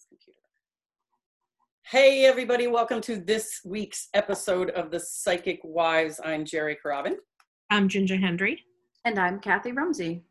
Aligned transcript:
this 0.00 0.06
computer. 0.08 0.38
Hey, 1.82 2.24
everybody, 2.24 2.66
welcome 2.68 3.00
to 3.02 3.16
this 3.16 3.60
week's 3.64 4.08
episode 4.14 4.70
of 4.70 4.90
The 4.90 5.00
Psychic 5.00 5.60
Wives. 5.62 6.20
I'm 6.24 6.44
Jerry 6.44 6.78
Carabin. 6.82 7.16
I'm 7.70 7.88
Ginger 7.88 8.16
Hendry. 8.16 8.64
And 9.04 9.18
I'm 9.18 9.40
Kathy 9.40 9.72
Rumsey. 9.72 10.22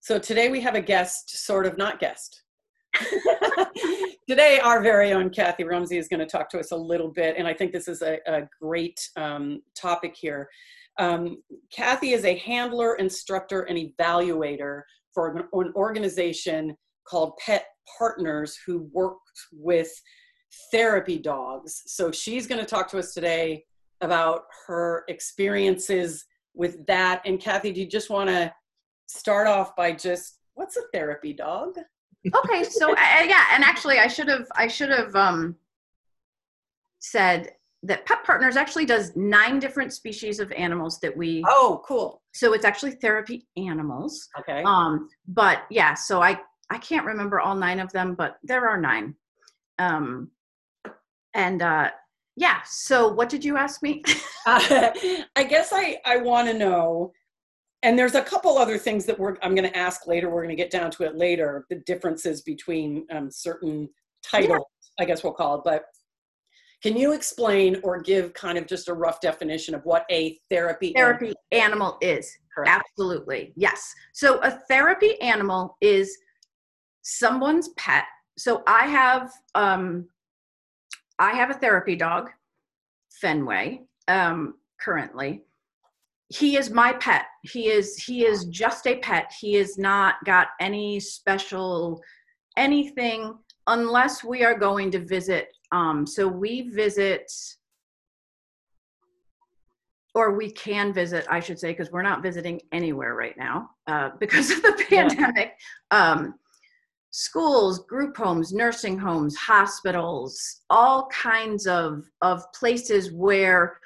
So 0.00 0.18
today 0.18 0.48
we 0.48 0.60
have 0.62 0.74
a 0.74 0.80
guest, 0.80 1.44
sort 1.44 1.66
of 1.66 1.76
not 1.76 1.98
guest. 1.98 2.44
today, 4.28 4.58
our 4.60 4.82
very 4.82 5.12
own 5.12 5.28
Kathy 5.30 5.64
Rumsey 5.64 5.98
is 5.98 6.08
going 6.08 6.20
to 6.20 6.26
talk 6.26 6.48
to 6.50 6.58
us 6.58 6.70
a 6.70 6.76
little 6.76 7.08
bit, 7.08 7.36
and 7.36 7.46
I 7.46 7.52
think 7.52 7.72
this 7.72 7.88
is 7.88 8.02
a, 8.02 8.18
a 8.26 8.48
great 8.60 9.00
um, 9.16 9.60
topic 9.74 10.16
here. 10.16 10.48
Um, 10.98 11.42
Kathy 11.70 12.12
is 12.12 12.24
a 12.24 12.38
handler, 12.38 12.94
instructor, 12.94 13.62
and 13.62 13.78
evaluator 13.78 14.82
for 15.12 15.36
an, 15.36 15.44
an 15.52 15.72
organization 15.76 16.76
called 17.06 17.36
Pet 17.44 17.64
Partners 17.98 18.58
who 18.66 18.88
works 18.92 19.48
with 19.52 19.90
therapy 20.70 21.18
dogs. 21.18 21.82
So 21.86 22.10
she's 22.10 22.46
going 22.46 22.60
to 22.60 22.66
talk 22.66 22.90
to 22.90 22.98
us 22.98 23.14
today 23.14 23.64
about 24.00 24.42
her 24.66 25.04
experiences 25.08 26.24
with 26.54 26.84
that. 26.86 27.22
And 27.24 27.40
Kathy, 27.40 27.72
do 27.72 27.80
you 27.80 27.86
just 27.86 28.10
want 28.10 28.28
to 28.30 28.52
start 29.06 29.46
off 29.46 29.76
by 29.76 29.92
just 29.92 30.38
what's 30.54 30.76
a 30.76 30.82
therapy 30.92 31.32
dog? 31.32 31.76
Okay, 32.34 32.64
so 32.64 32.92
uh, 32.92 33.22
yeah, 33.24 33.46
and 33.52 33.64
actually, 33.64 33.98
I 33.98 34.06
should 34.06 34.28
have 34.28 34.46
I 34.54 34.68
should 34.68 34.90
have 34.90 35.14
um, 35.16 35.56
said 36.98 37.52
that 37.82 38.04
Pet 38.04 38.22
Partners 38.24 38.56
actually 38.56 38.84
does 38.84 39.16
nine 39.16 39.58
different 39.58 39.92
species 39.92 40.38
of 40.38 40.52
animals 40.52 41.00
that 41.00 41.16
we. 41.16 41.42
Oh, 41.48 41.82
cool. 41.86 42.22
So 42.32 42.52
it's 42.52 42.66
actually 42.66 42.92
therapy 42.92 43.46
animals. 43.56 44.28
Okay. 44.38 44.62
Um, 44.66 45.08
but 45.28 45.62
yeah, 45.70 45.94
so 45.94 46.22
I 46.22 46.40
I 46.70 46.78
can't 46.78 47.04
remember 47.04 47.40
all 47.40 47.54
nine 47.54 47.80
of 47.80 47.92
them, 47.92 48.14
but 48.14 48.38
there 48.42 48.68
are 48.68 48.80
nine. 48.80 49.14
Um, 49.78 50.30
and 51.34 51.62
uh, 51.62 51.90
yeah, 52.36 52.60
so 52.64 53.08
what 53.12 53.28
did 53.28 53.44
you 53.44 53.56
ask 53.56 53.82
me? 53.82 54.02
uh, 54.46 54.92
I 55.36 55.44
guess 55.44 55.72
I 55.72 55.98
I 56.04 56.18
want 56.18 56.48
to 56.48 56.54
know. 56.54 57.12
And 57.82 57.98
there's 57.98 58.14
a 58.14 58.22
couple 58.22 58.58
other 58.58 58.76
things 58.76 59.06
that 59.06 59.18
we're 59.18 59.36
I'm 59.42 59.54
going 59.54 59.68
to 59.68 59.76
ask 59.76 60.06
later. 60.06 60.28
We're 60.28 60.42
going 60.42 60.56
to 60.56 60.62
get 60.62 60.70
down 60.70 60.90
to 60.92 61.04
it 61.04 61.16
later. 61.16 61.66
The 61.70 61.76
differences 61.86 62.42
between 62.42 63.06
um, 63.10 63.30
certain 63.30 63.88
titles, 64.22 64.64
yeah. 64.98 65.02
I 65.02 65.06
guess 65.06 65.24
we'll 65.24 65.32
call 65.32 65.56
it. 65.56 65.62
But 65.64 65.84
can 66.82 66.96
you 66.96 67.12
explain 67.12 67.80
or 67.82 68.00
give 68.00 68.32
kind 68.34 68.58
of 68.58 68.66
just 68.66 68.88
a 68.88 68.94
rough 68.94 69.20
definition 69.20 69.74
of 69.74 69.84
what 69.84 70.04
a 70.10 70.38
therapy 70.50 70.92
therapy 70.94 71.34
animal, 71.52 71.96
animal 71.96 71.98
is? 72.00 72.36
Correct. 72.54 72.70
Absolutely. 72.70 73.52
Yes. 73.56 73.92
So 74.12 74.38
a 74.40 74.60
therapy 74.68 75.20
animal 75.20 75.76
is 75.80 76.16
someone's 77.02 77.68
pet. 77.76 78.04
So 78.38 78.62
I 78.66 78.86
have 78.86 79.32
um 79.54 80.08
I 81.18 81.32
have 81.32 81.50
a 81.50 81.54
therapy 81.54 81.96
dog, 81.96 82.30
Fenway, 83.20 83.82
um, 84.08 84.54
currently. 84.80 85.42
He 86.28 86.56
is 86.56 86.70
my 86.70 86.92
pet. 86.94 87.26
He 87.42 87.68
is 87.68 87.96
he 87.96 88.24
is 88.24 88.44
just 88.46 88.86
a 88.86 88.96
pet. 88.96 89.32
He 89.38 89.54
has 89.54 89.76
not 89.76 90.14
got 90.24 90.48
any 90.60 91.00
special 91.00 92.00
anything 92.56 93.36
unless 93.66 94.24
we 94.24 94.44
are 94.44 94.58
going 94.58 94.90
to 94.92 94.98
visit 94.98 95.48
um, 95.72 96.06
so 96.06 96.26
we 96.26 96.62
visit, 96.70 97.30
or 100.14 100.32
we 100.34 100.50
can 100.50 100.92
visit, 100.92 101.26
I 101.30 101.40
should 101.40 101.58
say, 101.58 101.70
because 101.70 101.92
we're 101.92 102.02
not 102.02 102.22
visiting 102.22 102.60
anywhere 102.72 103.14
right 103.14 103.36
now 103.36 103.70
uh, 103.86 104.10
because 104.20 104.50
of 104.50 104.62
the 104.62 104.84
pandemic. 104.88 105.52
Yeah. 105.92 106.12
Um, 106.12 106.34
schools, 107.10 107.80
group 107.86 108.16
homes, 108.16 108.52
nursing 108.52 108.98
homes, 108.98 109.36
hospitals, 109.36 110.60
all 110.70 111.08
kinds 111.08 111.66
of, 111.66 112.08
of 112.22 112.44
places 112.52 113.12
where 113.12 113.78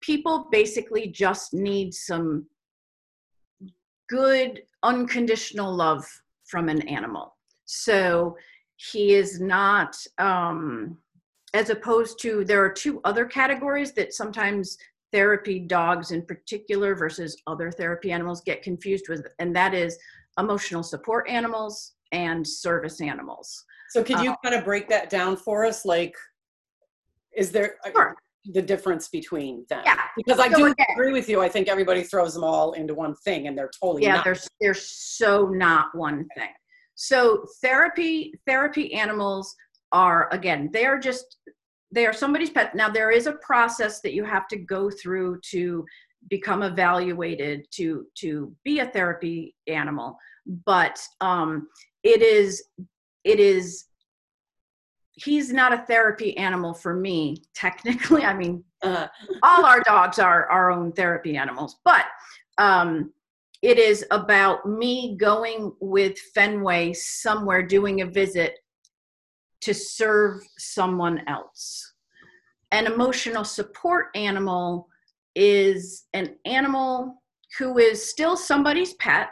people 0.00 0.48
basically 0.50 1.08
just 1.08 1.54
need 1.54 1.94
some 1.94 2.46
good 4.08 4.62
unconditional 4.82 5.74
love 5.74 6.06
from 6.44 6.68
an 6.68 6.86
animal. 6.88 7.36
So 7.64 8.36
he 8.76 9.14
is 9.14 9.40
not 9.40 9.96
um, 10.18 10.98
as 11.54 11.70
opposed 11.70 12.20
to 12.20 12.44
there 12.44 12.64
are 12.64 12.72
two 12.72 13.00
other 13.04 13.24
categories 13.24 13.92
that 13.92 14.14
sometimes 14.14 14.78
therapy 15.12 15.58
dogs 15.58 16.10
in 16.10 16.22
particular 16.22 16.94
versus 16.94 17.36
other 17.46 17.70
therapy 17.70 18.12
animals 18.12 18.42
get 18.42 18.62
confused 18.62 19.08
with 19.08 19.26
and 19.38 19.56
that 19.56 19.72
is 19.74 19.98
emotional 20.38 20.82
support 20.82 21.28
animals 21.28 21.94
and 22.12 22.46
service 22.46 23.00
animals. 23.00 23.64
So 23.90 24.02
could 24.02 24.20
you 24.20 24.32
uh, 24.32 24.36
kind 24.44 24.54
of 24.54 24.64
break 24.64 24.88
that 24.88 25.10
down 25.10 25.36
for 25.36 25.64
us? 25.64 25.84
Like 25.84 26.14
is 27.38 27.52
there 27.52 27.76
sure. 27.92 28.16
the 28.52 28.60
difference 28.60 29.08
between 29.08 29.64
them? 29.68 29.82
Yeah. 29.84 30.00
Because 30.16 30.38
i 30.38 30.50
so 30.50 30.56
do 30.56 30.66
again, 30.66 30.86
agree 30.92 31.12
with 31.12 31.28
you. 31.28 31.40
I 31.40 31.48
think 31.48 31.68
everybody 31.68 32.02
throws 32.02 32.34
them 32.34 32.44
all 32.44 32.72
into 32.72 32.94
one 32.94 33.14
thing 33.16 33.46
and 33.46 33.56
they're 33.56 33.70
totally 33.80 34.02
yeah 34.02 34.16
not. 34.16 34.24
they're 34.24 34.36
they're 34.60 34.74
so 34.74 35.46
not 35.46 35.94
one 35.94 36.26
thing. 36.36 36.50
So 36.94 37.46
therapy 37.62 38.32
therapy 38.46 38.92
animals 38.94 39.54
are 39.92 40.28
again 40.32 40.68
they 40.72 40.84
are 40.84 40.98
just 40.98 41.36
they 41.90 42.06
are 42.06 42.12
somebody's 42.12 42.50
pet. 42.50 42.74
Now 42.74 42.90
there 42.90 43.10
is 43.10 43.26
a 43.26 43.32
process 43.34 44.00
that 44.00 44.12
you 44.12 44.24
have 44.24 44.48
to 44.48 44.56
go 44.56 44.90
through 44.90 45.40
to 45.50 45.86
become 46.28 46.62
evaluated 46.62 47.66
to 47.72 48.06
to 48.16 48.54
be 48.64 48.80
a 48.80 48.86
therapy 48.86 49.54
animal. 49.68 50.18
But 50.66 51.00
um 51.20 51.68
it 52.02 52.22
is 52.22 52.62
it 53.24 53.40
is 53.40 53.86
he's 55.12 55.52
not 55.52 55.72
a 55.72 55.84
therapy 55.86 56.36
animal 56.36 56.74
for 56.74 56.94
me 56.94 57.42
technically 57.54 58.24
i 58.24 58.34
mean 58.34 58.62
uh, 58.82 59.08
all 59.42 59.64
our 59.64 59.80
dogs 59.80 60.18
are 60.18 60.46
our 60.46 60.70
own 60.70 60.92
therapy 60.92 61.36
animals 61.36 61.78
but 61.84 62.06
um 62.58 63.12
it 63.60 63.78
is 63.78 64.04
about 64.12 64.66
me 64.66 65.16
going 65.16 65.72
with 65.80 66.18
fenway 66.32 66.92
somewhere 66.92 67.62
doing 67.62 68.02
a 68.02 68.06
visit 68.06 68.54
to 69.62 69.74
serve 69.74 70.40
someone 70.56 71.22
else. 71.26 71.94
An 72.70 72.86
emotional 72.86 73.44
support 73.44 74.08
animal 74.14 74.88
is 75.34 76.04
an 76.12 76.36
animal 76.44 77.22
who 77.58 77.78
is 77.78 78.08
still 78.08 78.36
somebody's 78.36 78.94
pet, 78.94 79.30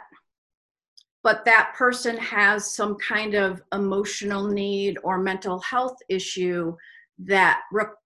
but 1.27 1.43
that 1.43 1.73
person 1.75 2.15
has 2.15 2.73
some 2.73 2.95
kind 2.95 3.33
of 3.33 3.61
emotional 3.73 4.47
need 4.47 4.97
or 5.03 5.17
mental 5.17 5.59
health 5.59 5.97
issue 6.07 6.73
that 7.19 7.63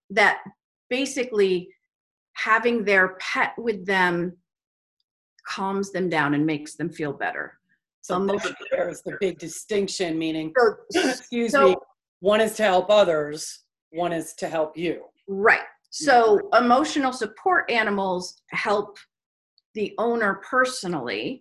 that 0.09 0.39
basically 0.89 1.69
having 2.33 2.83
their 2.83 3.09
pet 3.19 3.53
with 3.59 3.85
them 3.85 4.35
calms 5.47 5.91
them 5.91 6.09
down 6.09 6.33
and 6.33 6.43
makes 6.47 6.73
them 6.73 6.89
feel 6.89 7.13
better. 7.13 7.59
So 8.01 8.25
there's 8.71 9.03
the 9.03 9.15
big 9.19 9.37
distinction, 9.37 10.17
meaning, 10.17 10.51
so, 10.57 11.09
excuse 11.11 11.51
so, 11.51 11.63
me, 11.63 11.75
one 12.21 12.41
is 12.41 12.55
to 12.55 12.63
help 12.63 12.89
others 12.89 13.59
one 13.91 14.13
is 14.13 14.33
to 14.39 14.49
help 14.49 14.75
you. 14.75 15.03
Right. 15.27 15.67
So 15.91 16.49
emotional 16.57 17.13
support 17.13 17.69
animals 17.69 18.41
help 18.49 18.97
the 19.75 19.93
owner 19.99 20.41
personally 20.49 21.39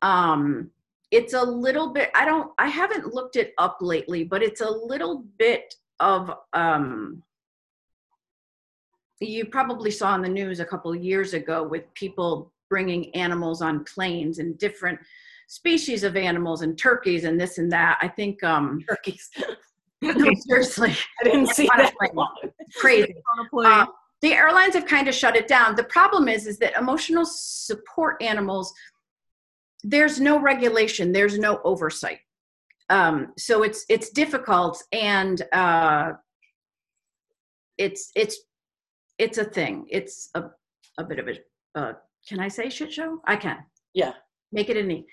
um 0.00 0.70
it's 1.10 1.34
a 1.34 1.42
little 1.42 1.92
bit 1.92 2.10
i 2.14 2.24
don't 2.24 2.50
i 2.58 2.68
haven't 2.68 3.14
looked 3.14 3.36
it 3.36 3.52
up 3.58 3.78
lately 3.80 4.24
but 4.24 4.42
it's 4.42 4.60
a 4.60 4.70
little 4.70 5.24
bit 5.38 5.74
of 6.00 6.30
um 6.52 7.22
you 9.20 9.46
probably 9.46 9.90
saw 9.90 10.14
in 10.14 10.22
the 10.22 10.28
news 10.28 10.60
a 10.60 10.64
couple 10.64 10.92
of 10.92 11.02
years 11.02 11.34
ago 11.34 11.62
with 11.62 11.92
people 11.94 12.52
bringing 12.68 13.12
animals 13.16 13.62
on 13.62 13.84
planes 13.84 14.38
and 14.38 14.58
different 14.58 14.98
species 15.48 16.04
of 16.04 16.14
animals 16.14 16.62
and 16.62 16.78
turkeys 16.78 17.24
and 17.24 17.40
this 17.40 17.58
and 17.58 17.72
that 17.72 17.98
i 18.00 18.08
think 18.08 18.42
um 18.44 18.84
turkeys 18.88 19.30
no, 20.02 20.30
seriously. 20.46 20.94
I 21.20 21.24
didn't 21.24 21.48
see 21.48 21.68
that. 21.76 21.92
Crazy. 22.76 23.14
Uh, 23.64 23.86
the 24.20 24.32
airlines 24.32 24.74
have 24.74 24.86
kind 24.86 25.06
of 25.08 25.14
shut 25.14 25.36
it 25.36 25.46
down. 25.46 25.76
The 25.76 25.84
problem 25.84 26.28
is, 26.28 26.46
is 26.46 26.58
that 26.58 26.76
emotional 26.76 27.24
support 27.24 28.20
animals, 28.20 28.72
there's 29.84 30.20
no 30.20 30.40
regulation, 30.40 31.12
there's 31.12 31.38
no 31.38 31.60
oversight. 31.64 32.18
Um, 32.90 33.32
so 33.36 33.62
it's 33.62 33.84
it's 33.88 34.10
difficult, 34.10 34.82
and 34.92 35.42
uh, 35.52 36.12
it's 37.76 38.10
it's 38.16 38.40
it's 39.18 39.38
a 39.38 39.44
thing. 39.44 39.86
It's 39.90 40.30
a 40.34 40.44
a 40.98 41.04
bit 41.04 41.18
of 41.18 41.28
a 41.28 41.78
uh, 41.78 41.92
can 42.28 42.40
I 42.40 42.48
say 42.48 42.68
shit 42.68 42.92
show? 42.92 43.20
I 43.26 43.36
can. 43.36 43.58
Yeah. 43.94 44.12
Make 44.52 44.68
it 44.68 44.76
a 44.76 44.82
neat. 44.82 45.06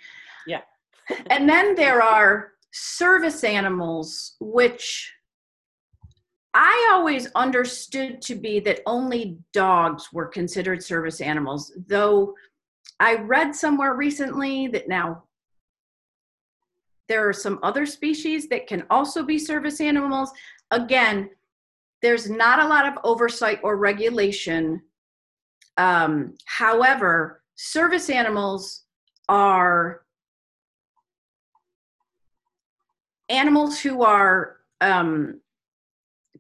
Yeah. 0.48 0.62
and 1.30 1.48
then 1.48 1.76
there 1.76 2.02
are 2.02 2.52
service 2.72 3.44
animals, 3.44 4.36
which 4.40 5.14
I 6.54 6.90
always 6.94 7.28
understood 7.36 8.22
to 8.24 8.36
be 8.36 8.60
that 8.62 8.82
only 8.86 9.38
dogs 9.54 10.12
were 10.12 10.28
considered 10.28 10.84
service 10.84 11.22
animals, 11.22 11.74
though 11.88 12.34
I 13.00 13.15
read 13.15 13.56
somewhere 13.56 13.94
recently 13.94 14.68
that 14.68 14.88
now 14.88 15.24
there 17.07 17.27
are 17.27 17.33
some 17.33 17.59
other 17.62 17.86
species 17.86 18.47
that 18.50 18.68
can 18.68 18.86
also 18.89 19.24
be 19.24 19.38
service 19.38 19.80
animals. 19.81 20.31
Again, 20.71 21.30
there's 22.01 22.30
not 22.30 22.59
a 22.59 22.68
lot 22.68 22.88
of 22.88 23.03
oversight 23.03 23.59
or 23.63 23.77
regulation. 23.77 24.81
Um, 25.77 26.36
however, 26.45 27.44
service 27.56 28.09
animals 28.09 28.83
are 29.30 30.01
animals 33.30 33.80
who 33.80 34.03
are 34.03 34.57
um, 34.81 35.42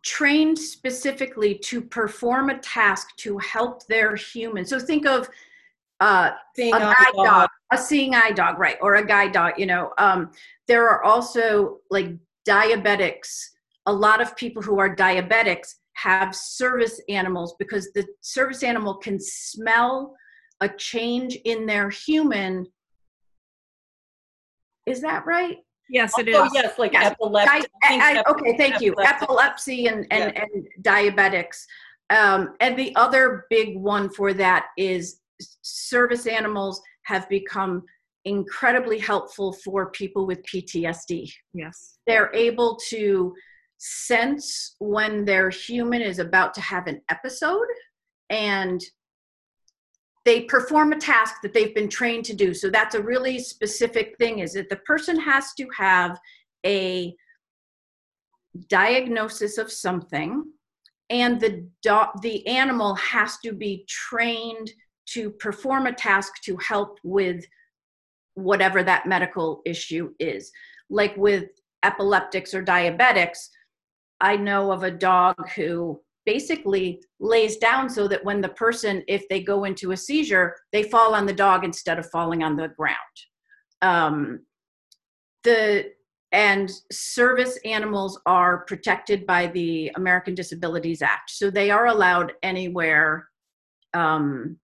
trained 0.03 0.57
specifically 0.57 1.55
to 1.55 1.81
perform 1.81 2.49
a 2.49 2.59
task 2.59 3.15
to 3.17 3.37
help 3.39 3.85
their 3.87 4.15
human. 4.15 4.65
So 4.65 4.79
think 4.79 5.05
of 5.05 5.29
uh, 5.99 6.31
Seeing 6.55 6.73
a 6.73 6.79
guide 6.79 7.13
dog. 7.15 7.25
dog, 7.25 7.49
a 7.71 7.77
seeing 7.77 8.15
eye 8.15 8.31
dog, 8.31 8.59
right, 8.59 8.77
or 8.81 8.95
a 8.95 9.05
guide 9.05 9.31
dog. 9.31 9.53
You 9.57 9.65
know, 9.65 9.91
um, 9.97 10.31
there 10.67 10.87
are 10.89 11.03
also 11.03 11.79
like 11.89 12.09
diabetics. 12.47 13.41
A 13.85 13.93
lot 13.93 14.21
of 14.21 14.35
people 14.35 14.61
who 14.61 14.79
are 14.79 14.95
diabetics 14.95 15.75
have 15.93 16.35
service 16.35 16.99
animals 17.07 17.55
because 17.59 17.91
the 17.93 18.05
service 18.21 18.63
animal 18.63 18.95
can 18.95 19.17
smell 19.19 20.15
a 20.61 20.69
change 20.69 21.35
in 21.45 21.65
their 21.65 21.89
human. 21.89 22.65
Is 24.85 25.01
that 25.01 25.25
right? 25.25 25.57
Yes, 25.89 26.17
it 26.17 26.27
is. 26.27 26.35
Oh, 26.35 26.49
yes, 26.53 26.77
like 26.79 26.93
Yes. 26.93 27.11
epilepsy. 27.11 27.59
Di- 27.61 27.67
I 27.83 28.23
I- 28.25 28.31
okay, 28.31 28.57
thank 28.57 28.81
you. 28.81 28.95
Epilepsy 28.99 29.87
and, 29.87 30.05
and, 30.11 30.35
and 30.35 30.67
diabetics. 30.81 31.63
Um, 32.09 32.55
and 32.59 32.77
the 32.77 32.95
other 32.95 33.45
big 33.49 33.77
one 33.77 34.09
for 34.09 34.33
that 34.33 34.67
is 34.77 35.21
service 35.65 36.27
animals 36.27 36.81
have 37.03 37.27
become 37.27 37.83
incredibly 38.25 38.99
helpful 38.99 39.53
for 39.53 39.91
people 39.91 40.25
with 40.27 40.43
PTSD. 40.43 41.31
Yes. 41.53 41.97
They're 42.05 42.33
able 42.33 42.77
to 42.89 43.33
sense 43.77 44.75
when 44.79 45.25
their 45.25 45.49
human 45.49 46.01
is 46.01 46.19
about 46.19 46.53
to 46.55 46.61
have 46.61 46.87
an 46.87 47.01
episode 47.09 47.67
and 48.29 48.81
they 50.23 50.41
perform 50.41 50.91
a 50.91 50.99
task 50.99 51.35
that 51.43 51.53
they've 51.53 51.75
been 51.75 51.89
trained 51.89 52.25
to 52.25 52.33
do. 52.33 52.53
So 52.53 52.69
that's 52.69 52.95
a 52.95 53.01
really 53.01 53.39
specific 53.39 54.15
thing 54.17 54.39
is 54.39 54.53
that 54.53 54.69
the 54.69 54.77
person 54.77 55.19
has 55.19 55.53
to 55.55 55.67
have 55.77 56.19
a 56.65 57.15
diagnosis 58.69 59.57
of 59.57 59.71
something 59.71 60.43
and 61.09 61.39
the 61.39 61.67
do- 61.83 62.19
the 62.21 62.47
animal 62.47 62.95
has 62.95 63.37
to 63.43 63.53
be 63.53 63.85
trained 63.87 64.71
to 65.07 65.29
perform 65.29 65.85
a 65.85 65.93
task 65.93 66.41
to 66.43 66.57
help 66.57 66.99
with 67.03 67.45
whatever 68.33 68.83
that 68.83 69.05
medical 69.05 69.61
issue 69.65 70.11
is. 70.19 70.51
Like 70.89 71.15
with 71.17 71.49
epileptics 71.85 72.53
or 72.53 72.63
diabetics 72.63 73.49
i 74.21 74.35
know 74.35 74.71
of 74.71 74.83
a 74.83 74.91
dog 74.91 75.35
who 75.55 75.99
basically 76.25 77.01
lays 77.19 77.57
down 77.57 77.87
so 77.87 78.07
that 78.07 78.25
when 78.25 78.41
the 78.41 78.49
person 78.49 79.03
if 79.07 79.27
they 79.29 79.41
go 79.41 79.65
into 79.65 79.91
a 79.91 79.97
seizure 79.97 80.55
they 80.71 80.83
fall 80.83 81.13
on 81.13 81.25
the 81.25 81.33
dog 81.33 81.63
instead 81.63 81.99
of 81.99 82.09
falling 82.09 82.43
on 82.43 82.55
the 82.55 82.69
ground. 82.69 82.97
Um, 83.81 84.39
the 85.43 85.91
and 86.31 86.71
service 86.91 87.57
animals 87.63 88.19
are 88.25 88.65
protected 88.65 89.25
by 89.27 89.47
the 89.47 89.91
American 89.95 90.33
Disabilities 90.33 91.01
Act, 91.01 91.29
so 91.29 91.51
they 91.51 91.69
are 91.69 91.85
allowed 91.85 92.33
anywhere 92.41 93.27
um, 93.93 94.57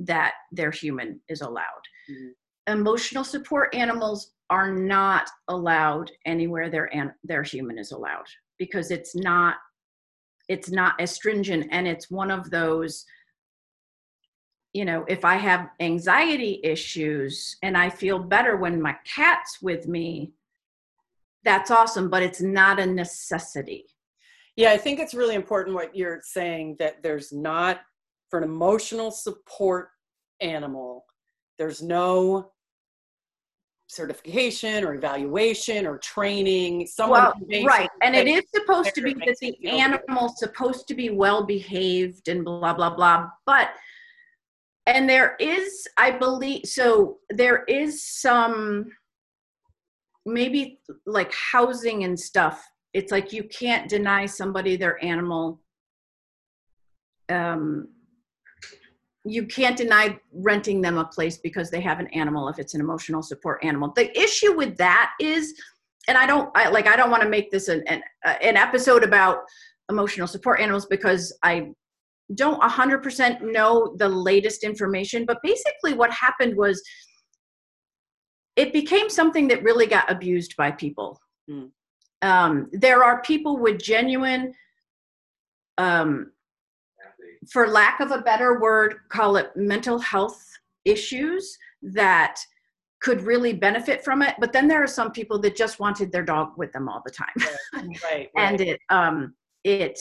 that 0.00 0.34
their 0.52 0.70
human 0.70 1.20
is 1.28 1.40
allowed. 1.40 1.82
Mhm. 2.10 2.32
Emotional 2.68 3.24
support 3.24 3.74
animals 3.74 4.32
are 4.50 4.70
not 4.72 5.28
allowed 5.48 6.10
anywhere 6.24 6.68
their 6.70 6.94
an- 6.94 7.14
their 7.24 7.42
human 7.42 7.78
is 7.78 7.92
allowed 7.92 8.26
because 8.58 8.90
it's 8.90 9.14
not 9.14 9.56
it's 10.48 10.70
not 10.70 11.00
as 11.00 11.10
stringent 11.12 11.66
and 11.72 11.88
it's 11.88 12.08
one 12.10 12.30
of 12.30 12.48
those 12.50 13.04
you 14.72 14.84
know 14.84 15.04
if 15.08 15.24
i 15.24 15.34
have 15.34 15.70
anxiety 15.80 16.60
issues 16.62 17.56
and 17.64 17.76
i 17.76 17.90
feel 17.90 18.18
better 18.20 18.56
when 18.56 18.80
my 18.80 18.94
cat's 19.04 19.60
with 19.60 19.88
me 19.88 20.32
that's 21.42 21.70
awesome 21.72 22.08
but 22.08 22.22
it's 22.22 22.40
not 22.40 22.78
a 22.78 22.86
necessity 22.86 23.86
Yeah, 24.56 24.70
I 24.72 24.78
think 24.78 25.00
it's 25.00 25.12
really 25.14 25.34
important 25.34 25.74
what 25.74 25.94
you're 25.96 26.20
saying 26.22 26.76
that 26.78 27.02
there's 27.02 27.30
not, 27.32 27.80
for 28.30 28.38
an 28.38 28.44
emotional 28.44 29.10
support 29.10 29.88
animal, 30.40 31.04
there's 31.58 31.82
no 31.82 32.52
certification 33.88 34.84
or 34.84 34.94
evaluation 34.94 35.86
or 35.86 35.98
training. 35.98 36.86
Someone 36.86 37.20
well 37.20 37.64
right. 37.64 37.88
And 38.02 38.16
it 38.16 38.26
is 38.26 38.42
supposed 38.54 38.94
to 38.94 39.02
be 39.02 39.14
that 39.14 39.36
the 39.40 39.68
animal's 39.68 40.38
supposed 40.38 40.88
to 40.88 40.94
be 40.94 41.10
well 41.10 41.44
behaved 41.44 42.28
and 42.28 42.44
blah 42.44 42.74
blah 42.74 42.94
blah. 42.94 43.28
But 43.46 43.70
and 44.88 45.10
there 45.10 45.34
is 45.40 45.88
i 45.96 46.12
believe 46.12 46.64
so 46.64 47.18
there 47.30 47.64
is 47.64 48.04
some 48.04 48.88
maybe 50.26 50.80
like 51.06 51.32
housing 51.32 52.04
and 52.04 52.18
stuff. 52.18 52.68
It's 52.92 53.12
like 53.12 53.32
you 53.32 53.44
can't 53.44 53.88
deny 53.88 54.26
somebody 54.26 54.76
their 54.76 55.02
animal 55.02 55.62
um 57.28 57.88
you 59.26 59.44
can't 59.44 59.76
deny 59.76 60.18
renting 60.32 60.80
them 60.80 60.98
a 60.98 61.04
place 61.04 61.38
because 61.38 61.70
they 61.70 61.80
have 61.80 61.98
an 61.98 62.06
animal 62.08 62.48
if 62.48 62.58
it's 62.58 62.74
an 62.74 62.80
emotional 62.80 63.22
support 63.22 63.58
animal 63.64 63.92
the 63.96 64.16
issue 64.18 64.56
with 64.56 64.76
that 64.76 65.12
is 65.20 65.60
and 66.08 66.16
i 66.16 66.26
don't 66.26 66.50
I, 66.54 66.68
like 66.68 66.86
i 66.86 66.96
don't 66.96 67.10
want 67.10 67.22
to 67.22 67.28
make 67.28 67.50
this 67.50 67.68
an, 67.68 67.82
an, 67.88 68.02
an 68.24 68.56
episode 68.56 69.02
about 69.02 69.38
emotional 69.90 70.26
support 70.26 70.60
animals 70.60 70.86
because 70.86 71.36
i 71.42 71.68
don't 72.34 72.60
100% 72.60 73.40
know 73.52 73.94
the 73.98 74.08
latest 74.08 74.64
information 74.64 75.24
but 75.26 75.38
basically 75.42 75.94
what 75.94 76.10
happened 76.10 76.56
was 76.56 76.82
it 78.56 78.72
became 78.72 79.08
something 79.08 79.46
that 79.48 79.62
really 79.62 79.86
got 79.86 80.10
abused 80.10 80.56
by 80.56 80.70
people 80.70 81.20
Hmm. 81.48 81.66
um, 82.22 82.68
there 82.72 83.04
are 83.04 83.22
people 83.22 83.56
with 83.58 83.80
genuine 83.80 84.52
um, 85.78 86.32
for 87.50 87.68
lack 87.68 88.00
of 88.00 88.10
a 88.10 88.22
better 88.22 88.60
word 88.60 88.96
call 89.08 89.36
it 89.36 89.50
mental 89.56 89.98
health 89.98 90.42
issues 90.84 91.56
that 91.82 92.40
could 93.00 93.22
really 93.22 93.52
benefit 93.52 94.02
from 94.02 94.22
it. 94.22 94.34
But 94.40 94.52
then 94.52 94.68
there 94.68 94.82
are 94.82 94.88
some 94.88 95.12
people 95.12 95.38
that 95.40 95.54
just 95.54 95.78
wanted 95.78 96.10
their 96.10 96.24
dog 96.24 96.52
with 96.56 96.72
them 96.72 96.88
all 96.88 97.02
the 97.04 97.12
time. 97.12 97.28
Right, 97.72 98.00
right. 98.04 98.30
and 98.36 98.60
it 98.60 98.80
um 98.90 99.34
it 99.64 100.00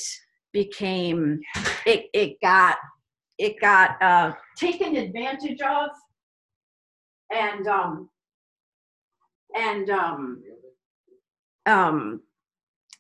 became 0.54 1.42
it 1.86 2.06
it 2.14 2.38
got 2.42 2.78
it 3.38 3.60
got 3.60 4.02
uh 4.02 4.34
taken 4.58 4.96
advantage 4.96 5.62
of 5.62 5.90
and 7.34 7.68
um 7.68 8.10
and 9.56 9.90
um 9.90 10.44
um 11.66 12.22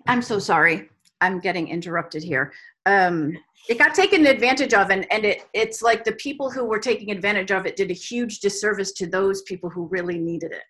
i'm 0.08 0.22
so 0.22 0.39
sorry. 0.39 0.89
I'm 1.22 1.39
getting 1.39 1.70
interrupted 1.70 2.24
here 2.24 2.51
um 2.86 3.36
it 3.68 3.80
got 3.80 3.96
taken 3.96 4.25
advantage 4.27 4.74
of 4.74 4.89
and 4.89 5.06
and 5.12 5.25
it 5.25 5.44
it's 5.54 5.82
like 5.82 6.04
the 6.04 6.12
people 6.13 6.50
who 6.51 6.65
were 6.65 6.80
taking 6.80 7.12
advantage 7.12 7.51
of 7.51 7.65
it 7.65 7.75
did 7.75 7.89
a 7.89 7.94
huge 7.96 8.39
disservice 8.39 8.92
to 8.94 9.08
those 9.08 9.42
people 9.44 9.70
who 9.70 9.88
really 9.88 10.18
needed 10.20 10.51
it 10.51 10.63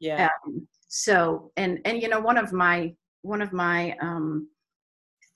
yeah. 0.00 0.28
um, 0.46 0.66
so 0.88 1.50
and 1.56 1.78
and 1.84 2.02
you 2.02 2.08
know 2.08 2.20
one 2.20 2.36
of 2.36 2.52
my 2.52 2.92
one 3.22 3.42
of 3.42 3.52
my 3.52 3.96
um 4.00 4.48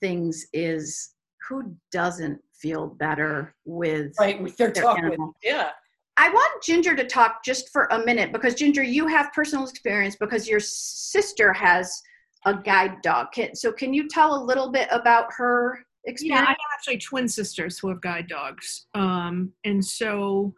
things 0.01 0.45
is 0.53 1.11
who 1.47 1.75
doesn't 1.91 2.39
feel 2.53 2.87
better 2.87 3.55
with 3.65 4.13
Right, 4.19 4.41
with 4.41 4.57
their 4.57 4.71
their 4.71 4.83
dog. 4.83 4.99
with- 5.09 5.19
Yeah. 5.43 5.69
i 6.17 6.29
want 6.29 6.63
ginger 6.63 6.95
to 6.95 7.05
talk 7.05 7.43
just 7.43 7.69
for 7.71 7.85
a 7.91 8.03
minute 8.05 8.31
because 8.31 8.55
ginger 8.55 8.83
you 8.83 9.07
have 9.07 9.31
personal 9.33 9.67
experience 9.67 10.15
because 10.15 10.47
your 10.47 10.59
sister 10.59 11.53
has 11.53 12.01
a 12.45 12.53
guide 12.53 13.01
dog 13.01 13.31
Can- 13.33 13.55
so 13.55 13.71
can 13.71 13.93
you 13.93 14.07
tell 14.07 14.35
a 14.35 14.43
little 14.43 14.71
bit 14.71 14.87
about 14.91 15.27
her 15.37 15.85
Yeah, 16.05 16.11
I 16.11 16.11
experience 16.11 16.47
have 16.47 16.57
actually 16.73 16.97
twin 16.97 17.27
sisters 17.27 17.79
who 17.79 17.89
have 17.89 18.01
guide 18.01 18.27
dogs. 18.27 18.87
Um, 18.93 19.51
and 19.63 19.83
so 19.83 20.53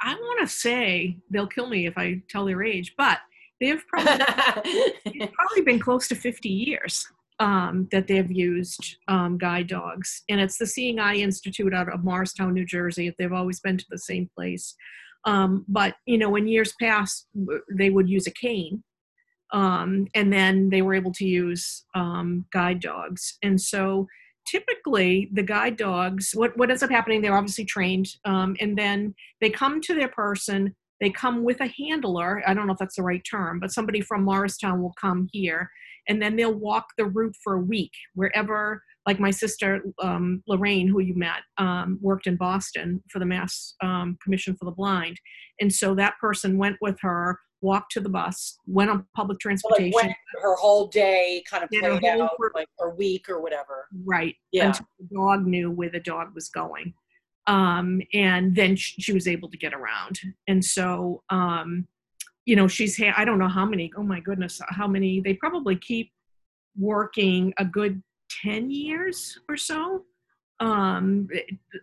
I 0.00 0.14
want 0.14 0.40
to 0.40 0.54
say 0.54 1.18
they'll 1.30 1.46
kill 1.46 1.68
me 1.68 1.86
if 1.86 1.96
I 1.96 2.22
tell 2.28 2.44
their 2.44 2.62
age, 2.62 2.94
but 2.96 3.18
they've 3.60 3.82
probably, 3.88 4.20
probably 5.04 5.62
been 5.64 5.78
close 5.78 6.08
to 6.08 6.14
50 6.14 6.48
years 6.48 7.06
um, 7.40 7.88
that 7.92 8.06
they've 8.06 8.30
used 8.30 8.96
um, 9.08 9.38
guide 9.38 9.68
dogs. 9.68 10.22
And 10.28 10.40
it's 10.40 10.58
the 10.58 10.66
Seeing 10.66 10.98
Eye 10.98 11.16
Institute 11.16 11.72
out 11.72 11.92
of 11.92 12.04
Morristown, 12.04 12.52
New 12.52 12.66
Jersey. 12.66 13.14
They've 13.18 13.32
always 13.32 13.60
been 13.60 13.78
to 13.78 13.86
the 13.90 13.98
same 13.98 14.28
place. 14.36 14.74
Um, 15.24 15.64
but, 15.68 15.94
you 16.04 16.18
know, 16.18 16.36
in 16.36 16.46
years 16.46 16.74
past, 16.80 17.26
they 17.72 17.90
would 17.90 18.08
use 18.08 18.26
a 18.26 18.32
cane. 18.32 18.82
Um, 19.52 20.08
and 20.14 20.32
then 20.32 20.68
they 20.68 20.82
were 20.82 20.94
able 20.94 21.12
to 21.12 21.24
use 21.24 21.84
um, 21.94 22.44
guide 22.52 22.80
dogs. 22.80 23.38
And 23.42 23.60
so 23.60 24.08
typically 24.46 25.30
the 25.32 25.42
guide 25.42 25.76
dogs, 25.76 26.32
what, 26.34 26.56
what 26.56 26.70
ends 26.70 26.82
up 26.82 26.90
happening, 26.90 27.22
they're 27.22 27.36
obviously 27.36 27.64
trained. 27.64 28.08
Um, 28.24 28.56
and 28.60 28.76
then 28.76 29.14
they 29.40 29.50
come 29.50 29.80
to 29.82 29.94
their 29.94 30.08
person 30.08 30.74
they 31.00 31.10
come 31.10 31.42
with 31.44 31.60
a 31.60 31.70
handler. 31.76 32.42
I 32.46 32.54
don't 32.54 32.66
know 32.66 32.72
if 32.72 32.78
that's 32.78 32.96
the 32.96 33.02
right 33.02 33.22
term, 33.28 33.58
but 33.60 33.72
somebody 33.72 34.00
from 34.00 34.24
Morristown 34.24 34.80
will 34.80 34.94
come 34.98 35.28
here 35.32 35.68
and 36.08 36.20
then 36.20 36.36
they'll 36.36 36.54
walk 36.54 36.86
the 36.96 37.06
route 37.06 37.36
for 37.42 37.54
a 37.54 37.60
week 37.60 37.92
wherever 38.14 38.82
like 39.06 39.20
my 39.20 39.30
sister 39.30 39.82
um, 40.02 40.42
lorraine 40.46 40.88
who 40.88 41.00
you 41.00 41.14
met 41.14 41.42
um, 41.58 41.98
worked 42.00 42.26
in 42.26 42.36
boston 42.36 43.02
for 43.10 43.18
the 43.18 43.26
mass 43.26 43.74
um, 43.82 44.16
commission 44.22 44.56
for 44.56 44.64
the 44.64 44.70
blind 44.70 45.18
and 45.60 45.72
so 45.72 45.94
that 45.94 46.14
person 46.20 46.58
went 46.58 46.76
with 46.80 46.96
her 47.00 47.38
walked 47.64 47.90
to 47.92 48.00
the 48.00 48.08
bus 48.08 48.58
went 48.66 48.90
on 48.90 49.06
public 49.16 49.38
transportation 49.40 49.92
like 49.94 50.16
her 50.42 50.54
whole 50.56 50.86
day 50.88 51.42
kind 51.50 51.62
of 51.64 51.70
played 51.70 51.84
out 52.20 52.30
for- 52.36 52.52
like 52.54 52.68
or 52.78 52.94
week 52.94 53.28
or 53.28 53.40
whatever. 53.40 53.76
Right 54.04 54.34
Yeah. 54.52 54.66
until 54.68 54.86
the 54.98 55.06
dog 55.14 55.46
knew 55.46 55.70
where 55.70 55.90
the 55.90 56.00
dog 56.00 56.34
was 56.34 56.48
going. 56.48 56.94
Um, 57.46 58.00
and 58.12 58.54
then 58.54 58.76
sh- 58.76 58.94
she 59.04 59.12
was 59.12 59.26
able 59.34 59.48
to 59.50 59.58
get 59.58 59.72
around. 59.74 60.20
And 60.48 60.64
so 60.64 61.22
um, 61.30 61.88
you 62.46 62.56
know 62.56 62.68
she's 62.68 62.94
had 62.98 63.14
i 63.16 63.24
don't 63.24 63.38
know 63.38 63.48
how 63.48 63.64
many 63.64 63.90
oh 63.96 64.02
my 64.02 64.20
goodness 64.20 64.60
how 64.68 64.86
many 64.86 65.18
they 65.26 65.32
probably 65.32 65.76
keep 65.76 66.10
working 66.78 67.54
a 67.58 67.64
good 67.64 68.02
10 68.42 68.70
years 68.70 69.38
or 69.48 69.56
so. 69.56 70.04
Um 70.60 71.26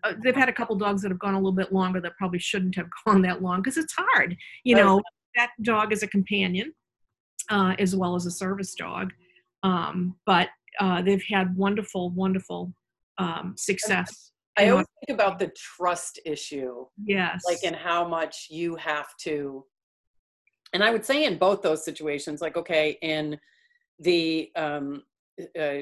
uh, 0.04 0.14
they've 0.24 0.36
had 0.36 0.50
a 0.50 0.54
couple 0.54 0.76
dogs 0.76 1.02
that 1.02 1.10
have 1.10 1.20
gone 1.26 1.34
a 1.34 1.38
little 1.38 1.52
bit 1.64 1.74
longer 1.74 2.00
that 2.02 2.14
probably 2.18 2.40
shouldn't 2.40 2.76
have 2.76 2.88
gone 3.06 3.22
that 3.24 3.42
long 3.42 3.62
because 3.62 3.78
it's 3.78 3.94
hard 3.98 4.38
you 4.64 4.76
know 4.76 5.02
that 5.36 5.52
dog 5.62 5.94
is 5.94 6.04
a 6.04 6.08
companion 6.08 6.74
uh, 7.50 7.76
as 7.80 7.96
well 7.96 8.16
as 8.16 8.26
a 8.26 8.32
service 8.32 8.74
dog. 8.76 9.12
Um, 9.64 10.16
but 10.26 10.50
uh, 10.80 11.02
they've 11.02 11.24
had 11.30 11.56
wonderful 11.56 12.10
wonderful 12.12 12.74
um, 13.18 13.54
success 13.58 14.32
i 14.58 14.70
always 14.70 14.88
think 15.06 15.18
about 15.18 15.40
the 15.40 15.52
trust 15.56 16.20
issue 16.26 16.86
yes. 17.06 17.42
like 17.46 17.60
and 17.64 17.76
how 17.76 18.08
much 18.08 18.48
you 18.50 18.76
have 18.76 19.08
to 19.18 19.66
and 20.74 20.84
i 20.84 20.92
would 20.92 21.06
say 21.06 21.26
in 21.26 21.38
both 21.38 21.62
those 21.62 21.86
situations 21.86 22.42
like 22.42 22.58
okay 22.58 22.98
in 23.02 23.38
the 24.00 24.52
um 24.56 25.04
uh, 25.60 25.80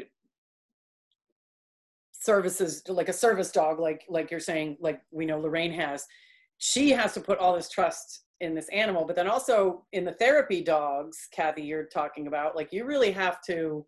services 2.11 2.83
like 2.87 3.09
a 3.09 3.13
service 3.13 3.51
dog 3.51 3.79
like 3.79 4.03
like 4.09 4.29
you're 4.29 4.39
saying 4.39 4.77
like 4.79 5.01
we 5.11 5.25
know 5.25 5.39
lorraine 5.39 5.71
has 5.71 6.05
she 6.57 6.89
has 6.91 7.13
to 7.13 7.21
put 7.21 7.39
all 7.39 7.55
this 7.55 7.69
trust 7.69 8.23
in 8.41 8.55
this 8.55 8.69
animal 8.69 9.05
but 9.05 9.15
then 9.15 9.27
also 9.27 9.83
in 9.91 10.05
the 10.05 10.13
therapy 10.13 10.61
dogs 10.61 11.27
kathy 11.33 11.61
you're 11.61 11.83
talking 11.85 12.27
about 12.27 12.55
like 12.55 12.71
you 12.71 12.85
really 12.85 13.11
have 13.11 13.41
to 13.41 13.85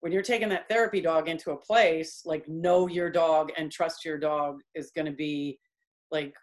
when 0.00 0.12
you're 0.12 0.22
taking 0.22 0.48
that 0.48 0.68
therapy 0.68 1.00
dog 1.00 1.28
into 1.28 1.52
a 1.52 1.56
place 1.56 2.22
like 2.24 2.46
know 2.48 2.86
your 2.86 3.10
dog 3.10 3.50
and 3.56 3.72
trust 3.72 4.04
your 4.04 4.18
dog 4.18 4.60
is 4.74 4.90
going 4.94 5.06
to 5.06 5.12
be 5.12 5.58
like 6.10 6.34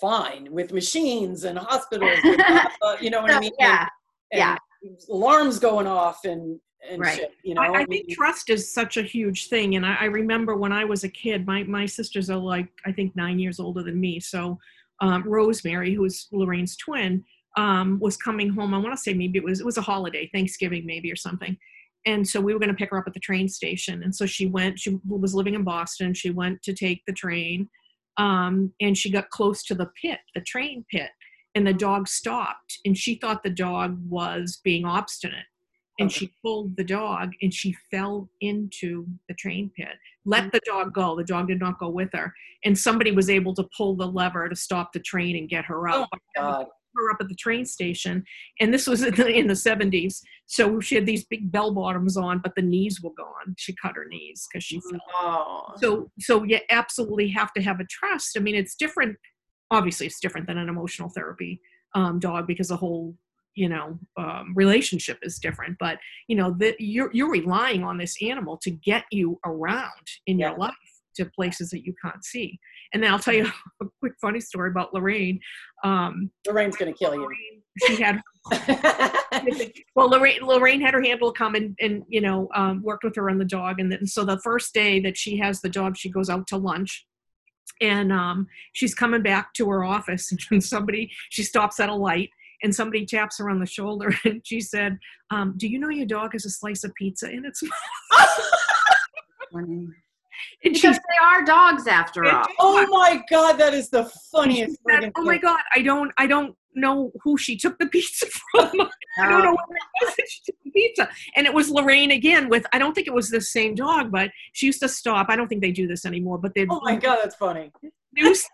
fine 0.00 0.48
with 0.50 0.72
machines 0.72 1.44
and 1.44 1.58
hospitals 1.58 2.18
and, 2.22 2.40
uh, 2.82 2.96
you 3.00 3.10
know 3.10 3.20
what 3.20 3.32
i 3.32 3.40
mean 3.40 3.52
yeah, 3.58 3.86
and, 4.32 4.38
yeah. 4.38 4.56
and 4.82 4.96
alarms 5.10 5.58
going 5.58 5.86
off 5.86 6.24
and 6.24 6.60
and 6.88 7.00
Right. 7.00 7.16
shit, 7.16 7.34
you 7.42 7.54
know 7.54 7.62
I, 7.62 7.66
I 7.66 7.78
mean, 7.78 8.06
think 8.06 8.10
trust 8.10 8.50
is 8.50 8.72
such 8.72 8.96
a 8.96 9.02
huge 9.02 9.48
thing, 9.48 9.74
and 9.74 9.84
I, 9.84 9.96
I 10.00 10.04
remember 10.04 10.56
when 10.56 10.72
I 10.72 10.84
was 10.84 11.04
a 11.04 11.08
kid, 11.08 11.46
my 11.46 11.64
my 11.64 11.86
sisters 11.86 12.30
are 12.30 12.36
like 12.36 12.68
I 12.86 12.92
think 12.92 13.16
nine 13.16 13.38
years 13.38 13.58
older 13.58 13.82
than 13.82 13.98
me. 13.98 14.20
So 14.20 14.58
um, 15.00 15.22
Rosemary, 15.26 15.96
was 15.98 16.28
Lorraine's 16.32 16.76
twin, 16.76 17.24
um, 17.56 17.98
was 18.00 18.16
coming 18.16 18.50
home. 18.50 18.74
I 18.74 18.78
want 18.78 18.94
to 18.94 19.00
say 19.00 19.14
maybe 19.14 19.38
it 19.38 19.44
was 19.44 19.60
it 19.60 19.66
was 19.66 19.78
a 19.78 19.82
holiday, 19.82 20.30
Thanksgiving 20.32 20.86
maybe 20.86 21.10
or 21.12 21.16
something, 21.16 21.56
and 22.06 22.26
so 22.26 22.40
we 22.40 22.52
were 22.52 22.60
going 22.60 22.70
to 22.70 22.76
pick 22.76 22.90
her 22.90 22.98
up 22.98 23.04
at 23.06 23.14
the 23.14 23.20
train 23.20 23.48
station. 23.48 24.02
And 24.02 24.14
so 24.14 24.26
she 24.26 24.46
went. 24.46 24.78
She 24.78 24.98
was 25.06 25.34
living 25.34 25.54
in 25.54 25.64
Boston. 25.64 26.14
She 26.14 26.30
went 26.30 26.62
to 26.62 26.72
take 26.72 27.02
the 27.06 27.12
train, 27.12 27.68
um, 28.16 28.72
and 28.80 28.96
she 28.96 29.10
got 29.10 29.30
close 29.30 29.64
to 29.64 29.74
the 29.74 29.90
pit, 30.00 30.20
the 30.34 30.40
train 30.40 30.84
pit, 30.90 31.10
and 31.54 31.66
the 31.66 31.74
dog 31.74 32.08
stopped, 32.08 32.78
and 32.84 32.96
she 32.96 33.16
thought 33.16 33.42
the 33.42 33.50
dog 33.50 33.98
was 34.08 34.60
being 34.62 34.84
obstinate 34.84 35.46
and 35.98 36.10
she 36.10 36.32
pulled 36.42 36.76
the 36.76 36.84
dog 36.84 37.32
and 37.42 37.52
she 37.52 37.74
fell 37.90 38.28
into 38.40 39.06
the 39.28 39.34
train 39.34 39.70
pit. 39.76 39.96
Let 40.24 40.52
the 40.52 40.60
dog 40.64 40.94
go. 40.94 41.16
The 41.16 41.24
dog 41.24 41.48
did 41.48 41.58
not 41.58 41.78
go 41.78 41.88
with 41.88 42.10
her. 42.12 42.32
And 42.64 42.78
somebody 42.78 43.10
was 43.10 43.28
able 43.28 43.54
to 43.54 43.68
pull 43.76 43.96
the 43.96 44.06
lever 44.06 44.48
to 44.48 44.56
stop 44.56 44.92
the 44.92 45.00
train 45.00 45.36
and 45.36 45.48
get 45.48 45.64
her 45.64 45.88
up. 45.88 46.08
Oh 46.12 46.18
my 46.36 46.42
god. 46.42 46.66
her 46.94 47.10
up 47.10 47.18
at 47.20 47.28
the 47.28 47.34
train 47.34 47.64
station. 47.64 48.24
And 48.60 48.72
this 48.72 48.86
was 48.86 49.02
in 49.02 49.14
the, 49.14 49.28
in 49.28 49.46
the 49.48 49.54
70s 49.54 50.20
so 50.46 50.80
she 50.80 50.94
had 50.94 51.04
these 51.04 51.24
big 51.24 51.52
bell 51.52 51.72
bottoms 51.74 52.16
on 52.16 52.40
but 52.42 52.54
the 52.54 52.62
knees 52.62 53.00
were 53.02 53.14
gone. 53.16 53.54
She 53.56 53.74
cut 53.80 53.96
her 53.96 54.06
knees 54.08 54.46
because 54.50 54.64
she 54.64 54.80
fell. 54.80 55.00
Oh 55.14 55.62
so 55.76 56.10
so 56.20 56.44
you 56.44 56.60
absolutely 56.70 57.28
have 57.30 57.52
to 57.54 57.62
have 57.62 57.80
a 57.80 57.84
trust. 57.84 58.36
I 58.36 58.40
mean 58.40 58.54
it's 58.54 58.76
different. 58.76 59.16
Obviously 59.70 60.06
it's 60.06 60.20
different 60.20 60.46
than 60.46 60.58
an 60.58 60.68
emotional 60.68 61.08
therapy 61.08 61.60
um, 61.94 62.18
dog 62.18 62.46
because 62.46 62.68
the 62.68 62.76
whole 62.76 63.16
you 63.58 63.68
know 63.68 63.86
um, 64.16 64.44
relationship 64.54 65.18
is 65.22 65.38
different 65.46 65.76
but 65.80 65.98
you 66.28 66.36
know 66.36 66.50
that 66.58 66.76
you're 66.78 67.10
you're 67.12 67.30
relying 67.30 67.82
on 67.82 67.98
this 67.98 68.14
animal 68.22 68.56
to 68.64 68.70
get 68.70 69.04
you 69.10 69.38
around 69.44 70.06
in 70.26 70.38
Yeah. 70.38 70.50
your 70.50 70.58
life 70.58 70.74
to 71.16 71.24
places 71.38 71.70
that 71.70 71.84
you 71.84 71.92
can't 72.02 72.24
see. 72.24 72.48
And 72.92 73.02
then 73.02 73.10
i'll 73.12 73.18
tell 73.18 73.34
you 73.34 73.46
a 73.82 73.86
quick 74.00 74.14
funny 74.20 74.40
story 74.40 74.70
about 74.70 74.94
lorraine. 74.94 75.40
Um, 75.82 76.30
lorraine's 76.46 76.76
gonna 76.76 76.92
kill 76.92 77.14
you. 77.14 77.22
Lorraine, 77.22 77.62
she 77.86 77.94
had 78.06 78.16
well 79.96 80.08
lorraine 80.08 80.42
lorraine 80.42 80.80
had 80.80 80.94
her 80.94 81.02
handler 81.02 81.32
come 81.32 81.54
and, 81.56 81.76
and 81.80 82.04
you 82.08 82.20
know 82.20 82.48
um, 82.54 82.82
worked 82.82 83.04
with 83.04 83.16
her 83.16 83.28
on 83.28 83.38
the 83.38 83.44
dog 83.44 83.80
and 83.80 83.90
then 83.90 84.06
so 84.06 84.24
the 84.24 84.38
first 84.48 84.72
day 84.72 85.00
that 85.00 85.16
she 85.22 85.36
has 85.38 85.60
the 85.60 85.68
dog 85.68 85.96
she 85.96 86.08
goes 86.10 86.30
out 86.30 86.46
to 86.46 86.56
lunch. 86.56 86.92
And 87.80 88.10
um, 88.12 88.38
she's 88.72 88.94
coming 89.02 89.22
back 89.22 89.52
to 89.54 89.68
her 89.70 89.84
office 89.84 90.32
and 90.50 90.64
somebody 90.64 91.02
she 91.30 91.42
stops 91.42 91.78
at 91.78 91.88
a 91.88 91.94
light 91.94 92.30
and 92.62 92.74
somebody 92.74 93.06
taps 93.06 93.38
her 93.38 93.50
on 93.50 93.58
the 93.58 93.66
shoulder 93.66 94.12
and 94.24 94.40
she 94.44 94.60
said 94.60 94.98
um, 95.30 95.54
do 95.56 95.68
you 95.68 95.78
know 95.78 95.88
your 95.88 96.06
dog 96.06 96.32
has 96.32 96.44
a 96.44 96.50
slice 96.50 96.84
of 96.84 96.94
pizza 96.94 97.30
in 97.30 97.44
its 97.44 97.62
mouth 97.62 98.50
and 99.52 99.92
because 100.62 100.80
she's 100.80 100.96
they 100.96 101.26
are 101.26 101.44
dogs 101.44 101.86
after 101.86 102.24
all. 102.24 102.46
oh 102.60 102.86
my 102.90 103.22
god 103.30 103.54
that 103.54 103.74
is 103.74 103.88
the 103.90 104.04
funniest 104.32 104.70
she 104.70 104.76
said, 104.88 105.02
friggin' 105.02 105.12
oh 105.16 105.22
my 105.22 105.32
thing. 105.32 105.40
god 105.42 105.60
i 105.74 105.82
don't 105.82 106.12
i 106.18 106.26
don't 106.26 106.54
know 106.74 107.10
who 107.22 107.36
she 107.36 107.56
took 107.56 107.78
the 107.78 107.86
pizza 107.86 108.26
from 108.52 108.70
I 109.20 109.28
don't 109.28 109.42
know 109.42 109.52
what 109.52 109.66
it 109.68 110.06
was. 110.06 110.14
She 110.28 110.40
took 110.44 110.54
the 110.64 110.70
pizza. 110.70 111.08
And 111.34 111.44
it 111.44 111.52
was 111.52 111.70
Lorraine 111.70 112.12
again 112.12 112.48
with, 112.48 112.64
I 112.72 112.78
don't 112.78 112.94
think 112.94 113.08
it 113.08 113.12
was 113.12 113.30
the 113.30 113.40
same 113.40 113.74
dog, 113.74 114.12
but 114.12 114.30
she 114.52 114.66
used 114.66 114.80
to 114.82 114.88
stop. 114.88 115.26
I 115.28 115.34
don't 115.34 115.48
think 115.48 115.60
they 115.60 115.72
do 115.72 115.88
this 115.88 116.06
anymore, 116.06 116.38
but 116.38 116.54
they'd 116.54 116.68
oh 116.70 116.80
my 116.84 116.94
god 116.94 117.18
that's 117.20 117.34
funny 117.34 117.72
news, 118.14 118.44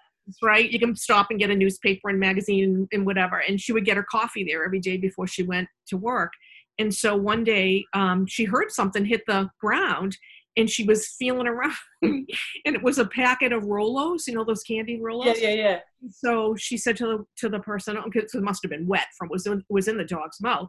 right? 0.42 0.70
You 0.70 0.78
can 0.78 0.96
stop 0.96 1.28
and 1.30 1.38
get 1.38 1.50
a 1.50 1.54
newspaper 1.54 2.08
and 2.08 2.18
magazine 2.18 2.88
and 2.92 3.06
whatever. 3.06 3.38
And 3.38 3.60
she 3.60 3.72
would 3.72 3.84
get 3.84 3.96
her 3.96 4.06
coffee 4.10 4.44
there 4.44 4.64
every 4.64 4.80
day 4.80 4.96
before 4.96 5.26
she 5.26 5.42
went 5.42 5.68
to 5.88 5.96
work. 5.96 6.32
And 6.78 6.92
so 6.92 7.16
one 7.16 7.44
day 7.44 7.84
um, 7.94 8.26
she 8.26 8.44
heard 8.44 8.70
something 8.70 9.04
hit 9.04 9.22
the 9.26 9.48
ground 9.60 10.16
and 10.56 10.70
she 10.70 10.84
was 10.84 11.08
feeling 11.18 11.46
around 11.46 11.74
and 12.02 12.26
it 12.64 12.82
was 12.82 12.98
a 12.98 13.06
packet 13.06 13.52
of 13.52 13.64
Rolos, 13.64 14.26
you 14.26 14.34
know, 14.34 14.44
those 14.44 14.62
candy 14.62 14.98
Rolos 14.98 15.40
yeah 15.40 15.48
yeah 15.48 15.54
yeah 15.54 15.78
so 16.10 16.54
she 16.56 16.76
said 16.76 16.96
to 16.96 17.06
the 17.06 17.24
to 17.38 17.48
the 17.48 17.60
person 17.60 17.96
because 18.04 18.34
it 18.34 18.42
must 18.42 18.62
have 18.62 18.70
been 18.70 18.86
wet 18.86 19.06
from 19.16 19.28
was 19.30 19.46
in, 19.46 19.62
was 19.68 19.88
in 19.88 19.96
the 19.96 20.04
dog's 20.04 20.40
mouth 20.40 20.68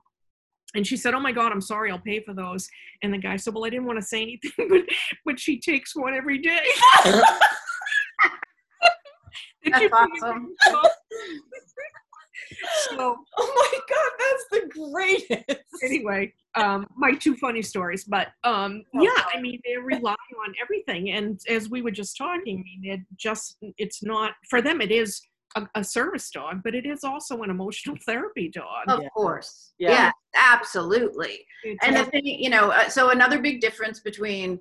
and 0.76 0.86
she 0.86 0.98
said 0.98 1.14
oh 1.14 1.20
my 1.20 1.32
god 1.32 1.52
i'm 1.52 1.62
sorry 1.62 1.92
i'll 1.92 2.00
pay 2.00 2.22
for 2.22 2.34
those 2.34 2.68
and 3.02 3.14
the 3.14 3.18
guy 3.18 3.36
said 3.36 3.54
well 3.54 3.66
i 3.66 3.70
didn't 3.70 3.86
want 3.86 4.00
to 4.00 4.06
say 4.06 4.22
anything 4.22 4.52
but 4.70 4.82
but 5.26 5.40
she 5.40 5.60
takes 5.60 5.96
one 5.96 6.14
every 6.14 6.38
day 6.38 6.64
That's 9.72 9.94
awesome. 9.94 10.56
so 12.90 13.16
oh 13.38 13.70
my 13.72 13.80
god 13.90 14.12
that's 14.20 14.46
the 14.52 14.70
greatest 14.92 15.84
anyway 15.84 16.32
um 16.56 16.86
my 16.96 17.12
two 17.14 17.36
funny 17.38 17.62
stories 17.62 18.04
but 18.04 18.28
um 18.44 18.84
Oh, 18.96 19.02
yeah 19.02 19.24
i 19.34 19.40
mean 19.40 19.60
they're 19.66 19.82
relying 19.82 20.18
on 20.46 20.54
everything 20.62 21.12
and 21.12 21.40
as 21.50 21.70
we 21.70 21.82
were 21.82 21.92
just 21.92 22.18
talking 22.18 22.60
i 22.60 22.64
mean 22.64 22.82
it 22.94 23.00
just 23.18 23.58
it's 23.78 24.04
not 24.04 24.34
for 24.50 24.62
them 24.62 24.82
it 24.82 24.92
is 24.92 25.22
a, 25.56 25.66
a 25.76 25.84
service 25.84 26.30
dog 26.30 26.62
but 26.64 26.76
it 26.76 26.86
is 26.86 27.04
also 27.04 27.42
an 27.42 27.50
emotional 27.50 27.96
therapy 28.06 28.50
dog 28.54 28.84
Of 28.90 29.02
Yeah. 29.02 29.10
course. 29.16 29.74
Yeah. 29.80 29.92
Yeah, 29.92 30.12
absolutely. 30.36 31.46
It's 31.64 31.80
And 31.86 31.96
a- 31.98 32.04
the 32.04 32.12
thing, 32.12 32.26
you 32.26 32.50
know, 32.50 32.70
uh, 32.72 32.90
so 32.90 33.10
another 33.12 33.40
big 33.42 33.62
difference 33.62 34.02
between 34.02 34.60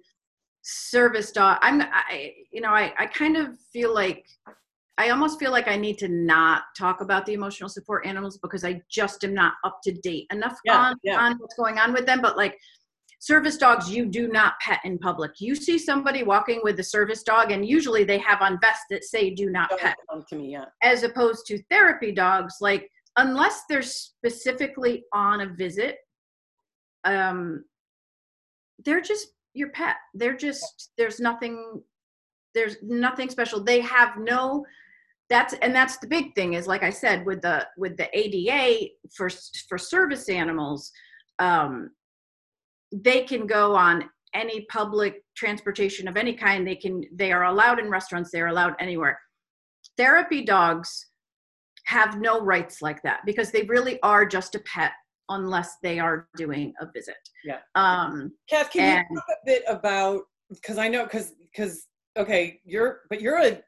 service 0.62 1.30
dog, 1.32 1.58
I'm, 1.60 1.82
I, 1.82 2.32
you 2.52 2.60
know, 2.60 2.70
I, 2.70 2.92
I 2.98 3.06
kind 3.06 3.36
of 3.36 3.58
feel 3.72 3.92
like, 3.92 4.24
I 4.96 5.10
almost 5.10 5.40
feel 5.40 5.50
like 5.50 5.66
I 5.66 5.76
need 5.76 5.98
to 5.98 6.08
not 6.08 6.62
talk 6.78 7.00
about 7.00 7.26
the 7.26 7.32
emotional 7.32 7.68
support 7.68 8.06
animals 8.06 8.38
because 8.38 8.64
I 8.64 8.80
just 8.88 9.24
am 9.24 9.34
not 9.34 9.54
up 9.64 9.80
to 9.84 9.92
date 9.92 10.26
enough 10.30 10.56
Yeah, 10.64 10.78
on, 10.78 10.96
yeah. 11.02 11.18
on 11.18 11.36
what's 11.38 11.56
going 11.56 11.78
on 11.78 11.92
with 11.92 12.06
them. 12.06 12.20
But 12.22 12.36
like 12.36 12.56
service 13.18 13.56
dogs, 13.56 13.90
you 13.90 14.06
do 14.06 14.28
not 14.28 14.54
pet 14.60 14.80
in 14.84 14.98
public. 14.98 15.40
You 15.40 15.56
see 15.56 15.78
somebody 15.78 16.22
walking 16.22 16.60
with 16.62 16.78
a 16.78 16.84
service 16.84 17.22
dog, 17.22 17.50
and 17.50 17.66
usually 17.66 18.04
they 18.04 18.18
have 18.18 18.40
on 18.40 18.58
vests 18.60 18.84
that 18.90 19.02
say 19.02 19.30
"do 19.30 19.50
not 19.50 19.70
Don't 19.70 19.80
pet." 19.80 19.96
come 20.10 20.24
to 20.28 20.36
me 20.36 20.52
yeah 20.52 20.66
as 20.82 21.02
opposed 21.02 21.46
to 21.46 21.62
therapy 21.70 22.12
dogs 22.12 22.56
like 22.60 22.88
unless 23.16 23.62
they're 23.68 23.82
specifically 23.82 25.04
on 25.12 25.40
a 25.40 25.46
visit 25.46 25.96
um 27.04 27.64
they're 28.84 29.00
just 29.00 29.28
your 29.54 29.70
pet 29.70 29.96
they're 30.14 30.36
just 30.36 30.90
there's 30.98 31.20
nothing 31.20 31.82
there's 32.54 32.76
nothing 32.82 33.30
special 33.30 33.62
they 33.62 33.80
have 33.80 34.16
no 34.18 34.64
that's 35.30 35.54
and 35.62 35.74
that's 35.74 35.96
the 35.98 36.06
big 36.06 36.34
thing 36.34 36.52
is 36.54 36.66
like 36.66 36.82
i 36.82 36.90
said 36.90 37.24
with 37.24 37.40
the 37.42 37.66
with 37.78 37.96
the 37.96 38.08
ada 38.18 38.88
for 39.16 39.30
for 39.68 39.78
service 39.78 40.28
animals 40.28 40.90
um 41.38 41.90
they 42.92 43.22
can 43.24 43.46
go 43.46 43.74
on 43.74 44.04
any 44.34 44.62
public 44.66 45.22
transportation 45.36 46.08
of 46.08 46.16
any 46.16 46.34
kind. 46.34 46.66
They 46.66 46.76
can 46.76 47.02
they 47.14 47.32
are 47.32 47.44
allowed 47.44 47.78
in 47.78 47.88
restaurants 47.88 48.30
they're 48.30 48.48
allowed 48.48 48.74
anywhere. 48.80 49.18
Therapy 49.96 50.44
dogs 50.44 51.06
have 51.86 52.20
no 52.20 52.40
rights 52.40 52.82
like 52.82 53.02
that 53.02 53.20
because 53.24 53.50
they 53.50 53.62
really 53.62 54.00
are 54.02 54.26
just 54.26 54.54
a 54.54 54.60
pet 54.60 54.92
unless 55.28 55.76
they 55.82 55.98
are 55.98 56.28
doing 56.36 56.72
a 56.80 56.86
visit. 56.92 57.16
Yeah. 57.44 57.58
um 57.74 58.32
Kath, 58.50 58.70
can 58.70 58.98
And- 58.98 59.06
you 59.10 59.16
talk 59.16 59.26
a 59.30 59.46
bit 59.46 59.62
about 59.68 60.22
because 60.50 60.78
I 60.78 60.88
know 60.88 61.04
because 61.04 61.32
because 61.52 61.86
okay, 62.16 62.60
you're 62.64 63.02
but 63.08 63.20
you're 63.20 63.38
a 63.40 63.60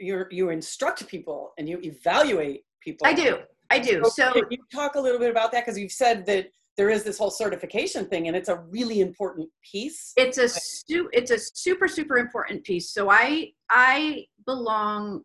you're 0.00 0.28
you 0.30 0.50
instruct 0.50 1.06
people 1.06 1.52
and 1.58 1.68
you 1.68 1.78
evaluate 1.82 2.64
people. 2.80 3.06
i 3.06 3.12
do. 3.12 3.38
I 3.70 3.78
do. 3.78 4.02
So 4.12 4.32
can 4.32 4.44
you 4.50 4.58
talk 4.74 4.96
a 4.96 5.00
little 5.00 5.20
bit 5.20 5.30
about 5.30 5.52
that? 5.52 5.64
Because 5.64 5.78
you've 5.78 5.92
said 5.92 6.26
that 6.26 6.50
there 6.76 6.90
is 6.90 7.04
this 7.04 7.18
whole 7.18 7.30
certification 7.30 8.06
thing 8.06 8.26
and 8.26 8.36
it's 8.36 8.48
a 8.48 8.56
really 8.70 9.00
important 9.00 9.48
piece. 9.70 10.12
it's 10.16 10.38
a 10.38 10.48
su- 10.48 11.10
it's 11.12 11.30
a 11.30 11.38
super 11.38 11.86
super 11.86 12.18
important 12.18 12.64
piece. 12.64 12.90
So 12.90 13.10
i 13.10 13.52
i 13.70 14.24
belong 14.46 15.22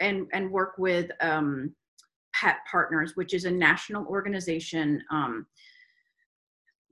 and 0.00 0.26
and 0.32 0.50
work 0.50 0.74
with 0.78 1.10
um 1.20 1.74
pet 2.34 2.58
partners 2.70 3.12
which 3.14 3.34
is 3.34 3.44
a 3.46 3.50
national 3.50 4.06
organization. 4.06 5.02
Um 5.10 5.46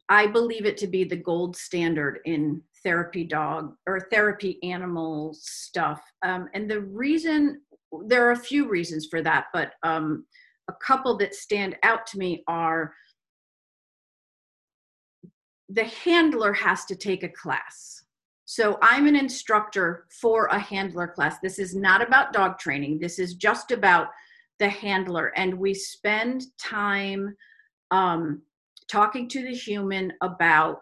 i 0.08 0.26
believe 0.26 0.64
it 0.66 0.76
to 0.78 0.86
be 0.86 1.04
the 1.04 1.16
gold 1.16 1.56
standard 1.56 2.20
in 2.24 2.62
therapy 2.82 3.24
dog 3.24 3.74
or 3.86 4.08
therapy 4.10 4.58
animal 4.62 5.34
stuff 5.38 6.02
um 6.24 6.48
and 6.54 6.70
the 6.70 6.80
reason 6.80 7.60
there 8.06 8.26
are 8.26 8.32
a 8.32 8.36
few 8.36 8.68
reasons 8.68 9.06
for 9.10 9.22
that 9.22 9.46
but 9.52 9.72
um 9.82 10.24
a 10.68 10.72
couple 10.84 11.16
that 11.18 11.34
stand 11.34 11.76
out 11.82 12.06
to 12.06 12.18
me 12.18 12.44
are 12.46 12.92
the 15.70 15.84
handler 15.84 16.52
has 16.52 16.84
to 16.86 16.96
take 16.96 17.22
a 17.22 17.28
class. 17.28 18.02
So 18.44 18.78
I'm 18.82 19.06
an 19.06 19.14
instructor 19.14 20.06
for 20.20 20.46
a 20.46 20.58
handler 20.58 21.06
class. 21.06 21.38
This 21.40 21.58
is 21.60 21.76
not 21.76 22.02
about 22.02 22.32
dog 22.32 22.58
training. 22.58 22.98
This 22.98 23.20
is 23.20 23.34
just 23.34 23.70
about 23.70 24.08
the 24.58 24.68
handler. 24.68 25.32
And 25.36 25.54
we 25.54 25.72
spend 25.72 26.46
time 26.58 27.36
um, 27.92 28.42
talking 28.90 29.28
to 29.28 29.42
the 29.42 29.54
human 29.54 30.12
about 30.20 30.80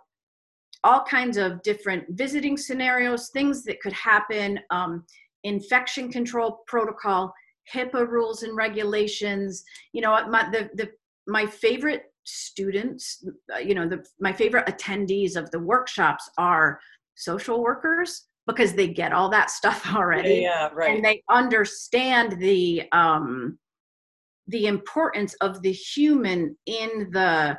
all 0.84 1.02
kinds 1.04 1.36
of 1.36 1.62
different 1.62 2.04
visiting 2.10 2.56
scenarios, 2.56 3.30
things 3.30 3.64
that 3.64 3.80
could 3.80 3.92
happen, 3.92 4.60
um, 4.70 5.04
infection 5.44 6.10
control 6.10 6.60
protocol, 6.66 7.32
HIPAA 7.74 8.08
rules 8.08 8.42
and 8.42 8.56
regulations. 8.56 9.64
You 9.92 10.02
know, 10.02 10.26
my, 10.28 10.48
the, 10.50 10.70
the, 10.74 10.90
my 11.26 11.46
favorite 11.46 12.04
students 12.28 13.24
uh, 13.54 13.58
you 13.58 13.74
know 13.74 13.88
the 13.88 14.04
my 14.20 14.32
favorite 14.32 14.66
attendees 14.66 15.34
of 15.34 15.50
the 15.50 15.58
workshops 15.58 16.28
are 16.36 16.78
social 17.14 17.62
workers 17.62 18.26
because 18.46 18.74
they 18.74 18.86
get 18.86 19.12
all 19.12 19.28
that 19.30 19.50
stuff 19.50 19.86
already 19.94 20.40
yeah, 20.42 20.68
right. 20.74 20.94
and 20.94 21.04
they 21.04 21.22
understand 21.30 22.38
the 22.38 22.82
um 22.92 23.58
the 24.48 24.66
importance 24.66 25.34
of 25.40 25.60
the 25.62 25.72
human 25.72 26.56
in 26.66 27.10
the 27.12 27.56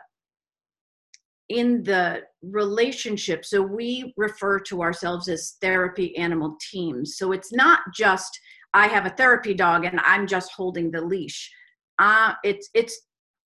in 1.50 1.84
the 1.84 2.22
relationship. 2.42 3.44
So 3.44 3.62
we 3.62 4.14
refer 4.16 4.60
to 4.62 4.82
ourselves 4.82 5.28
as 5.28 5.58
therapy 5.62 6.16
animal 6.18 6.58
teams. 6.72 7.18
So 7.18 7.32
it's 7.32 7.52
not 7.54 7.82
just 7.94 8.40
i 8.76 8.86
have 8.88 9.08
a 9.08 9.10
therapy 9.10 9.56
dog 9.56 9.84
and 9.84 10.00
i'm 10.02 10.28
just 10.28 10.52
holding 10.52 10.92
the 10.92 11.02
leash. 11.02 11.52
Uh 11.98 12.34
it's 12.44 12.70
it's 12.74 13.02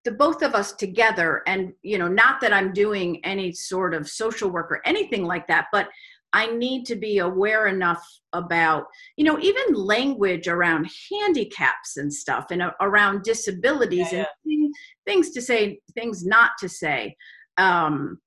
the 0.05 0.11
both 0.11 0.41
of 0.41 0.55
us 0.55 0.73
together 0.73 1.41
and 1.45 1.73
you 1.81 1.97
know 1.97 2.07
not 2.07 2.39
that 2.41 2.53
i'm 2.53 2.71
doing 2.73 3.23
any 3.25 3.51
sort 3.51 3.93
of 3.93 4.09
social 4.09 4.49
work 4.49 4.71
or 4.71 4.81
anything 4.85 5.23
like 5.23 5.45
that 5.47 5.67
but 5.71 5.89
i 6.33 6.47
need 6.47 6.85
to 6.85 6.95
be 6.95 7.17
aware 7.17 7.67
enough 7.67 8.03
about 8.33 8.85
you 9.17 9.25
know 9.25 9.37
even 9.39 9.73
language 9.73 10.47
around 10.47 10.89
handicaps 11.11 11.97
and 11.97 12.11
stuff 12.13 12.47
and 12.51 12.61
uh, 12.61 12.71
around 12.81 13.23
disabilities 13.23 14.11
Yeah, 14.11 14.19
and 14.19 14.27
thing, 14.45 14.71
things 15.05 15.31
to 15.31 15.41
say 15.41 15.79
things 15.95 16.25
not 16.25 16.51
to 16.59 16.69
say 16.69 17.15
um 17.59 18.19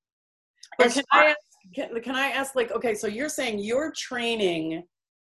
can 0.80 0.90
far- 0.90 1.04
I 1.12 1.26
ask, 1.30 1.38
can, 1.74 2.00
can 2.02 2.14
I 2.16 2.28
ask 2.28 2.54
like 2.54 2.70
okay, 2.72 2.94
so 2.94 3.06
you're 3.06 3.28
saying 3.28 3.58
you're 3.58 3.92
training, 3.96 4.82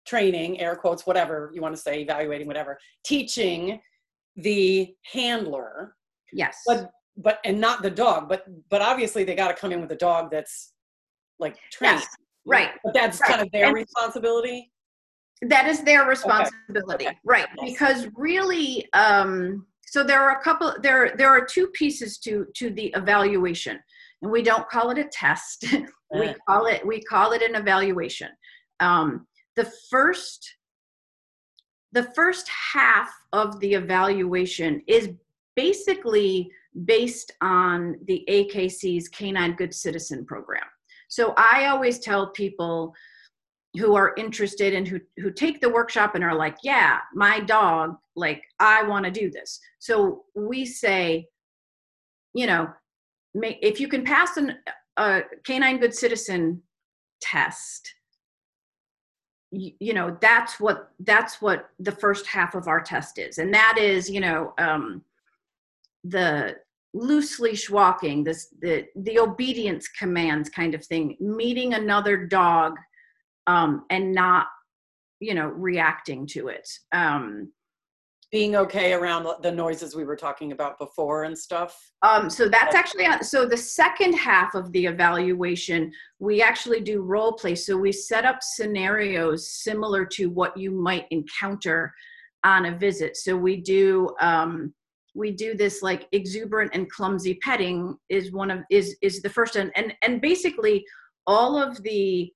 training 0.06 0.60
air 0.60 0.76
quotes 0.76 1.06
whatever 1.08 1.52
you 1.54 1.62
want 1.62 1.76
to 1.76 1.82
say, 1.82 2.02
evaluating 2.02 2.48
whatever, 2.48 2.78
teaching 3.04 3.80
the 4.38 4.94
handler, 5.14 5.96
yes 6.34 6.58
but 6.68 6.92
but 7.18 7.40
and 7.46 7.60
not 7.60 7.82
the 7.82 7.90
dog, 7.90 8.28
but 8.28 8.46
but 8.70 8.82
obviously 8.82 9.24
they 9.24 9.36
got 9.36 9.48
to 9.48 9.54
come 9.54 9.72
in 9.72 9.80
with 9.82 9.92
a 9.92 9.96
dog 9.96 10.30
that's 10.32 10.74
like 11.40 11.56
trained. 11.72 12.00
yes 12.00 12.08
right 12.46 12.72
But 12.84 12.94
that's 12.94 13.20
Right. 13.22 13.30
kind 13.32 13.42
of 13.42 13.52
their 13.52 13.66
And- 13.68 13.76
responsibility. 13.76 14.72
that 15.42 15.68
is 15.68 15.84
their 15.84 16.06
responsibility 16.06 17.08
Okay. 17.08 17.18
right 17.26 17.48
Yes. 17.62 17.72
because 17.72 18.08
really 18.16 18.88
um 18.94 19.66
so 19.94 20.04
there 20.04 20.22
are 20.22 20.34
a 20.40 20.42
couple 20.44 20.74
there 20.82 21.14
there 21.18 21.30
are 21.30 21.44
two 21.46 21.68
pieces 21.80 22.18
to 22.26 22.46
to 22.56 22.70
the 22.72 22.88
evaluation 23.02 23.80
we 24.32 24.42
don't 24.42 24.68
call 24.70 24.90
it 24.92 24.98
a 24.98 25.06
test 25.06 25.66
we 26.14 26.28
Uh. 26.30 26.34
call 26.48 26.66
it 26.68 26.86
we 26.86 27.02
call 27.04 27.32
it 27.34 27.42
an 27.42 27.56
evaluation 27.56 28.30
um 28.80 29.26
the 29.56 29.72
first 29.90 30.56
the 31.92 32.04
first 32.14 32.48
half 32.50 33.10
of 33.32 33.58
the 33.62 33.74
evaluation 33.74 34.82
is 34.88 35.10
basically 35.56 36.52
based 36.84 37.32
on 37.42 37.96
the 38.06 38.26
AKC's 38.30 39.08
Canine 39.08 39.56
Good 39.56 39.74
Citizen 39.74 40.26
program. 40.26 40.66
So 41.08 41.34
I 41.38 41.68
always 41.68 42.00
tell 42.00 42.32
people 42.32 42.94
who 43.78 43.96
are 43.96 44.14
interested 44.18 44.74
and 44.74 44.86
who 44.86 45.00
who 45.18 45.32
take 45.32 45.62
the 45.62 45.70
workshop 45.70 46.16
and 46.16 46.24
are 46.24 46.36
like, 46.36 46.58
"Yeah, 46.64 47.00
my 47.14 47.40
dog, 47.40 47.96
like 48.18 48.44
I 48.60 48.84
want 48.84 49.06
to 49.06 49.12
do 49.12 49.30
this." 49.32 49.60
So 49.80 50.26
we 50.36 50.66
say, 50.66 51.28
you 52.34 52.48
know, 52.48 52.68
may, 53.36 53.60
if 53.62 53.80
you 53.80 53.88
can 53.88 54.04
pass 54.04 54.38
an 54.38 54.58
a 54.98 55.22
Canine 55.44 55.78
Good 55.78 55.94
Citizen 55.94 56.64
test, 57.22 57.94
you, 59.52 59.72
you 59.80 59.94
know 59.94 60.18
that's 60.22 60.60
what 60.60 60.92
that's 61.02 61.42
what 61.42 61.70
the 61.80 61.92
first 61.92 62.26
half 62.26 62.56
of 62.56 62.68
our 62.68 62.82
test 62.82 63.20
is. 63.20 63.38
And 63.38 63.54
that 63.54 63.78
is 63.78 64.10
you 64.10 64.22
know 64.22 64.54
um 64.58 65.04
the 66.04 66.56
loose 66.94 67.40
leash 67.40 67.70
walking 67.70 68.24
this 68.24 68.54
the 68.62 68.86
the 68.96 69.20
obedience 69.20 69.88
commands 69.90 70.50
kind 70.50 70.74
of 70.74 70.86
thing 70.86 71.18
meeting 71.20 71.74
another 71.74 72.26
dog 72.26 72.78
um 73.48 73.84
and 73.90 74.14
not 74.14 74.48
you 75.20 75.34
know 75.34 75.48
reacting 75.48 76.26
to 76.28 76.48
it. 76.48 76.70
Um 76.92 77.52
Being 78.32 78.56
okay 78.56 78.94
around 78.94 79.28
the 79.42 79.52
noises 79.52 79.96
we 79.96 80.04
were 80.04 80.16
talking 80.16 80.52
about 80.52 80.78
before 80.78 81.24
and 81.24 81.38
stuff. 81.38 81.92
Um, 82.02 82.30
so 82.30 82.50
that's 82.50 82.76
actually 82.76 83.06
on, 83.06 83.24
so 83.24 83.46
the 83.46 83.56
second 83.56 84.14
half 84.14 84.56
of 84.56 84.72
the 84.74 84.88
evaluation, 84.88 85.92
we 86.20 86.42
actually 86.42 86.82
do 86.82 87.02
role 87.02 87.34
play. 87.34 87.56
So 87.56 87.78
we 87.78 87.92
set 87.92 88.26
up 88.26 88.40
scenarios 88.42 89.52
similar 89.52 90.06
to 90.08 90.30
what 90.30 90.58
you 90.58 90.72
might 90.72 91.06
encounter 91.12 91.94
on 92.44 92.66
a 92.66 92.78
visit. 92.78 93.16
So 93.18 93.38
we 93.38 93.58
do 93.58 94.16
um, 94.22 94.74
we 95.16 95.32
do 95.32 95.56
this 95.56 95.82
like 95.82 96.08
exuberant 96.12 96.72
and 96.74 96.92
clumsy 96.92 97.36
petting 97.36 97.98
is 98.10 98.32
one 98.32 98.52
of 98.52 98.60
is 98.70 98.98
is 99.02 99.22
the 99.22 99.30
first 99.30 99.56
one, 99.56 99.72
and 99.76 99.94
and 100.04 100.22
basically 100.22 100.84
all 101.26 101.58
of 101.58 101.82
the 101.84 102.32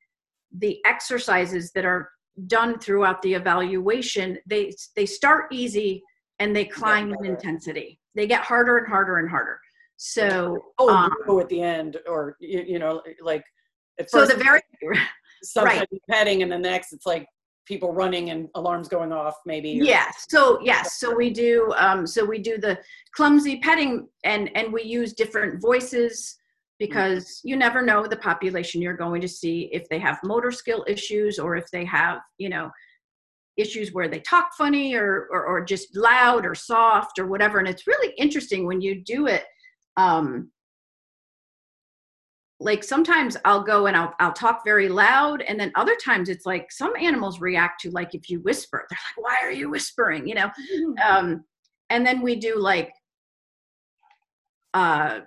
the 0.57 0.79
exercises 0.85 1.71
that 1.73 1.85
are 1.85 2.09
done 2.47 2.79
throughout 2.79 3.21
the 3.21 3.33
evaluation 3.33 4.37
they 4.45 4.73
they 4.95 5.05
start 5.05 5.51
easy 5.51 6.01
and 6.39 6.55
they 6.55 6.65
climb 6.65 7.13
in 7.13 7.25
intensity. 7.25 7.99
They 8.15 8.25
get 8.25 8.41
harder 8.41 8.77
and 8.77 8.87
harder 8.87 9.17
and 9.17 9.29
harder. 9.29 9.59
So 9.97 10.63
Oh, 10.79 10.89
um, 10.89 11.11
boo 11.27 11.41
at 11.41 11.49
the 11.49 11.61
end, 11.61 11.97
or 12.07 12.37
you, 12.39 12.63
you 12.65 12.79
know, 12.79 13.01
like 13.21 13.43
at 13.99 14.09
so 14.09 14.19
first 14.19 14.31
the 14.37 14.43
very 14.43 14.61
some 15.43 15.65
right. 15.65 15.87
petting, 16.09 16.41
and 16.41 16.51
the 16.51 16.57
next 16.57 16.93
it's 16.93 17.05
like 17.05 17.27
people 17.65 17.91
running 17.93 18.29
and 18.29 18.47
alarms 18.55 18.87
going 18.87 19.11
off, 19.11 19.35
maybe. 19.45 19.69
yes 19.69 20.25
so 20.29 20.59
yes. 20.63 20.99
So 20.99 21.13
we 21.13 21.29
do 21.29 21.73
um 21.77 22.07
so 22.07 22.23
we 22.23 22.39
do 22.39 22.57
the 22.57 22.79
clumsy 23.13 23.59
petting 23.59 24.07
and 24.23 24.49
and 24.55 24.71
we 24.71 24.83
use 24.83 25.13
different 25.13 25.61
voices 25.61 26.38
because 26.79 27.41
you 27.43 27.57
never 27.57 27.81
know 27.81 28.07
the 28.07 28.15
population 28.15 28.81
you're 28.81 28.95
going 28.95 29.21
to 29.21 29.27
see 29.27 29.69
if 29.73 29.87
they 29.89 29.99
have 29.99 30.17
motor 30.23 30.51
skill 30.51 30.85
issues 30.87 31.37
or 31.37 31.55
if 31.55 31.69
they 31.71 31.85
have 31.85 32.19
you 32.37 32.49
know 32.49 32.71
issues 33.59 33.93
where 33.93 34.07
they 34.07 34.21
talk 34.21 34.49
funny 34.57 34.95
or, 34.95 35.27
or 35.31 35.45
or 35.45 35.63
just 35.63 35.95
loud 35.95 36.45
or 36.45 36.55
soft 36.55 37.19
or 37.19 37.27
whatever. 37.27 37.59
And 37.59 37.67
it's 37.67 37.87
really 37.87 38.13
interesting 38.17 38.65
when 38.65 38.81
you 38.81 39.03
do 39.03 39.27
it 39.27 39.43
um 39.97 40.49
like 42.61 42.83
sometimes 42.83 43.37
I'll 43.45 43.63
go 43.63 43.87
and 43.87 43.95
I'll 43.95 44.13
I'll 44.19 44.33
talk 44.33 44.61
very 44.65 44.89
loud 44.89 45.41
and 45.41 45.59
then 45.59 45.71
other 45.75 45.95
times 46.03 46.29
it's 46.29 46.45
like 46.45 46.71
some 46.71 46.93
animals 46.95 47.41
react 47.41 47.81
to 47.81 47.91
like 47.91 48.15
if 48.15 48.29
you 48.29 48.39
whisper 48.41 48.85
they're 48.89 48.99
like 49.07 49.25
why 49.25 49.45
are 49.45 49.51
you 49.51 49.69
whispering? 49.69 50.27
You 50.27 50.35
know? 50.35 50.47
Mm-hmm. 50.73 51.15
um 51.15 51.43
and 51.89 52.05
then 52.05 52.21
we 52.21 52.35
do 52.37 52.57
like 52.57 52.91
uh 54.73 55.19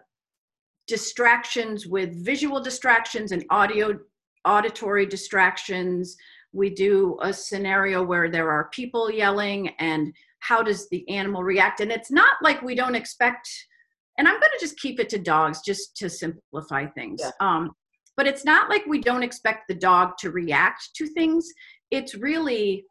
distractions 0.87 1.87
with 1.87 2.25
visual 2.25 2.61
distractions 2.62 3.33
and 3.33 3.45
audio 3.51 3.99
auditory 4.45 5.07
distractions. 5.07 6.16
We 6.53 6.71
do 6.71 7.18
a 7.23 7.33
scenario 7.33 8.03
where 8.03 8.31
there 8.31 8.51
are 8.51 8.68
people 8.71 9.11
yelling 9.11 9.71
and 9.79 10.12
how 10.40 10.62
does 10.62 10.88
the 10.88 11.09
animal 11.09 11.45
react? 11.45 11.81
And 11.81 11.92
it's 11.92 12.11
not 12.11 12.37
like 12.42 12.62
we 12.62 12.75
don't 12.75 12.95
expect 12.97 13.49
and 14.18 14.29
i'm 14.29 14.35
going 14.35 14.53
to 14.59 14.64
just 14.64 14.79
keep 14.79 15.01
it 15.01 15.09
to 15.09 15.18
dogs 15.18 15.62
just 15.64 15.97
to 15.97 16.11
simplify 16.11 16.87
things. 16.87 17.21
Yeah. 17.23 17.31
um, 17.40 17.71
but 18.16 18.27
it's 18.27 18.45
not 18.45 18.68
like 18.68 18.85
we 18.87 19.01
don't 19.01 19.23
expect 19.23 19.68
the 19.68 19.75
dog 19.75 20.18
to 20.18 20.31
react 20.31 20.90
to 20.97 21.07
things. 21.07 21.49
It's 21.90 22.14
really 22.14 22.85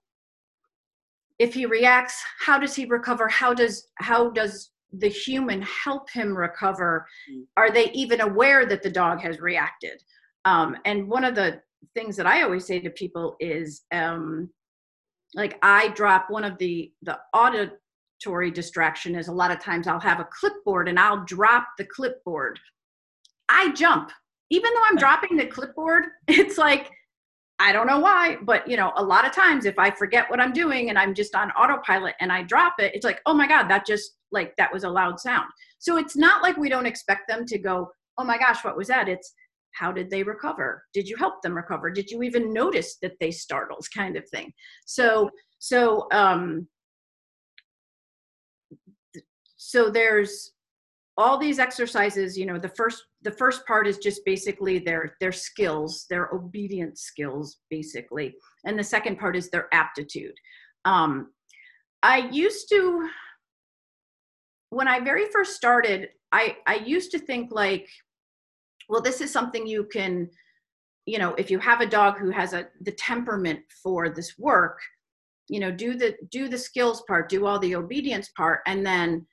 if 1.37 1.53
he 1.53 1.65
reacts 1.65 2.21
how 2.39 2.57
does 2.57 2.75
he 2.75 2.85
recover? 2.85 3.27
How 3.29 3.53
does 3.53 3.87
how 3.95 4.29
does 4.31 4.70
the 4.93 5.07
human 5.07 5.61
help 5.61 6.09
him 6.11 6.35
recover 6.35 7.05
mm. 7.31 7.43
are 7.57 7.71
they 7.71 7.89
even 7.91 8.21
aware 8.21 8.65
that 8.65 8.83
the 8.83 8.89
dog 8.89 9.21
has 9.21 9.39
reacted? 9.39 10.01
Um, 10.45 10.75
and 10.85 11.07
one 11.07 11.23
of 11.23 11.35
the 11.35 11.61
things 11.93 12.15
that 12.15 12.27
i 12.27 12.41
always 12.43 12.65
say 12.65 12.79
to 12.79 12.89
people 12.91 13.35
is 13.39 13.83
um, 13.91 14.49
like 15.33 15.57
i 15.61 15.89
drop 15.89 16.29
one 16.29 16.43
of 16.43 16.57
the 16.57 16.91
the 17.03 17.17
auditory 17.33 18.51
distraction 18.51 19.15
is 19.15 19.27
a 19.27 19.33
lot 19.33 19.51
of 19.51 19.59
times 19.59 19.87
i'll 19.87 19.99
have 19.99 20.19
a 20.19 20.27
clipboard 20.31 20.87
and 20.87 20.99
i'll 20.99 21.23
drop 21.25 21.67
the 21.77 21.85
clipboard. 21.85 22.59
I 23.49 23.73
jump. 23.73 24.11
Even 24.49 24.73
though 24.73 24.83
i'm 24.83 24.97
dropping 24.97 25.37
the 25.37 25.47
clipboard 25.47 26.05
it's 26.27 26.57
like 26.57 26.91
i 27.59 27.71
don't 27.71 27.87
know 27.87 27.99
why 27.99 28.37
but 28.43 28.67
you 28.67 28.77
know 28.77 28.91
a 28.97 29.03
lot 29.03 29.25
of 29.25 29.31
times 29.31 29.65
if 29.65 29.77
i 29.79 29.89
forget 29.89 30.29
what 30.29 30.39
i'm 30.39 30.53
doing 30.53 30.89
and 30.89 30.97
i'm 30.97 31.13
just 31.13 31.35
on 31.35 31.51
autopilot 31.51 32.15
and 32.19 32.31
i 32.31 32.43
drop 32.43 32.75
it 32.79 32.93
it's 32.93 33.05
like 33.05 33.21
oh 33.25 33.33
my 33.33 33.47
god 33.47 33.67
that 33.69 33.85
just 33.85 34.17
like 34.31 34.55
that 34.57 34.71
was 34.73 34.83
a 34.83 34.89
loud 34.89 35.19
sound. 35.19 35.49
So 35.79 35.97
it's 35.97 36.15
not 36.15 36.41
like 36.41 36.57
we 36.57 36.69
don't 36.69 36.85
expect 36.85 37.27
them 37.27 37.45
to 37.45 37.57
go 37.57 37.91
oh 38.17 38.23
my 38.23 38.37
gosh 38.37 38.63
what 38.63 38.77
was 38.77 38.87
that? 38.87 39.09
It's 39.09 39.33
how 39.73 39.91
did 39.91 40.09
they 40.09 40.23
recover? 40.23 40.83
Did 40.93 41.07
you 41.07 41.15
help 41.15 41.41
them 41.41 41.55
recover? 41.55 41.89
Did 41.89 42.09
you 42.09 42.23
even 42.23 42.53
notice 42.53 42.97
that 43.01 43.13
they 43.19 43.31
startled? 43.31 43.85
kind 43.95 44.17
of 44.17 44.27
thing. 44.29 44.53
So 44.85 45.29
so 45.59 46.07
um 46.11 46.67
so 49.57 49.89
there's 49.89 50.51
all 51.17 51.37
these 51.37 51.59
exercises 51.59 52.37
you 52.37 52.45
know 52.45 52.57
the 52.57 52.69
first 52.69 53.03
the 53.21 53.31
first 53.31 53.65
part 53.67 53.85
is 53.85 53.97
just 53.97 54.21
basically 54.25 54.79
their 54.79 55.15
their 55.19 55.31
skills 55.31 56.05
their 56.09 56.29
obedience 56.33 57.01
skills 57.01 57.57
basically. 57.69 58.35
And 58.65 58.77
the 58.77 58.83
second 58.83 59.17
part 59.19 59.35
is 59.35 59.49
their 59.49 59.67
aptitude. 59.73 60.35
Um 60.85 61.31
i 62.03 62.29
used 62.31 62.67
to 62.69 63.09
when 64.71 64.87
i 64.87 64.99
very 64.99 65.25
first 65.31 65.55
started 65.55 66.09
i 66.31 66.57
i 66.67 66.75
used 66.75 67.11
to 67.11 67.19
think 67.19 67.51
like 67.51 67.87
well 68.89 69.01
this 69.01 69.21
is 69.21 69.31
something 69.31 69.67
you 69.67 69.83
can 69.91 70.27
you 71.05 71.19
know 71.19 71.33
if 71.35 71.51
you 71.51 71.59
have 71.59 71.81
a 71.81 71.85
dog 71.85 72.17
who 72.17 72.31
has 72.31 72.53
a 72.53 72.67
the 72.81 72.91
temperament 72.93 73.59
for 73.83 74.09
this 74.09 74.37
work 74.37 74.79
you 75.47 75.59
know 75.59 75.71
do 75.71 75.93
the 75.95 76.15
do 76.31 76.47
the 76.47 76.57
skills 76.57 77.03
part 77.07 77.29
do 77.29 77.45
all 77.45 77.59
the 77.59 77.75
obedience 77.75 78.29
part 78.35 78.61
and 78.65 78.85
then 78.85 79.25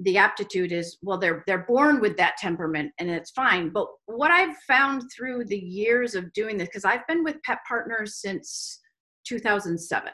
the 0.00 0.16
aptitude 0.16 0.72
is 0.72 0.96
well 1.02 1.18
they're 1.18 1.42
they're 1.46 1.66
born 1.66 2.00
with 2.00 2.16
that 2.16 2.36
temperament 2.36 2.92
and 2.98 3.10
it's 3.10 3.32
fine. 3.32 3.70
But 3.70 3.88
what 4.06 4.30
i've 4.30 4.56
found 4.66 5.02
through 5.14 5.46
the 5.46 5.58
years 5.58 6.14
of 6.14 6.32
doing 6.32 6.56
this 6.56 6.68
because 6.68 6.84
i've 6.84 7.06
been 7.06 7.24
with 7.24 7.42
pet 7.42 7.58
partners 7.66 8.20
since 8.20 8.80
2007 9.26 10.12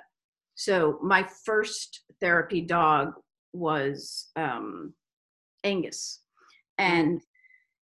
so 0.55 0.99
my 1.03 1.27
first 1.45 2.03
therapy 2.21 2.61
dog 2.61 3.13
was 3.55 4.31
um, 4.37 4.93
angus 5.65 6.21
and 6.79 7.21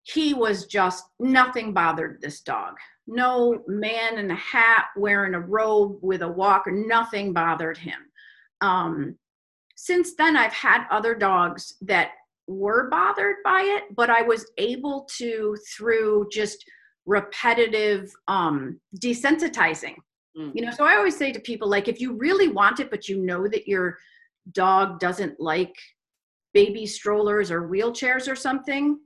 he 0.03 0.33
was 0.35 0.67
just 0.67 1.05
nothing 1.21 1.73
bothered 1.73 2.21
this 2.21 2.41
dog. 2.41 2.75
No 3.07 3.63
man 3.67 4.19
in 4.19 4.31
a 4.31 4.37
hat 4.37 4.87
wearing 4.97 5.35
a 5.35 5.41
robe 5.41 5.99
with 6.03 6.23
a 6.23 6.29
walker, 6.29 6.71
nothing 6.71 7.33
bothered 7.33 7.77
him. 7.77 8.01
Um, 8.61 9.17
since 9.77 10.15
then, 10.15 10.37
I've 10.37 10.53
had 10.53 10.87
other 10.91 11.15
dogs 11.15 11.75
that 11.83 12.11
were 12.47 12.89
bothered 12.91 13.37
by 13.45 13.61
it, 13.61 13.95
but 13.95 14.11
I 14.11 14.23
was 14.23 14.51
able 14.57 15.07
to, 15.19 15.57
through 15.77 16.29
just 16.33 16.65
repetitive 17.07 18.11
um, 18.27 18.81
desensitizing, 18.99 19.97
mm. 20.37 20.53
you 20.55 20.65
know. 20.65 20.71
So 20.71 20.85
I 20.85 20.97
always 20.97 21.17
say 21.17 21.33
to 21.33 21.41
people, 21.41 21.69
like, 21.69 21.87
if 21.87 22.01
you 22.01 22.15
really 22.15 22.49
want 22.49 22.81
it, 22.81 22.91
but 22.91 23.09
you 23.09 23.21
know 23.21 23.47
that 23.49 23.69
your 23.69 23.99
dog 24.53 25.01
doesn't 25.01 25.41
like 25.41 25.75
baby 26.55 26.87
strollers 26.87 27.51
or 27.51 27.69
wheelchairs 27.69 28.31
or 28.31 28.37
something, 28.37 28.99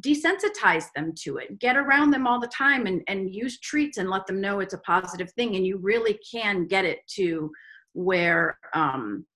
desensitize 0.00 0.86
them 0.94 1.12
to 1.22 1.36
it. 1.38 1.58
Get 1.58 1.76
around 1.76 2.10
them 2.10 2.26
all 2.26 2.40
the 2.40 2.46
time 2.48 2.86
and, 2.86 3.02
and 3.08 3.34
use 3.34 3.60
treats 3.60 3.98
and 3.98 4.08
let 4.08 4.26
them 4.26 4.40
know 4.40 4.60
it's 4.60 4.74
a 4.74 4.78
positive 4.78 5.30
thing. 5.32 5.56
And 5.56 5.66
you 5.66 5.78
really 5.78 6.18
can 6.30 6.66
get 6.66 6.84
it 6.84 7.00
to 7.16 7.50
where 7.92 8.58
um, 8.74 9.26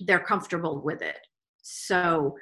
they're 0.00 0.18
comfortable 0.20 0.80
with 0.80 1.02
it. 1.02 1.18
So 1.62 2.36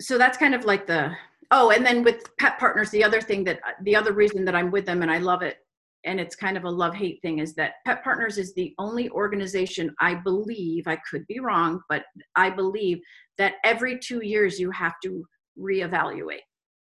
so 0.00 0.18
that's 0.18 0.38
kind 0.38 0.54
of 0.54 0.64
like 0.64 0.86
the 0.86 1.10
oh 1.50 1.70
and 1.70 1.84
then 1.84 2.02
with 2.02 2.24
pet 2.38 2.58
partners 2.58 2.90
the 2.90 3.02
other 3.02 3.20
thing 3.20 3.44
that 3.44 3.60
the 3.82 3.96
other 3.96 4.12
reason 4.12 4.44
that 4.44 4.54
i'm 4.54 4.70
with 4.70 4.84
them 4.84 5.02
and 5.02 5.10
i 5.10 5.18
love 5.18 5.42
it 5.42 5.58
and 6.06 6.18
it's 6.18 6.34
kind 6.34 6.56
of 6.56 6.64
a 6.64 6.70
love 6.70 6.94
hate 6.94 7.20
thing 7.20 7.40
is 7.40 7.54
that 7.54 7.74
pet 7.84 8.02
partners 8.02 8.38
is 8.38 8.54
the 8.54 8.74
only 8.78 9.10
organization 9.10 9.94
i 10.00 10.14
believe 10.14 10.86
i 10.86 10.96
could 11.10 11.26
be 11.26 11.40
wrong 11.40 11.80
but 11.88 12.04
i 12.36 12.48
believe 12.48 13.00
that 13.38 13.54
every 13.64 13.98
two 13.98 14.24
years 14.24 14.58
you 14.58 14.70
have 14.70 14.94
to 15.02 15.26
reevaluate. 15.58 16.40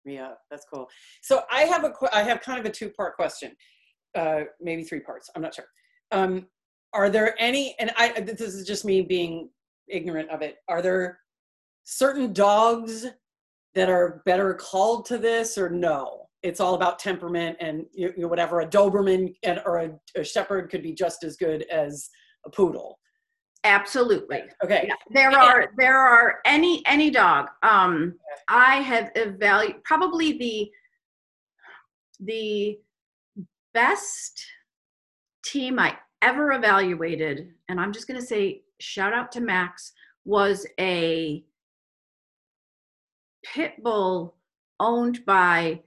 Yeah, 0.06 0.32
that's 0.52 0.66
cool. 0.72 0.88
So 1.22 1.44
I 1.52 1.62
have 1.62 1.84
a 1.84 1.94
I 2.14 2.22
have 2.24 2.42
kind 2.42 2.60
of 2.60 2.66
a 2.66 2.70
two 2.70 2.90
part 2.90 3.16
question, 3.16 3.56
uh, 4.16 4.42
maybe 4.62 4.84
three 4.84 5.00
parts. 5.00 5.30
I'm 5.36 5.42
not 5.42 5.56
sure. 5.56 5.66
Um, 6.12 6.48
are 6.94 7.10
there 7.10 7.36
any? 7.40 7.76
And 7.80 7.92
I 7.98 8.20
this 8.20 8.42
is 8.42 8.68
just 8.68 8.86
me 8.86 9.02
being 9.02 9.50
ignorant 9.88 10.30
of 10.30 10.42
it. 10.42 10.58
Are 10.68 10.82
there 10.82 11.20
certain 11.86 12.34
dogs 12.34 13.08
that 13.74 13.90
are 13.90 14.22
better 14.26 14.54
called 14.54 15.06
to 15.08 15.18
this, 15.18 15.58
or 15.58 15.70
no? 15.70 16.28
It's 16.46 16.60
all 16.60 16.76
about 16.76 17.00
temperament 17.00 17.58
and 17.60 17.88
you 17.92 18.14
know, 18.18 18.28
whatever. 18.28 18.62
A 18.62 18.68
Doberman 18.68 19.34
and 19.44 19.60
or 19.66 19.78
a, 19.78 19.92
a 20.16 20.24
shepherd 20.24 20.70
could 20.70 20.84
be 20.84 20.94
just 20.94 21.24
as 21.24 21.36
good 21.38 21.64
as 21.72 22.08
a 22.46 22.52
poodle. 22.52 23.00
Absolutely. 23.64 24.44
Okay. 24.64 24.86
Yeah. 24.88 24.94
There 25.10 25.32
are 25.32 25.72
there 25.76 25.98
are 25.98 26.36
any 26.46 26.84
any 26.86 27.10
dog. 27.10 27.48
Um 27.64 28.14
I 28.48 28.76
have 28.76 29.10
evaluated 29.16 29.84
probably 29.84 30.38
the 30.38 30.70
the 32.20 32.78
best 33.74 34.46
team 35.44 35.80
I 35.80 35.98
ever 36.22 36.52
evaluated, 36.52 37.50
and 37.70 37.82
I'm 37.82 37.92
just 37.92 38.08
gonna 38.08 38.22
say 38.22 38.62
shout 38.80 39.14
out 39.14 39.32
to 39.32 39.42
Max, 39.42 39.94
was 40.26 40.68
a 40.80 41.44
pit 43.44 43.82
bull 43.82 44.36
owned 44.80 45.26
by 45.26 45.82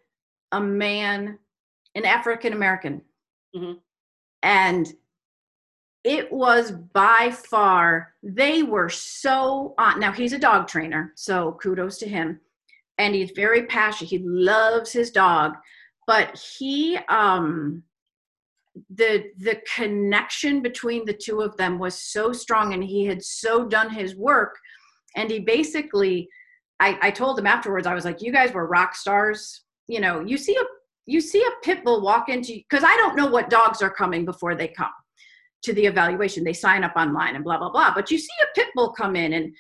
a 0.53 0.61
man, 0.61 1.39
an 1.95 2.05
African 2.05 2.53
American. 2.53 3.03
Mm-hmm. 3.55 3.75
And 4.43 4.93
it 6.05 6.33
was 6.33 6.71
by 6.71 7.31
far 7.31 8.15
they 8.23 8.63
were 8.63 8.89
so 8.89 9.75
on 9.79 9.99
now 9.99 10.13
he's 10.13 10.33
a 10.33 10.39
dog 10.39 10.69
trainer 10.69 11.13
so 11.17 11.59
kudos 11.61 11.99
to 11.99 12.09
him 12.09 12.41
and 12.99 13.15
he's 13.15 13.33
very 13.33 13.65
passionate 13.67 14.09
he 14.09 14.19
loves 14.19 14.93
his 14.93 15.11
dog 15.11 15.55
but 16.07 16.37
he 16.59 16.97
um 17.09 17.83
the 18.91 19.25
the 19.39 19.61
connection 19.75 20.63
between 20.63 21.05
the 21.05 21.13
two 21.13 21.41
of 21.41 21.57
them 21.57 21.79
was 21.79 22.01
so 22.01 22.33
strong 22.33 22.73
and 22.73 22.85
he 22.85 23.05
had 23.05 23.23
so 23.23 23.67
done 23.67 23.91
his 23.91 24.15
work 24.15 24.57
and 25.17 25.31
he 25.31 25.41
basically 25.41 26.29
i 26.81 26.97
i 27.03 27.11
told 27.11 27.39
him 27.39 27.47
afterwards 27.47 27.87
i 27.87 27.95
was 27.95 28.05
like 28.05 28.23
you 28.23 28.33
guys 28.33 28.53
were 28.53 28.67
rock 28.67 28.95
stars 28.95 29.63
you 29.89 30.01
know 30.01 30.21
you 30.21 30.37
see 30.37 30.57
a 30.57 30.65
you 31.07 31.21
see 31.21 31.43
a 31.43 31.65
pit 31.65 31.85
bull 31.85 32.03
walk 32.03 32.29
into 32.29 32.53
because 32.55 32.85
i 32.85 32.97
don't 32.97 33.17
know 33.17 33.27
what 33.27 33.51
dogs 33.51 33.83
are 33.83 33.91
coming 33.91 34.25
before 34.25 34.55
they 34.55 34.69
come 34.69 34.91
to 35.63 35.73
the 35.73 35.87
evaluation. 35.87 36.45
They 36.45 36.53
sign 36.53 36.85
up 36.85 36.97
online 36.97 37.35
and 37.35 37.45
blah 37.45 37.59
blah 37.59 37.71
blah. 37.71 37.95
But 37.95 38.11
you 38.11 38.19
see 38.19 38.29
a 38.43 38.55
pit 38.55 38.69
bull 38.75 38.93
come 38.93 39.17
in 39.17 39.33
and 39.33 39.55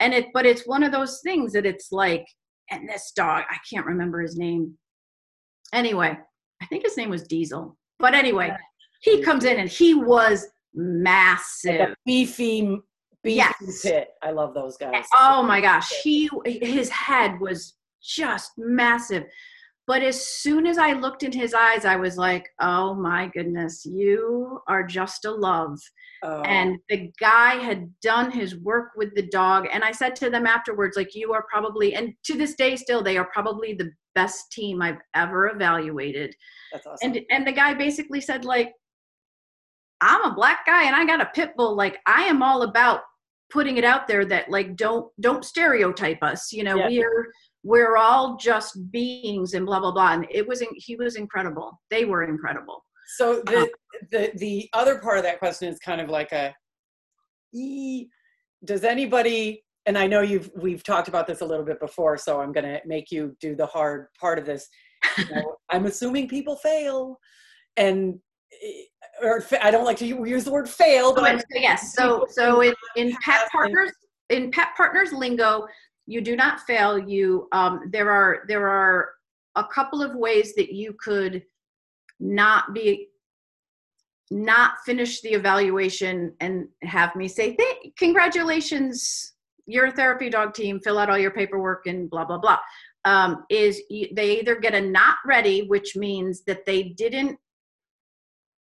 and 0.00 0.14
it 0.14 0.28
but 0.32 0.46
it's 0.46 0.66
one 0.66 0.82
of 0.82 0.92
those 0.92 1.20
things 1.22 1.52
that 1.52 1.66
it's 1.66 1.92
like 1.92 2.26
and 2.70 2.88
this 2.88 3.12
dog 3.14 3.44
i 3.50 3.56
can't 3.70 3.86
remember 3.86 4.20
his 4.20 4.36
name. 4.36 4.76
Anyway 5.72 6.16
i 6.60 6.66
think 6.66 6.84
his 6.84 6.96
name 6.96 7.10
was 7.10 7.24
diesel. 7.24 7.76
But 7.98 8.14
anyway 8.14 8.56
he 9.02 9.22
comes 9.22 9.44
in 9.44 9.58
and 9.58 9.68
he 9.68 9.94
was 9.94 10.46
massive. 10.74 11.80
Like 11.80 11.96
beefy 12.06 12.78
beefy 13.22 13.36
yes. 13.36 13.82
pit. 13.82 14.08
I 14.22 14.30
love 14.30 14.54
those 14.54 14.76
guys. 14.76 15.06
Oh 15.14 15.42
my 15.42 15.60
gosh. 15.60 15.92
He 16.02 16.28
his 16.44 16.88
head 16.88 17.38
was 17.40 17.74
just 18.02 18.52
massive 18.56 19.24
But 19.86 20.02
as 20.02 20.28
soon 20.28 20.66
as 20.66 20.78
I 20.78 20.92
looked 20.92 21.24
in 21.24 21.32
his 21.32 21.54
eyes, 21.54 21.84
I 21.84 21.96
was 21.96 22.16
like, 22.16 22.48
oh 22.60 22.94
my 22.94 23.28
goodness, 23.34 23.84
you 23.84 24.60
are 24.68 24.86
just 24.86 25.24
a 25.24 25.30
love. 25.30 25.78
Oh. 26.22 26.40
And 26.42 26.78
the 26.88 27.10
guy 27.18 27.54
had 27.56 27.90
done 28.00 28.30
his 28.30 28.56
work 28.56 28.90
with 28.96 29.12
the 29.16 29.26
dog. 29.26 29.66
And 29.72 29.82
I 29.82 29.90
said 29.90 30.14
to 30.16 30.30
them 30.30 30.46
afterwards, 30.46 30.96
like, 30.96 31.16
you 31.16 31.32
are 31.32 31.44
probably, 31.50 31.94
and 31.94 32.14
to 32.24 32.34
this 32.38 32.54
day 32.54 32.76
still, 32.76 33.02
they 33.02 33.16
are 33.16 33.28
probably 33.32 33.74
the 33.74 33.90
best 34.14 34.52
team 34.52 34.80
I've 34.80 35.00
ever 35.14 35.48
evaluated. 35.48 36.34
That's 36.72 36.86
awesome. 36.86 37.12
And 37.14 37.20
and 37.30 37.46
the 37.46 37.52
guy 37.52 37.74
basically 37.74 38.20
said, 38.20 38.44
like, 38.44 38.72
I'm 40.00 40.24
a 40.24 40.34
black 40.34 40.64
guy 40.66 40.84
and 40.84 40.94
I 40.94 41.04
got 41.04 41.20
a 41.20 41.30
pit 41.34 41.52
bull. 41.56 41.76
Like, 41.76 41.98
I 42.06 42.22
am 42.24 42.42
all 42.42 42.62
about 42.62 43.00
putting 43.50 43.76
it 43.76 43.84
out 43.84 44.08
there 44.08 44.24
that 44.24 44.50
like 44.50 44.76
don't 44.76 45.10
don't 45.20 45.44
stereotype 45.44 46.22
us. 46.22 46.52
You 46.52 46.64
know, 46.64 46.76
Yeah. 46.76 46.88
we're 47.00 47.32
we're 47.64 47.96
all 47.96 48.36
just 48.36 48.90
beings 48.90 49.54
and 49.54 49.66
blah 49.66 49.80
blah 49.80 49.92
blah. 49.92 50.12
And 50.12 50.26
it 50.30 50.46
was 50.46 50.60
in- 50.60 50.68
he 50.74 50.96
was 50.96 51.16
incredible. 51.16 51.80
They 51.90 52.04
were 52.04 52.24
incredible. 52.24 52.84
So 53.16 53.42
the 53.46 53.70
the 54.10 54.32
the 54.36 54.68
other 54.72 54.98
part 54.98 55.18
of 55.18 55.24
that 55.24 55.38
question 55.38 55.68
is 55.68 55.78
kind 55.78 56.00
of 56.00 56.08
like 56.08 56.32
a 56.32 56.54
does 58.64 58.84
anybody 58.84 59.62
and 59.86 59.98
I 59.98 60.06
know 60.06 60.20
you've 60.20 60.50
we've 60.56 60.82
talked 60.82 61.08
about 61.08 61.26
this 61.26 61.40
a 61.40 61.44
little 61.44 61.64
bit 61.64 61.80
before, 61.80 62.16
so 62.16 62.40
I'm 62.40 62.52
gonna 62.52 62.80
make 62.86 63.10
you 63.10 63.36
do 63.40 63.54
the 63.56 63.66
hard 63.66 64.06
part 64.18 64.38
of 64.38 64.46
this. 64.46 64.68
You 65.18 65.24
know, 65.34 65.56
I'm 65.70 65.86
assuming 65.86 66.28
people 66.28 66.56
fail, 66.56 67.18
and 67.76 68.18
eh, 68.62 68.82
or 69.22 69.44
I 69.60 69.70
don't 69.70 69.84
like 69.84 69.96
to 69.98 70.06
use 70.06 70.44
the 70.44 70.52
word 70.52 70.68
fail, 70.68 71.14
but 71.14 71.40
so 71.40 71.44
yes, 71.54 71.94
so 71.94 72.26
so 72.28 72.60
in, 72.60 72.74
in 72.96 73.16
pet 73.24 73.48
partners 73.50 73.90
in 74.30 74.50
pet 74.50 74.68
partners 74.76 75.12
lingo, 75.12 75.66
you 76.12 76.20
do 76.20 76.36
not 76.36 76.60
fail. 76.60 76.98
You 76.98 77.48
um, 77.52 77.88
there 77.90 78.10
are 78.10 78.44
there 78.46 78.68
are 78.68 79.14
a 79.56 79.64
couple 79.64 80.02
of 80.02 80.14
ways 80.14 80.54
that 80.56 80.74
you 80.74 80.94
could 80.98 81.42
not 82.20 82.74
be 82.74 83.08
not 84.30 84.74
finish 84.84 85.20
the 85.20 85.30
evaluation 85.30 86.34
and 86.40 86.68
have 86.82 87.16
me 87.16 87.28
say 87.28 87.54
"Th- 87.56 87.94
congratulations 87.98 89.32
you're 89.66 89.86
a 89.86 89.92
therapy 89.92 90.28
dog 90.28 90.54
team 90.54 90.80
fill 90.80 90.98
out 90.98 91.10
all 91.10 91.18
your 91.18 91.30
paperwork 91.30 91.86
and 91.86 92.08
blah 92.10 92.24
blah 92.24 92.38
blah 92.38 92.58
um, 93.04 93.44
is 93.50 93.82
they 93.90 94.38
either 94.38 94.56
get 94.56 94.74
a 94.74 94.80
not 94.80 95.16
ready 95.26 95.66
which 95.66 95.96
means 95.96 96.42
that 96.42 96.64
they 96.66 96.82
didn't 96.82 97.38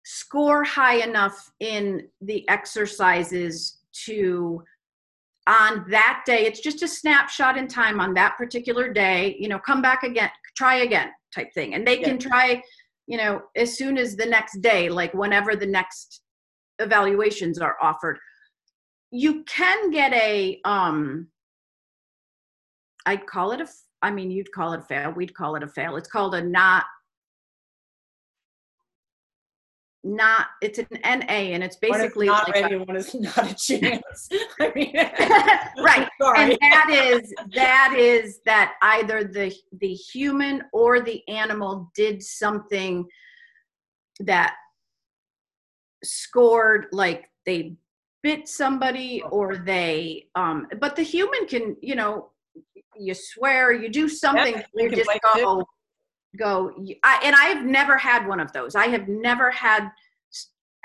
score 0.03 0.63
high 0.63 0.97
enough 1.07 1.51
in 1.61 2.07
the 2.21 2.47
exercises 2.49 3.79
to 3.93 4.63
on 5.47 5.85
that 5.89 6.23
day. 6.25 6.45
It's 6.45 6.59
just 6.59 6.83
a 6.83 6.87
snapshot 6.87 7.57
in 7.57 7.67
time 7.67 7.99
on 7.99 8.13
that 8.13 8.37
particular 8.37 8.91
day 8.91 9.35
you 9.39 9.47
know 9.47 9.59
come 9.59 9.81
back 9.81 10.03
again 10.03 10.29
try 10.55 10.75
again 10.77 11.09
type 11.33 11.53
thing. 11.53 11.73
And 11.73 11.85
they 11.85 11.97
can 11.97 12.17
try 12.17 12.61
you 13.07 13.17
know 13.17 13.41
as 13.55 13.77
soon 13.77 13.97
as 13.97 14.15
the 14.15 14.25
next 14.25 14.61
day 14.61 14.89
like 14.89 15.13
whenever 15.13 15.55
the 15.55 15.65
next 15.65 16.21
evaluations 16.79 17.59
are 17.59 17.75
offered. 17.81 18.17
You 19.11 19.43
can 19.43 19.91
get 19.91 20.13
a 20.13 20.59
um 20.65 21.27
i'd 23.05 23.27
call 23.27 23.51
it 23.51 23.59
a 23.59 23.67
i 24.01 24.09
mean 24.09 24.31
you'd 24.31 24.51
call 24.53 24.71
it 24.71 24.79
a 24.79 24.83
fail 24.83 25.11
we'd 25.11 25.35
call 25.35 25.55
it 25.55 25.63
a 25.63 25.67
fail. 25.67 25.97
It's 25.97 26.09
called 26.09 26.35
a 26.35 26.41
not 26.41 26.85
not 30.03 30.47
it's 30.61 30.79
an 30.79 30.87
na 31.01 31.25
and 31.29 31.63
it's 31.63 31.77
one 31.81 31.91
is 31.91 32.01
basically 32.01 32.27
not 32.27 32.47
like 32.47 32.61
ready, 32.61 32.75
and 32.75 32.87
one 32.87 32.97
is 32.97 33.13
not 33.15 33.51
a 33.51 33.55
chance. 33.55 34.29
I 34.59 34.71
mean, 34.75 34.93
right. 35.83 36.09
and 36.37 36.57
that 36.59 36.89
is 36.91 37.33
that 37.55 37.95
is 37.97 38.39
that 38.45 38.73
either 38.81 39.23
the 39.23 39.55
the 39.79 39.93
human 39.93 40.63
or 40.73 40.99
the 40.99 41.27
animal 41.29 41.91
did 41.95 42.21
something 42.21 43.05
that 44.19 44.55
scored 46.03 46.87
like 46.91 47.29
they 47.45 47.77
bit 48.23 48.47
somebody 48.47 49.21
or 49.31 49.57
they 49.57 50.27
um 50.35 50.67
but 50.79 50.95
the 50.95 51.03
human 51.03 51.45
can 51.45 51.75
you 51.81 51.95
know 51.95 52.29
you 52.97 53.13
swear 53.13 53.71
you 53.73 53.89
do 53.89 54.07
something 54.07 54.61
we 54.73 54.83
you 54.83 54.91
just 54.91 55.09
go 55.33 55.65
go 56.37 56.71
I, 57.03 57.19
and 57.23 57.35
i've 57.37 57.65
never 57.65 57.97
had 57.97 58.27
one 58.27 58.39
of 58.39 58.51
those 58.53 58.75
i 58.75 58.87
have 58.87 59.07
never 59.07 59.51
had 59.51 59.89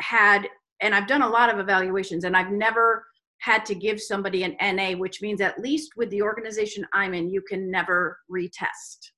had 0.00 0.46
and 0.80 0.94
i've 0.94 1.06
done 1.06 1.22
a 1.22 1.28
lot 1.28 1.52
of 1.52 1.58
evaluations 1.58 2.24
and 2.24 2.37
i've 2.37 2.50
never 2.50 3.04
had 3.40 3.64
to 3.66 3.74
give 3.74 4.00
somebody 4.00 4.42
an 4.44 4.56
na 4.76 4.96
which 4.96 5.22
means 5.22 5.40
at 5.40 5.58
least 5.58 5.92
with 5.96 6.11
the 6.11 6.20
organization 6.22 6.84
i'm 6.92 7.14
in 7.14 7.28
you 7.30 7.40
can 7.42 7.70
never 7.70 8.18
retest 8.30 9.11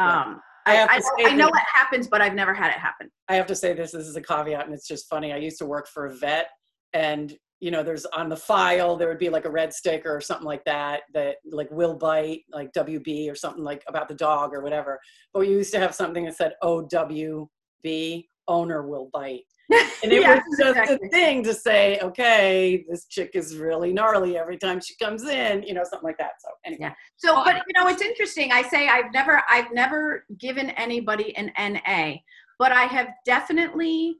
Yeah. 0.00 0.20
um 0.22 0.40
I 0.66 0.76
I, 0.78 0.84
I, 0.84 0.98
know- 0.98 1.04
I 1.26 1.34
know 1.34 1.48
it 1.48 1.62
happens 1.74 2.08
but 2.08 2.20
i've 2.20 2.34
never 2.34 2.54
had 2.54 2.68
it 2.70 2.78
happen 2.78 3.10
I 3.28 3.34
have 3.36 3.46
to 3.46 3.56
say 3.56 3.72
this, 3.72 3.92
this 3.92 4.06
is 4.06 4.16
a 4.16 4.20
caveat 4.22 4.66
and 4.66 4.74
it's 4.74 4.86
just 4.86 5.08
funny. 5.08 5.32
I 5.32 5.38
used 5.38 5.56
to 5.58 5.66
work 5.66 5.88
for 5.88 6.06
a 6.06 6.14
vet 6.14 6.48
and 6.92 7.34
you 7.64 7.70
know, 7.70 7.82
there's 7.82 8.04
on 8.04 8.28
the 8.28 8.36
file, 8.36 8.94
there 8.94 9.08
would 9.08 9.18
be 9.18 9.30
like 9.30 9.46
a 9.46 9.50
red 9.50 9.72
sticker 9.72 10.14
or 10.14 10.20
something 10.20 10.44
like 10.44 10.62
that, 10.66 11.04
that 11.14 11.36
like 11.50 11.70
will 11.70 11.94
bite, 11.94 12.42
like 12.52 12.70
WB 12.74 13.32
or 13.32 13.34
something 13.34 13.64
like 13.64 13.82
about 13.88 14.06
the 14.06 14.14
dog 14.14 14.52
or 14.52 14.60
whatever. 14.60 15.00
But 15.32 15.40
we 15.40 15.48
used 15.48 15.72
to 15.72 15.78
have 15.78 15.94
something 15.94 16.26
that 16.26 16.36
said 16.36 16.52
oh, 16.60 16.86
OWB, 16.92 18.26
owner 18.48 18.86
will 18.86 19.08
bite. 19.14 19.44
And 20.02 20.12
it 20.12 20.20
Yes, 20.20 20.42
was 20.46 20.58
just 20.58 20.76
exactly. 20.76 21.08
a 21.08 21.10
thing 21.10 21.42
to 21.44 21.54
say, 21.54 21.98
okay, 22.02 22.84
this 22.86 23.06
chick 23.06 23.30
is 23.32 23.56
really 23.56 23.94
gnarly 23.94 24.36
every 24.36 24.58
time 24.58 24.78
she 24.78 24.94
comes 25.02 25.24
in, 25.24 25.62
you 25.62 25.72
know, 25.72 25.84
something 25.84 26.06
like 26.06 26.18
that. 26.18 26.32
So 26.40 26.50
anyway. 26.66 26.80
Yeah. 26.82 26.94
So, 27.16 27.34
um, 27.34 27.44
but 27.46 27.54
you 27.54 27.82
know, 27.82 27.88
it's 27.88 28.02
interesting. 28.02 28.52
I 28.52 28.60
say 28.60 28.88
I've 28.88 29.10
never, 29.14 29.42
I've 29.48 29.72
never 29.72 30.26
given 30.38 30.68
anybody 30.70 31.34
an 31.38 31.50
NA, 31.58 32.16
but 32.58 32.72
I 32.72 32.82
have 32.82 33.08
definitely 33.24 34.18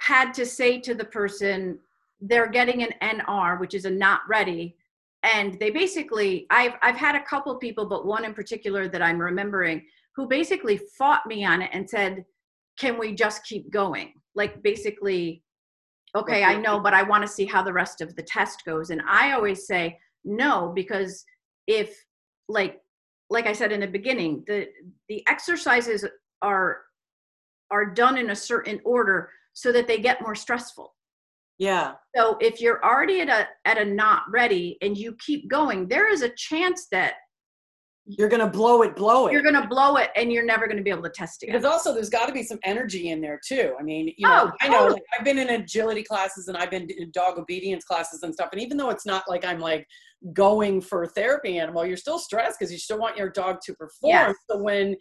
had 0.00 0.32
to 0.34 0.46
say 0.46 0.80
to 0.80 0.94
the 0.94 1.04
person, 1.04 1.78
they're 2.20 2.48
getting 2.48 2.82
an 2.82 2.94
NR, 3.02 3.60
which 3.60 3.74
is 3.74 3.84
a 3.84 3.90
not 3.90 4.20
ready. 4.28 4.76
And 5.22 5.58
they 5.58 5.70
basically, 5.70 6.46
I've, 6.50 6.74
I've 6.82 6.96
had 6.96 7.14
a 7.14 7.22
couple 7.22 7.54
people, 7.56 7.86
but 7.86 8.06
one 8.06 8.24
in 8.24 8.34
particular 8.34 8.88
that 8.88 9.02
I'm 9.02 9.18
remembering, 9.18 9.86
who 10.14 10.26
basically 10.26 10.80
fought 10.96 11.26
me 11.26 11.44
on 11.44 11.62
it 11.62 11.70
and 11.72 11.88
said, 11.88 12.24
can 12.78 12.98
we 12.98 13.14
just 13.14 13.44
keep 13.44 13.70
going? 13.70 14.14
Like 14.34 14.62
basically, 14.62 15.42
okay, 16.14 16.44
I 16.44 16.56
know, 16.56 16.80
but 16.80 16.94
I 16.94 17.02
want 17.02 17.22
to 17.22 17.28
see 17.28 17.44
how 17.44 17.62
the 17.62 17.72
rest 17.72 18.00
of 18.00 18.14
the 18.16 18.22
test 18.22 18.64
goes. 18.64 18.90
And 18.90 19.02
I 19.08 19.32
always 19.32 19.66
say, 19.66 19.98
no, 20.24 20.72
because 20.74 21.24
if 21.66 22.04
like, 22.48 22.80
like 23.28 23.46
I 23.46 23.52
said 23.52 23.72
in 23.72 23.80
the 23.80 23.86
beginning, 23.86 24.44
the, 24.46 24.68
the 25.08 25.26
exercises 25.28 26.04
are, 26.42 26.82
are 27.70 27.86
done 27.86 28.16
in 28.16 28.30
a 28.30 28.36
certain 28.36 28.80
order 28.84 29.30
so 29.56 29.72
that 29.72 29.88
they 29.88 29.98
get 29.98 30.20
more 30.20 30.34
stressful. 30.34 30.94
Yeah. 31.58 31.94
So 32.14 32.36
if 32.40 32.60
you're 32.60 32.84
already 32.84 33.22
at 33.22 33.30
a 33.30 33.48
at 33.64 33.78
a 33.78 33.84
not 33.84 34.24
ready 34.30 34.76
and 34.82 34.96
you 34.96 35.16
keep 35.24 35.48
going, 35.48 35.88
there 35.88 36.12
is 36.12 36.20
a 36.20 36.28
chance 36.36 36.86
that 36.92 37.14
You're 38.04 38.28
going 38.28 38.42
to 38.42 38.46
blow 38.58 38.82
it, 38.82 38.94
blow 38.94 39.26
it. 39.26 39.32
you're 39.32 39.42
going 39.42 39.60
to 39.60 39.66
blow 39.66 39.96
it 39.96 40.10
and 40.14 40.30
you're 40.30 40.44
never 40.44 40.66
going 40.66 40.76
to 40.76 40.82
be 40.82 40.90
able 40.90 41.02
to 41.04 41.08
test 41.10 41.42
it. 41.42 41.46
Because 41.46 41.64
also 41.64 41.94
there's 41.94 42.10
got 42.10 42.26
to 42.26 42.32
be 42.34 42.42
some 42.42 42.58
energy 42.64 43.08
in 43.08 43.22
there 43.22 43.40
too. 43.48 43.74
I 43.80 43.82
mean, 43.82 44.12
you 44.18 44.28
know, 44.28 44.50
Oh, 44.52 44.52
I 44.60 44.68
know 44.68 44.78
totally. 44.80 44.92
like, 44.96 45.02
I've 45.18 45.24
been 45.24 45.38
in 45.38 45.48
agility 45.48 46.02
classes 46.02 46.48
and 46.48 46.56
I've 46.58 46.70
been 46.70 46.88
in 46.90 47.10
dog 47.12 47.38
obedience 47.38 47.84
classes 47.84 48.22
and 48.22 48.34
stuff. 48.34 48.50
And 48.52 48.60
even 48.60 48.76
though 48.76 48.90
it's 48.90 49.06
not 49.06 49.24
like 49.26 49.44
I'm 49.46 49.58
like 49.58 49.86
going 50.34 50.82
for 50.82 51.04
a 51.04 51.08
therapy 51.08 51.58
animal, 51.58 51.86
you're 51.86 51.96
still 51.96 52.18
stressed 52.18 52.58
because 52.58 52.70
you 52.70 52.78
still 52.78 52.98
want 52.98 53.16
your 53.16 53.30
dog 53.30 53.56
to 53.64 53.72
perform. 53.74 54.10
Yes. 54.10 54.34
So 54.50 54.58
when 54.58 54.94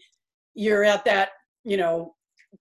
you're 0.56 0.86
at 0.86 1.04
that, 1.04 1.30
you 1.66 1.76
know, 1.76 2.15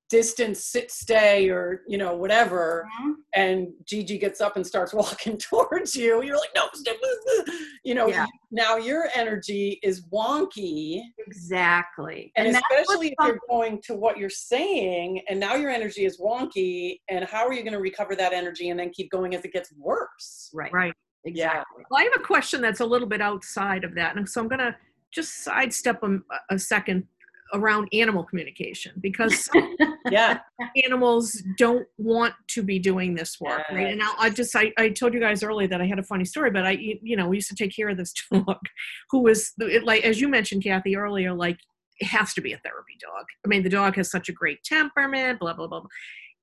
distance 0.08 0.64
sit 0.64 0.90
stay 0.90 1.48
or 1.50 1.82
you 1.88 1.98
know 1.98 2.14
whatever 2.14 2.86
Mhm. 3.00 3.14
and 3.34 3.68
Gigi 3.84 4.18
gets 4.18 4.40
up 4.40 4.56
and 4.56 4.66
starts 4.66 4.92
walking 4.94 5.36
towards 5.38 5.94
you 5.94 6.22
you're 6.22 6.36
like 6.36 6.50
no 6.54 6.68
stop, 6.72 6.96
you 7.84 7.94
know 7.94 8.08
Yeah. 8.08 8.26
now 8.50 8.76
your 8.76 9.08
energy 9.14 9.78
is 9.82 10.06
wonky 10.08 11.00
Exactly. 11.26 12.32
and, 12.36 12.54
that's 12.54 12.62
what's 12.70 12.82
especially 12.90 13.08
if 13.18 13.26
you're 13.26 13.40
going 13.48 13.80
to 13.86 13.94
what 13.94 14.18
you're 14.18 14.30
saying 14.30 15.20
and 15.28 15.38
now 15.38 15.54
your 15.54 15.70
energy 15.70 16.04
is 16.04 16.20
wonky 16.20 17.00
and 17.08 17.24
how 17.24 17.46
are 17.46 17.52
you 17.52 17.62
going 17.62 17.72
to 17.74 17.80
recover 17.80 18.14
that 18.16 18.32
energy 18.32 18.70
and 18.70 18.78
then 18.78 18.90
keep 18.90 19.10
going 19.10 19.34
as 19.34 19.44
it 19.44 19.52
gets 19.52 19.72
worse 19.76 20.50
right. 20.54 20.72
Right. 20.72 20.94
Exactly. 21.26 21.84
Well, 21.90 22.00
I 22.00 22.04
have 22.04 22.12
a 22.16 22.22
question 22.22 22.60
that's 22.60 22.80
a 22.80 22.84
little 22.84 23.08
bit 23.08 23.22
outside 23.22 23.82
of 23.82 23.94
that, 23.94 24.16
and 24.18 24.28
so 24.28 24.42
I'm 24.42 24.48
going 24.48 24.58
to 24.58 24.76
just 25.10 25.42
sidestep 25.42 26.02
a, 26.02 26.18
a 26.50 26.58
second 26.58 27.04
around 27.54 27.88
animal 27.92 28.24
communication 28.24 28.92
because 29.00 29.48
yeah 30.10 30.40
animals 30.84 31.42
don't 31.56 31.86
want 31.96 32.34
to 32.48 32.62
be 32.62 32.78
doing 32.78 33.14
this 33.14 33.40
work, 33.40 33.62
right? 33.70 33.92
And 33.92 34.02
I'll, 34.02 34.14
I 34.18 34.30
just 34.30 34.54
I, 34.54 34.72
I 34.76 34.90
told 34.90 35.14
you 35.14 35.20
guys 35.20 35.42
earlier 35.42 35.68
that 35.68 35.80
I 35.80 35.86
had 35.86 35.98
a 35.98 36.02
funny 36.02 36.24
story, 36.24 36.50
but 36.50 36.66
I 36.66 36.72
you 36.72 37.16
know 37.16 37.28
we 37.28 37.36
used 37.36 37.48
to 37.48 37.56
take 37.56 37.74
care 37.74 37.88
of 37.88 37.96
this 37.96 38.12
dog 38.32 38.58
who 39.10 39.22
was 39.22 39.52
it, 39.58 39.84
like 39.84 40.04
as 40.04 40.20
you 40.20 40.28
mentioned, 40.28 40.64
Kathy 40.64 40.96
earlier, 40.96 41.32
like 41.32 41.58
it 42.00 42.06
has 42.06 42.34
to 42.34 42.40
be 42.40 42.52
a 42.52 42.58
therapy 42.58 42.96
dog. 43.00 43.24
I 43.44 43.48
mean, 43.48 43.62
the 43.62 43.68
dog 43.68 43.96
has 43.96 44.10
such 44.10 44.28
a 44.28 44.32
great 44.32 44.62
temperament, 44.64 45.38
blah 45.40 45.54
blah 45.54 45.68
blah. 45.68 45.80
blah. 45.80 45.90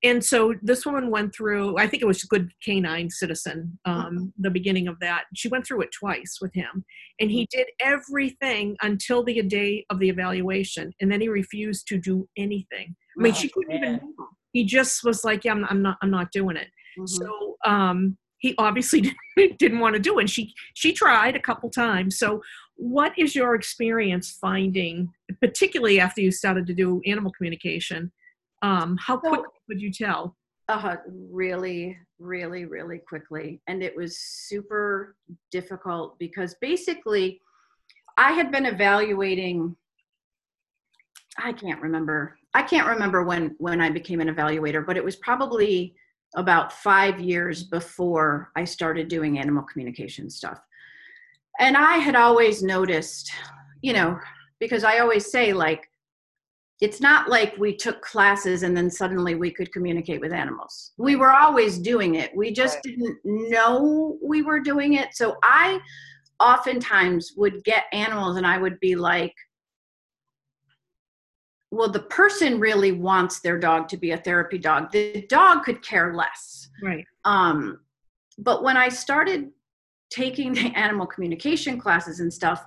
And 0.04 0.24
so 0.24 0.54
this 0.62 0.86
woman 0.86 1.10
went 1.12 1.34
through 1.36 1.78
i 1.78 1.86
think 1.88 2.02
it 2.02 2.08
was 2.08 2.24
a 2.24 2.28
good 2.28 2.50
canine 2.66 3.10
citizen 3.10 3.78
um, 3.86 3.94
Mm-hmm. 4.06 4.26
the 4.40 4.50
beginning 4.50 4.88
of 4.88 5.00
that. 5.00 5.24
She 5.36 5.48
went 5.48 5.66
through 5.66 5.82
it 5.82 5.92
twice 5.92 6.38
with 6.42 6.54
him. 6.54 6.84
And 7.20 7.30
he 7.32 7.48
did 7.52 7.68
everything 7.80 8.76
until 8.82 9.24
the 9.24 9.42
day 9.44 9.86
of 9.90 10.00
the 10.00 10.10
evaluation. 10.10 10.92
And 11.00 11.12
then 11.12 11.22
he 11.22 11.28
refused 11.30 11.88
to 11.90 11.98
do 11.98 12.28
anything. 12.38 12.96
I 13.18 13.22
mean 13.22 13.34
Oh, 13.34 13.36
she 13.36 13.50
couldn't 13.50 13.76
even 13.76 13.92
man. 13.94 14.02
move. 14.04 14.28
he 14.54 14.66
just 14.66 15.04
was 15.04 15.24
like 15.24 15.46
yeah 15.46 15.54
i'm, 15.54 15.66
I'm 15.66 15.82
not 15.82 15.98
i'm 16.02 16.12
not 16.12 16.32
doing 16.32 16.58
it. 16.58 16.70
Mhm. 17.00 17.10
so 17.10 17.58
um 17.66 18.18
he 18.40 18.56
obviously 18.58 19.02
didn't, 19.38 19.60
didn't 19.60 19.80
want 19.80 19.94
to 19.96 20.02
do 20.02 20.18
it. 20.18 20.22
And 20.24 20.30
she 20.30 20.52
she 20.74 20.94
tried 20.94 21.36
a 21.36 21.40
couple 21.50 21.70
times. 21.70 22.18
So 22.18 22.42
what 22.76 23.14
is 23.24 23.36
your 23.36 23.54
experience 23.56 24.28
finding 24.42 25.10
particularly 25.42 26.00
after 26.00 26.22
you 26.22 26.32
started 26.32 26.66
to 26.68 26.74
do 26.74 27.02
animal 27.06 27.32
communication 27.38 28.12
um 28.62 28.98
how 28.98 29.22
So- 29.22 29.30
quickly 29.30 29.50
could 29.70 29.82
you 29.82 29.92
tell 29.92 30.36
uh, 30.72 30.96
really, 31.30 31.98
really, 32.18 32.64
really 32.64 33.00
quickly. 33.00 33.62
And 33.68 33.84
it 33.84 33.94
was 33.94 34.18
super 34.18 35.18
difficult 35.52 36.18
because 36.18 36.56
basically 36.62 37.42
I 38.18 38.32
had 38.32 38.52
been 38.52 38.66
evaluating 38.66 39.76
I 41.38 41.54
can't 41.54 41.82
remember. 41.82 42.38
I 42.54 42.62
can't 42.62 42.88
remember 42.88 43.24
when 43.24 43.56
when 43.58 43.82
I 43.82 43.90
became 43.90 44.22
an 44.22 44.34
evaluator, 44.34 44.86
but 44.86 44.98
it 44.98 45.04
was 45.04 45.16
probably 45.18 45.96
about 46.38 46.72
5 46.72 47.20
years 47.20 47.64
before 47.64 48.52
I 48.56 48.64
started 48.64 49.10
doing 49.10 49.40
animal 49.40 49.64
communication 49.64 50.30
stuff. 50.30 50.60
And 51.60 51.76
I 51.76 51.98
had 51.98 52.16
always 52.16 52.64
noticed, 52.64 53.32
you 53.82 53.92
know, 53.92 54.20
because 54.60 54.84
I 54.86 55.00
always 55.00 55.30
say 55.30 55.52
like 55.52 55.91
it's 56.82 57.00
not 57.00 57.30
like 57.30 57.56
we 57.58 57.76
took 57.76 58.02
classes 58.02 58.64
and 58.64 58.76
then 58.76 58.90
suddenly 58.90 59.36
we 59.36 59.52
could 59.52 59.72
communicate 59.72 60.20
with 60.20 60.34
animals. 60.34 60.94
We 60.98 61.16
were 61.16 61.32
always 61.32 61.78
doing 61.78 62.16
it. 62.16 62.36
We 62.36 62.52
just 62.52 62.78
Right. 62.78 62.84
didn't 62.84 63.20
know 63.24 64.18
we 64.22 64.42
were 64.42 64.60
doing 64.60 64.94
it. 64.94 65.14
So 65.14 65.38
I 65.44 65.80
oftentimes 66.40 67.34
would 67.38 67.64
get 67.64 67.86
animals 67.94 68.38
and 68.38 68.48
I 68.48 68.58
would 68.58 68.80
be 68.80 68.96
like, 68.96 69.36
well, 71.70 71.90
the 71.90 72.00
person 72.02 72.60
really 72.60 72.92
wants 72.92 73.40
their 73.42 73.60
dog 73.60 73.88
to 73.90 73.98
be 73.98 74.12
a 74.12 74.18
therapy 74.18 74.58
dog. 74.58 74.92
The 74.92 75.26
dog 75.30 75.64
could 75.64 75.84
care 75.84 76.16
less. 76.16 76.70
right 76.84 77.06
Um, 77.26 77.80
but 78.40 78.64
when 78.64 78.76
I 78.76 78.90
started 78.90 79.52
taking 80.10 80.52
the 80.54 80.72
animal 80.76 81.06
communication 81.06 81.80
classes 81.80 82.20
and 82.22 82.34
stuff, 82.34 82.66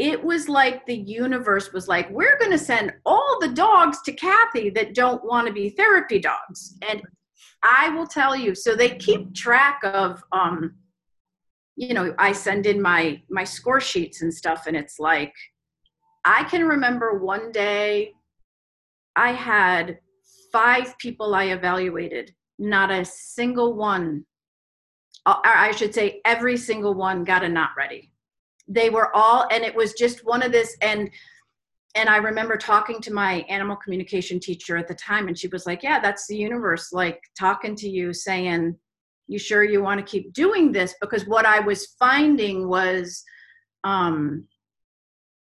it 0.00 0.24
was 0.24 0.48
like 0.48 0.86
the 0.86 0.96
universe 0.96 1.74
was 1.74 1.86
like, 1.86 2.08
we're 2.08 2.38
going 2.38 2.50
to 2.50 2.58
send 2.58 2.90
all 3.04 3.36
the 3.38 3.48
dogs 3.48 4.00
to 4.00 4.12
Kathy 4.12 4.70
that 4.70 4.94
don't 4.94 5.22
want 5.22 5.46
to 5.46 5.52
be 5.52 5.68
therapy 5.68 6.18
dogs. 6.18 6.78
And 6.88 7.02
I 7.62 7.90
will 7.90 8.06
tell 8.06 8.34
you, 8.34 8.54
so 8.54 8.74
they 8.74 8.96
keep 8.96 9.34
track 9.34 9.78
of, 9.84 10.24
um, 10.32 10.76
you 11.76 11.92
know, 11.92 12.14
I 12.18 12.32
send 12.32 12.64
in 12.64 12.80
my 12.80 13.20
my 13.28 13.44
score 13.44 13.80
sheets 13.80 14.22
and 14.22 14.32
stuff, 14.32 14.66
and 14.66 14.74
it's 14.74 14.98
like, 14.98 15.34
I 16.24 16.44
can 16.44 16.66
remember 16.66 17.18
one 17.18 17.52
day 17.52 18.14
I 19.16 19.32
had 19.32 19.98
five 20.50 20.96
people 20.96 21.34
I 21.34 21.44
evaluated 21.44 22.34
not 22.58 22.90
a 22.90 23.04
single 23.04 23.74
one 23.74 24.24
uh, 25.24 25.40
i 25.44 25.70
should 25.72 25.94
say 25.94 26.20
every 26.26 26.56
single 26.56 26.92
one 26.92 27.24
got 27.24 27.42
a 27.42 27.48
not 27.48 27.70
ready 27.76 28.12
they 28.70 28.88
were 28.88 29.14
all 29.14 29.46
and 29.50 29.64
it 29.64 29.74
was 29.74 29.92
just 29.94 30.24
one 30.24 30.42
of 30.42 30.52
this 30.52 30.76
and 30.80 31.10
and 31.96 32.08
i 32.08 32.16
remember 32.16 32.56
talking 32.56 33.00
to 33.00 33.12
my 33.12 33.44
animal 33.48 33.76
communication 33.76 34.38
teacher 34.38 34.76
at 34.76 34.88
the 34.88 34.94
time 34.94 35.28
and 35.28 35.38
she 35.38 35.48
was 35.48 35.66
like 35.66 35.82
yeah 35.82 35.98
that's 36.00 36.26
the 36.28 36.36
universe 36.36 36.92
like 36.92 37.20
talking 37.38 37.74
to 37.74 37.88
you 37.88 38.12
saying 38.14 38.74
you 39.26 39.38
sure 39.38 39.64
you 39.64 39.82
want 39.82 39.98
to 39.98 40.10
keep 40.10 40.32
doing 40.32 40.70
this 40.70 40.94
because 41.00 41.26
what 41.26 41.44
i 41.44 41.58
was 41.58 41.94
finding 41.98 42.68
was 42.68 43.24
um 43.84 44.46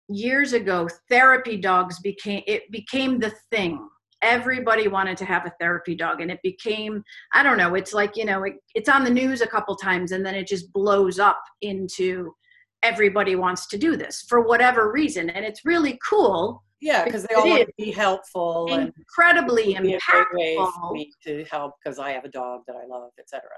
years 0.10 0.54
ago 0.54 0.88
therapy 1.10 1.58
dogs 1.58 2.00
became 2.00 2.44
it 2.48 2.70
became 2.72 3.20
the 3.20 3.34
thing. 3.52 3.90
Everybody 4.24 4.88
wanted 4.88 5.16
to 5.18 5.26
have 5.26 5.46
a 5.46 5.54
therapy 5.60 5.94
dog 5.94 6.22
and 6.22 6.32
it 6.32 6.40
became 6.42 7.04
i 7.34 7.44
don't 7.44 7.58
know 7.58 7.76
it's 7.76 7.94
like 7.94 8.18
you 8.18 8.26
know 8.26 8.44
it, 8.46 8.56
it's 8.74 8.90
on 8.90 9.04
the 9.04 9.12
news 9.12 9.42
a 9.42 9.48
couple 9.48 9.76
times 9.76 10.12
and 10.12 10.26
then 10.26 10.34
it 10.34 10.48
just 10.48 10.74
blows 10.74 11.20
up 11.20 11.40
into 11.62 12.34
everybody 12.84 13.36
wants 13.36 13.68
to 13.68 13.78
do 13.78 13.96
this 13.96 14.24
for 14.28 14.42
whatever 14.42 14.92
reason 14.92 15.30
and 15.30 15.46
it's 15.46 15.66
really 15.66 16.00
cool 16.08 16.64
Yeah, 16.80 17.04
because 17.04 17.24
they 17.24 17.36
all 17.36 17.48
want 17.48 17.68
to 17.68 17.74
be 17.78 17.92
helpful 17.92 18.68
incredibly 18.74 19.74
it'd 19.74 19.84
be 19.84 19.94
a 19.96 20.00
great 20.10 20.26
way 20.34 20.56
for 20.56 20.68
impactful 20.68 20.94
me 20.94 21.12
to 21.24 21.44
help 21.46 21.74
because 21.84 22.00
I 22.00 22.12
have 22.12 22.26
a 22.26 22.30
dog 22.30 22.62
that 22.68 22.76
I 22.76 22.86
love, 22.88 23.12
etc. 23.20 23.50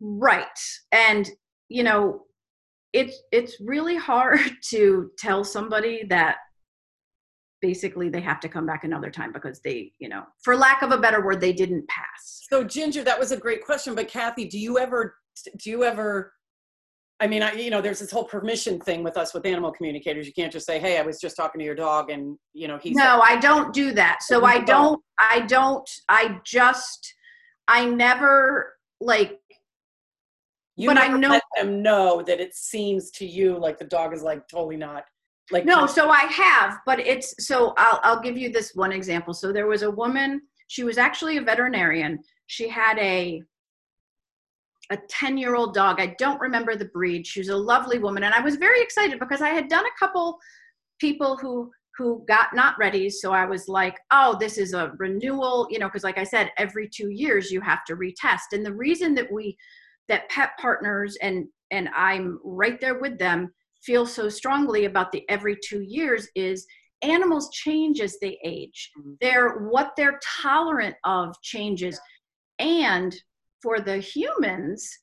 right 0.00 0.46
and 0.92 1.28
you 1.68 1.82
know 1.82 2.22
it's 2.92 3.20
it's 3.32 3.60
really 3.60 3.96
hard 3.96 4.40
to 4.70 5.10
tell 5.18 5.44
somebody 5.44 6.04
that 6.08 6.36
basically 7.60 8.08
they 8.08 8.20
have 8.20 8.38
to 8.38 8.48
come 8.48 8.64
back 8.64 8.84
another 8.84 9.10
time 9.10 9.32
because 9.32 9.60
they 9.60 9.92
you 9.98 10.08
know 10.08 10.22
for 10.42 10.56
lack 10.56 10.82
of 10.82 10.92
a 10.92 10.98
better 10.98 11.24
word 11.24 11.40
they 11.40 11.52
didn't 11.52 11.86
pass 11.88 12.38
So 12.50 12.64
Ginger, 12.64 13.04
that 13.04 13.18
was 13.18 13.30
a 13.30 13.36
great 13.36 13.64
question. 13.64 13.94
But 13.94 14.08
Kathy, 14.08 14.46
do 14.46 14.58
you 14.58 14.78
ever, 14.78 15.16
do 15.58 15.70
you 15.70 15.84
ever? 15.84 16.32
I 17.20 17.26
mean, 17.26 17.42
I, 17.42 17.52
you 17.52 17.70
know, 17.70 17.80
there's 17.80 17.98
this 17.98 18.12
whole 18.12 18.24
permission 18.24 18.78
thing 18.80 19.02
with 19.02 19.16
us 19.16 19.34
with 19.34 19.44
animal 19.44 19.72
communicators. 19.72 20.26
You 20.26 20.32
can't 20.32 20.52
just 20.52 20.66
say, 20.66 20.78
"Hey, 20.78 20.98
I 20.98 21.02
was 21.02 21.20
just 21.20 21.36
talking 21.36 21.58
to 21.58 21.64
your 21.64 21.74
dog," 21.74 22.10
and 22.10 22.38
you 22.52 22.68
know, 22.68 22.78
he's 22.78 22.94
no 22.96 23.20
i 23.20 23.36
don't 23.38 23.72
do 23.74 23.92
that 23.92 24.22
so 24.22 24.44
i 24.44 24.58
don't. 24.60 25.00
i 25.18 25.40
don't 25.40 25.88
i 26.08 26.38
just 26.44 27.14
i 27.66 27.84
never 27.84 28.74
like 29.00 29.38
You 30.76 30.88
but 30.88 30.98
I 30.98 31.08
know- 31.08 31.28
let 31.30 31.42
them 31.56 31.82
know 31.82 32.22
that 32.22 32.40
it 32.40 32.54
seems 32.54 33.10
to 33.12 33.26
you 33.26 33.58
like 33.58 33.78
the 33.78 33.84
dog 33.84 34.14
is 34.14 34.22
like 34.22 34.46
totally 34.48 34.76
not 34.76 35.04
like 35.50 35.64
no 35.64 35.86
so 35.86 36.08
i 36.10 36.20
have 36.44 36.78
but 36.86 36.98
it's 37.00 37.34
so 37.46 37.72
i'll 37.78 38.00
i'll 38.02 38.20
give 38.20 38.36
you 38.36 38.50
this 38.52 38.72
one 38.74 38.92
example 38.92 39.32
so 39.34 39.52
there 39.52 39.66
was 39.66 39.82
a 39.82 39.90
woman 39.90 40.40
she 40.68 40.84
was 40.84 40.98
actually 40.98 41.36
a 41.38 41.42
veterinarian 41.42 42.18
she 42.46 42.68
had 42.68 42.98
a 42.98 43.42
a 44.90 44.96
10 45.08 45.36
year 45.36 45.54
old 45.54 45.74
dog. 45.74 46.00
I 46.00 46.14
don't 46.18 46.40
remember 46.40 46.74
the 46.74 46.86
breed. 46.86 47.26
She 47.26 47.40
was 47.40 47.48
a 47.50 47.56
lovely 47.56 47.98
woman 47.98 48.24
and 48.24 48.34
i 48.34 48.40
was 48.40 48.56
very 48.56 48.80
excited 48.80 49.18
because 49.18 49.42
i 49.42 49.50
had 49.50 49.68
done 49.68 49.84
a 49.84 49.98
couple 49.98 50.38
people 50.98 51.36
who 51.36 51.70
who 51.96 52.24
got 52.28 52.54
not 52.54 52.78
ready. 52.78 53.10
So 53.10 53.32
i 53.32 53.44
was 53.44 53.68
like 53.68 53.98
oh 54.10 54.36
this 54.38 54.56
is 54.58 54.72
a 54.72 54.92
renewal 54.98 55.66
you 55.70 55.78
know 55.78 55.88
because 55.88 56.04
like 56.04 56.18
i 56.18 56.24
said 56.24 56.50
every 56.56 56.88
two 56.88 57.10
years 57.10 57.50
you 57.50 57.60
have 57.60 57.84
to 57.86 57.96
retest. 57.96 58.52
And 58.52 58.64
the 58.64 58.74
reason 58.74 59.14
that 59.16 59.30
we 59.30 59.56
that 60.08 60.28
pet 60.30 60.50
partners 60.60 61.16
and 61.22 61.46
and 61.70 61.88
i'm 61.94 62.40
right 62.42 62.80
there 62.80 62.98
with 62.98 63.18
them 63.18 63.52
feel 63.82 64.06
so 64.06 64.28
strongly 64.28 64.86
about 64.86 65.12
the 65.12 65.22
every 65.28 65.56
two 65.62 65.82
years 65.82 66.28
is 66.34 66.66
animals 67.02 67.50
change 67.52 68.00
as 68.00 68.18
they 68.20 68.38
age. 68.44 68.90
Mhm. 68.98 69.16
they're 69.20 69.50
what 69.70 69.92
they're 69.96 70.18
tolerant 70.42 70.96
of 71.04 71.40
changes. 71.42 72.00
And 72.58 73.14
for 73.62 73.80
the 73.80 73.98
humans 73.98 74.98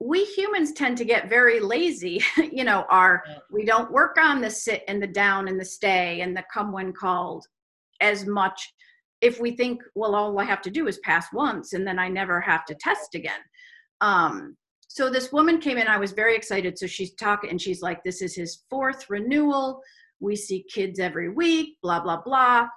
we 0.00 0.24
humans 0.24 0.72
tend 0.72 0.98
to 0.98 1.04
get 1.04 1.30
very 1.30 1.60
lazy 1.60 2.20
you 2.52 2.64
know 2.64 2.84
our 2.90 3.22
we 3.50 3.64
don't 3.64 3.92
work 3.92 4.16
on 4.20 4.40
the 4.40 4.50
sit 4.50 4.82
and 4.88 5.02
the 5.02 5.06
down 5.06 5.48
and 5.48 5.58
the 5.58 5.64
stay 5.64 6.20
and 6.20 6.36
the 6.36 6.44
come 6.52 6.72
when 6.72 6.92
called 6.92 7.46
as 8.00 8.26
much 8.26 8.72
if 9.20 9.40
we 9.40 9.52
think 9.52 9.80
well 9.94 10.14
all 10.14 10.38
i 10.38 10.44
have 10.44 10.60
to 10.60 10.70
do 10.70 10.86
is 10.86 10.98
pass 10.98 11.26
once 11.32 11.72
and 11.72 11.86
then 11.86 11.98
i 11.98 12.08
never 12.08 12.40
have 12.40 12.64
to 12.64 12.74
test 12.74 13.14
again. 13.14 13.40
Um 14.00 14.56
so 14.88 15.10
this 15.10 15.32
woman 15.32 15.58
came 15.58 15.78
in 15.78 15.88
i 15.88 15.98
was 15.98 16.12
very 16.12 16.36
excited. 16.36 16.78
So 16.78 16.86
she's 16.86 17.14
talking 17.14 17.50
and 17.50 17.60
she's 17.60 17.80
like 17.80 18.02
this 18.04 18.20
is 18.20 18.34
his 18.34 18.62
fourth 18.68 19.08
renewal. 19.08 19.80
We 20.20 20.36
see 20.36 20.64
kids 20.72 20.98
every 21.00 21.30
week 21.30 21.76
blah 21.82 22.00
blah 22.00 22.20
blah. 22.22 22.68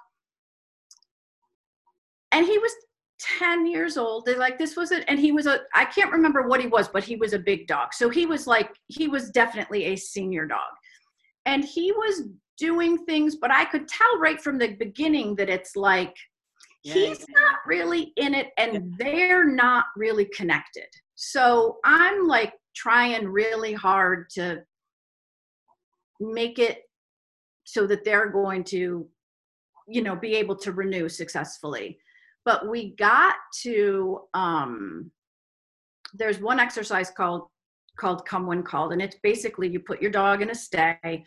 And 2.32 2.46
he 2.46 2.58
was 2.58 2.72
10 3.20 3.66
years 3.66 3.96
old. 3.96 4.24
They 4.24 4.36
like 4.36 4.58
this 4.58 4.76
was 4.76 4.92
it 4.92 5.04
and 5.08 5.18
he 5.18 5.32
was 5.32 5.46
a 5.46 5.60
i 5.74 5.84
can't 5.84 6.12
remember 6.12 6.46
what 6.46 6.60
he 6.60 6.66
was 6.66 6.88
but 6.88 7.02
he 7.02 7.16
was 7.16 7.32
a 7.32 7.38
big 7.38 7.66
dog. 7.66 7.92
So 7.92 8.08
he 8.08 8.26
was 8.26 8.46
like 8.46 8.70
he 8.86 9.08
was 9.08 9.30
definitely 9.30 9.86
a 9.86 9.96
senior 9.96 10.46
dog. 10.46 10.70
And 11.46 11.64
he 11.64 11.92
was 11.92 12.22
doing 12.58 12.98
things 13.04 13.36
but 13.36 13.52
i 13.52 13.64
could 13.64 13.86
tell 13.86 14.18
right 14.18 14.40
from 14.40 14.58
the 14.58 14.74
beginning 14.74 15.36
that 15.36 15.48
it's 15.48 15.76
like 15.76 16.16
Yeah, 16.82 16.94
he's 16.94 17.24
not 17.28 17.56
really 17.66 18.12
in 18.16 18.34
it 18.34 18.48
and 18.58 18.94
they're 18.98 19.44
not 19.44 19.86
really 19.96 20.26
connected. 20.26 20.88
So 21.14 21.78
i'm 21.84 22.26
like 22.26 22.52
trying 22.74 23.26
really 23.26 23.72
hard 23.72 24.30
to 24.30 24.62
make 26.20 26.58
it 26.58 26.82
so 27.64 27.86
that 27.86 28.04
they're 28.04 28.30
going 28.30 28.64
to 28.64 29.06
you 29.88 30.02
know 30.02 30.14
be 30.14 30.34
able 30.34 30.56
to 30.56 30.72
renew 30.72 31.08
successfully 31.08 31.98
but 32.48 32.66
we 32.66 32.94
got 32.96 33.34
to 33.52 34.22
um 34.32 35.10
there's 36.14 36.38
one 36.40 36.58
exercise 36.58 37.10
called 37.10 37.42
called 37.98 38.24
come 38.24 38.46
when 38.46 38.62
called 38.62 38.94
and 38.94 39.02
it's 39.02 39.16
basically 39.22 39.68
you 39.68 39.78
put 39.78 40.00
your 40.00 40.10
dog 40.10 40.40
in 40.40 40.48
a 40.48 40.54
stay 40.54 41.22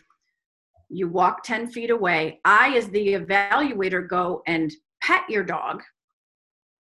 you 0.89 1.07
walk 1.07 1.43
10 1.43 1.67
feet 1.67 1.91
away 1.91 2.39
i 2.43 2.76
as 2.76 2.89
the 2.89 3.09
evaluator 3.13 4.09
go 4.09 4.41
and 4.47 4.74
pet 5.03 5.22
your 5.30 5.43
dog 5.43 5.84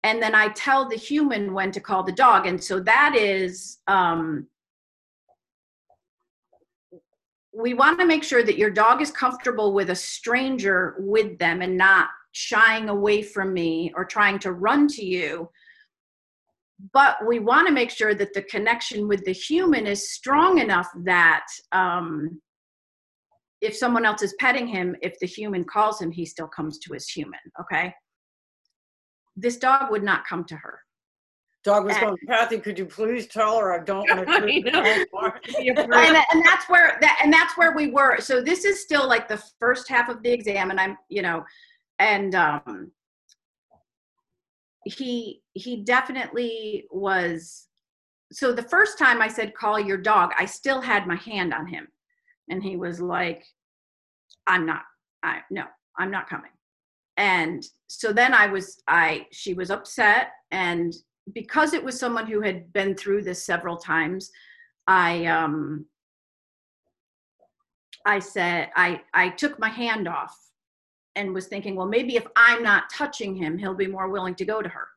and 0.04 0.24
then 0.24 0.34
I 0.34 0.48
tell 0.50 0.88
the 0.88 0.96
human 0.96 1.54
when 1.54 1.74
to 1.74 1.82
call 1.82 2.04
the 2.04 2.14
dog. 2.14 2.48
And 2.48 2.64
so 2.64 2.80
that 2.80 3.16
is, 3.18 3.80
um, 3.88 4.48
we 7.52 7.74
want 7.74 8.00
to 8.00 8.06
make 8.06 8.24
sure 8.24 8.42
that 8.42 8.58
your 8.58 8.70
dog 8.70 9.02
is 9.02 9.12
comfortable 9.12 9.74
with 9.74 9.90
a 9.90 9.96
stranger 9.96 10.96
with 11.00 11.38
them 11.38 11.62
and 11.62 11.76
not 11.78 12.08
shying 12.40 12.90
away 12.90 13.22
from 13.22 13.54
me 13.54 13.92
or 13.96 14.06
trying 14.06 14.40
to 14.40 14.54
run 14.54 14.88
to 14.88 15.06
you. 15.06 15.50
But 16.94 17.18
we 17.28 17.40
want 17.40 17.68
to 17.68 17.74
make 17.74 17.90
sure 17.90 18.16
that 18.16 18.34
the 18.34 18.44
connection 18.44 19.08
with 19.08 19.26
the 19.26 19.34
human 19.34 19.86
is 19.86 20.14
strong 20.14 20.60
enough 20.60 20.90
that 21.04 21.46
um, 21.74 22.40
if 23.62 23.76
someone 23.76 24.06
else 24.06 24.22
is 24.22 24.34
petting 24.40 24.68
him, 24.68 24.96
if 25.02 25.20
the 25.20 25.28
human 25.28 25.66
calls 25.66 26.02
him, 26.02 26.12
he 26.12 26.26
still 26.26 26.48
comes 26.48 26.80
to 26.80 26.94
his 26.94 27.10
human. 27.10 27.40
Okay 27.60 27.94
this 29.40 29.58
dog 29.58 29.92
would 29.92 30.04
not 30.04 30.26
come 30.26 30.44
to 30.46 30.56
her. 30.56 30.80
Dog 31.66 31.86
was 31.86 31.98
going, 31.98 32.16
Kathy, 32.26 32.58
could 32.58 32.80
you 32.80 32.86
please 32.86 33.28
tell 33.28 33.60
her 33.60 33.74
I 33.74 33.84
don't 33.84 34.10
want 34.16 34.28
to 35.46 35.68
and, 35.68 35.94
and 36.34 36.46
that's 36.46 36.70
where 36.70 36.98
that 37.02 37.20
and 37.22 37.34
that's 37.34 37.58
where 37.58 37.76
we 37.76 37.92
were. 37.92 38.20
So 38.22 38.42
this 38.42 38.64
is 38.64 38.82
still 38.82 39.08
like 39.08 39.28
the 39.28 39.44
first 39.60 39.90
half 39.90 40.08
of 40.08 40.24
the 40.24 40.32
exam, 40.32 40.72
and 40.72 40.80
I'm, 40.80 40.98
you 41.10 41.22
know, 41.22 41.44
and 42.00 42.34
um 42.36 42.92
he 44.86 45.42
he 45.54 45.84
definitely 45.84 46.86
was 46.92 47.68
so 48.32 48.52
the 48.52 48.64
first 48.64 48.98
time 48.98 49.22
I 49.22 49.28
said 49.28 49.56
call 49.56 49.80
your 49.80 49.98
dog, 49.98 50.32
I 50.38 50.46
still 50.46 50.82
had 50.82 51.08
my 51.08 51.16
hand 51.16 51.54
on 51.54 51.66
him. 51.66 51.88
And 52.48 52.62
he 52.62 52.78
was 52.78 53.00
like, 53.00 53.44
I'm 54.46 54.68
not, 54.68 54.84
I 55.24 55.40
no, 55.50 55.64
I'm 55.98 56.12
not 56.12 56.30
coming 56.30 56.52
and 57.20 57.66
so 57.88 58.14
then 58.14 58.34
i 58.34 58.48
was 58.48 58.82
i 58.88 59.28
she 59.32 59.54
was 59.54 59.70
upset 59.70 60.30
and 60.52 60.96
because 61.34 61.74
it 61.74 61.84
was 61.84 62.00
someone 62.00 62.26
who 62.26 62.42
had 62.42 62.72
been 62.74 62.96
through 62.96 63.22
this 63.22 63.46
several 63.46 63.76
times 63.76 64.32
i 64.88 65.26
um 65.26 65.86
i 68.06 68.18
said 68.18 68.70
i 68.76 69.02
i 69.14 69.30
took 69.30 69.60
my 69.60 69.70
hand 69.70 70.08
off 70.08 70.36
and 71.20 71.34
was 71.34 71.48
thinking 71.48 71.76
well 71.76 71.88
maybe 71.88 72.16
if 72.16 72.26
i'm 72.36 72.64
not 72.64 72.90
touching 72.90 73.36
him 73.36 73.58
he'll 73.58 73.74
be 73.74 73.88
more 73.88 74.10
willing 74.10 74.36
to 74.36 74.46
go 74.46 74.62
to 74.62 74.70
her 74.70 74.88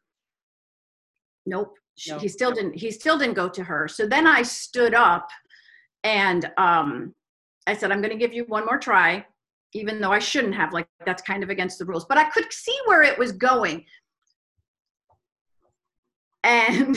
nope 1.46 1.74
no. 2.08 2.18
he 2.18 2.28
still 2.28 2.52
didn't 2.52 2.74
he 2.74 2.90
still 2.90 3.18
didn't 3.18 3.34
go 3.34 3.48
to 3.48 3.64
her 3.64 3.88
so 3.88 4.06
then 4.06 4.26
i 4.26 4.42
stood 4.42 4.94
up 4.94 5.28
and 6.04 6.50
um 6.56 7.14
i 7.66 7.74
said 7.74 7.92
i'm 7.92 8.00
going 8.00 8.12
to 8.12 8.18
give 8.18 8.32
you 8.32 8.44
one 8.44 8.64
more 8.64 8.78
try 8.78 9.24
even 9.74 10.00
though 10.00 10.12
I 10.12 10.18
shouldn't 10.18 10.54
have. 10.54 10.72
Like 10.72 10.88
that's 11.04 11.22
kind 11.22 11.42
of 11.42 11.50
against 11.50 11.78
the 11.78 11.84
rules. 11.84 12.04
But 12.04 12.18
I 12.18 12.24
could 12.24 12.52
see 12.52 12.76
where 12.86 13.02
it 13.02 13.18
was 13.18 13.32
going. 13.32 13.84
And 16.44 16.96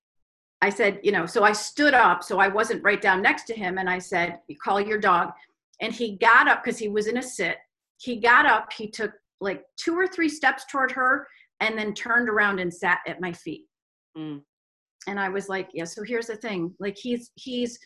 I 0.62 0.70
said, 0.70 1.00
you 1.02 1.12
know, 1.12 1.26
so 1.26 1.44
I 1.44 1.52
stood 1.52 1.94
up, 1.94 2.24
so 2.24 2.38
I 2.38 2.48
wasn't 2.48 2.82
right 2.82 3.00
down 3.00 3.20
next 3.20 3.44
to 3.44 3.54
him, 3.54 3.78
and 3.78 3.90
I 3.90 3.98
said, 3.98 4.40
"You 4.48 4.56
call 4.56 4.80
your 4.80 4.98
dog." 4.98 5.32
And 5.80 5.92
he 5.92 6.16
got 6.16 6.48
up 6.48 6.64
because 6.64 6.78
he 6.78 6.88
was 6.88 7.06
in 7.06 7.18
a 7.18 7.22
sit. 7.22 7.58
He 7.98 8.20
got 8.20 8.46
up. 8.46 8.72
He 8.72 8.90
took 8.90 9.12
like 9.40 9.62
two 9.76 9.94
or 9.98 10.06
three 10.06 10.28
steps 10.28 10.64
toward 10.70 10.92
her, 10.92 11.26
and 11.60 11.78
then 11.78 11.94
turned 11.94 12.28
around 12.28 12.58
and 12.58 12.72
sat 12.72 12.98
at 13.06 13.20
my 13.20 13.32
feet. 13.32 13.66
Mm. 14.16 14.42
And 15.06 15.20
I 15.20 15.28
was 15.28 15.48
like, 15.48 15.68
"Yeah." 15.72 15.84
So 15.84 16.02
here's 16.02 16.26
the 16.26 16.36
thing: 16.36 16.74
like 16.80 16.96
he's 16.96 17.30
he's 17.34 17.78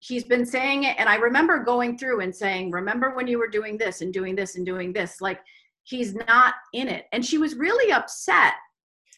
he's 0.00 0.24
been 0.24 0.46
saying 0.46 0.84
it 0.84 0.94
and 0.98 1.08
i 1.08 1.16
remember 1.16 1.62
going 1.62 1.98
through 1.98 2.20
and 2.20 2.34
saying 2.34 2.70
remember 2.70 3.14
when 3.14 3.26
you 3.26 3.38
were 3.38 3.48
doing 3.48 3.76
this 3.76 4.00
and 4.00 4.12
doing 4.12 4.34
this 4.34 4.56
and 4.56 4.64
doing 4.64 4.92
this 4.92 5.20
like 5.20 5.40
he's 5.84 6.14
not 6.14 6.54
in 6.72 6.88
it 6.88 7.06
and 7.12 7.24
she 7.24 7.38
was 7.38 7.54
really 7.56 7.92
upset 7.92 8.54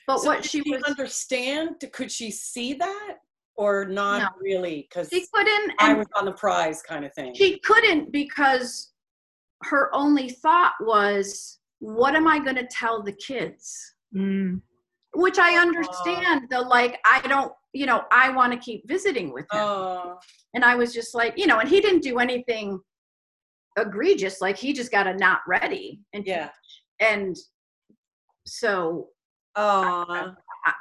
but 0.06 0.18
so 0.18 0.28
what 0.28 0.44
she, 0.44 0.62
was 0.62 0.82
understand 0.84 1.76
could 1.92 2.10
she 2.10 2.30
see 2.30 2.74
that 2.74 3.16
or 3.56 3.84
not 3.84 4.22
no. 4.22 4.28
really 4.40 4.86
because 4.88 5.08
she 5.10 5.26
couldn't 5.32 5.72
i 5.78 5.92
was 5.92 6.06
on 6.16 6.24
the 6.24 6.32
prize 6.32 6.82
kind 6.82 7.04
of 7.04 7.12
thing 7.12 7.34
she 7.34 7.58
couldn't 7.60 8.10
because 8.10 8.92
her 9.62 9.94
only 9.94 10.28
thought 10.28 10.72
was 10.80 11.58
what 11.78 12.14
am 12.14 12.26
i 12.26 12.38
going 12.38 12.56
to 12.56 12.66
tell 12.70 13.02
the 13.02 13.12
kids 13.12 13.94
mm. 14.14 14.60
which 15.14 15.38
i 15.38 15.56
understand 15.56 16.46
the 16.50 16.60
like 16.60 16.98
i 17.04 17.20
don't 17.28 17.52
you 17.72 17.86
know, 17.86 18.04
I 18.10 18.30
want 18.30 18.52
to 18.52 18.58
keep 18.58 18.86
visiting 18.88 19.32
with 19.32 19.44
him. 19.44 19.60
Oh. 19.60 20.18
And 20.54 20.64
I 20.64 20.74
was 20.74 20.92
just 20.92 21.14
like, 21.14 21.34
you 21.36 21.46
know, 21.46 21.60
and 21.60 21.68
he 21.68 21.80
didn't 21.80 22.02
do 22.02 22.18
anything 22.18 22.80
egregious. 23.78 24.40
Like 24.40 24.56
he 24.56 24.72
just 24.72 24.90
got 24.90 25.06
a 25.06 25.14
not 25.14 25.40
ready. 25.46 26.00
And 26.12 26.26
yeah. 26.26 26.50
And 27.00 27.36
so 28.46 29.08
uh 29.56 30.30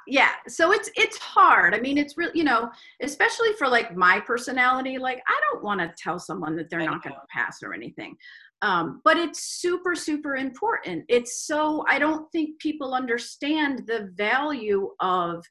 yeah 0.08 0.32
so 0.48 0.72
it's 0.72 0.92
it's 0.96 1.18
hard 1.18 1.74
i 1.74 1.80
mean 1.80 1.98
it's 1.98 2.18
really 2.18 2.32
you 2.36 2.44
know 2.44 2.70
especially 3.02 3.52
for 3.54 3.68
like 3.68 3.96
my 3.96 4.20
personality 4.20 5.00
like 5.00 5.20
i 5.28 5.40
don't 5.50 5.64
want 5.64 5.80
to 5.80 5.92
tell 5.98 6.20
someone 6.20 6.56
that 6.56 6.70
they're 6.70 6.86
not 6.86 7.02
going 7.02 7.16
to 7.16 7.22
pass 7.34 7.64
or 7.64 7.74
anything 7.74 8.16
um, 8.62 9.02
but 9.04 9.18
it's 9.18 9.62
super 9.62 9.96
super 9.96 10.36
important. 10.36 11.06
It's 11.08 11.46
so 11.48 11.86
i 11.88 12.00
don't 12.00 12.30
think 12.32 12.60
people 12.60 12.94
understand 12.94 13.84
the 13.88 14.10
value 14.16 14.92
of 15.00 15.44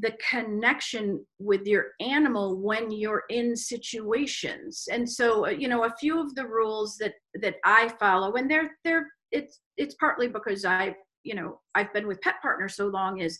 the 0.00 0.16
connection 0.30 1.24
with 1.40 1.66
your 1.66 1.86
animal 2.00 2.56
when 2.56 2.90
you're 2.90 3.24
in 3.30 3.56
situations. 3.56 4.86
And 4.92 5.08
so 5.08 5.46
uh, 5.46 5.50
you 5.50 5.68
know 5.68 5.84
a 5.84 5.94
few 5.98 6.20
of 6.20 6.34
the 6.34 6.46
rules 6.46 6.96
that 6.98 7.14
that 7.42 7.56
i 7.64 7.88
follow 8.00 8.34
and 8.34 8.50
they're 8.50 8.76
they're 8.84 9.08
it's 9.32 9.60
it's 9.76 9.94
partly 9.94 10.28
because 10.28 10.64
i 10.64 10.94
you 11.24 11.34
know 11.34 11.60
i've 11.74 11.92
been 11.92 12.06
with 12.06 12.20
pet 12.20 12.36
partners 12.40 12.76
so 12.76 12.86
long 12.86 13.20
is 13.20 13.38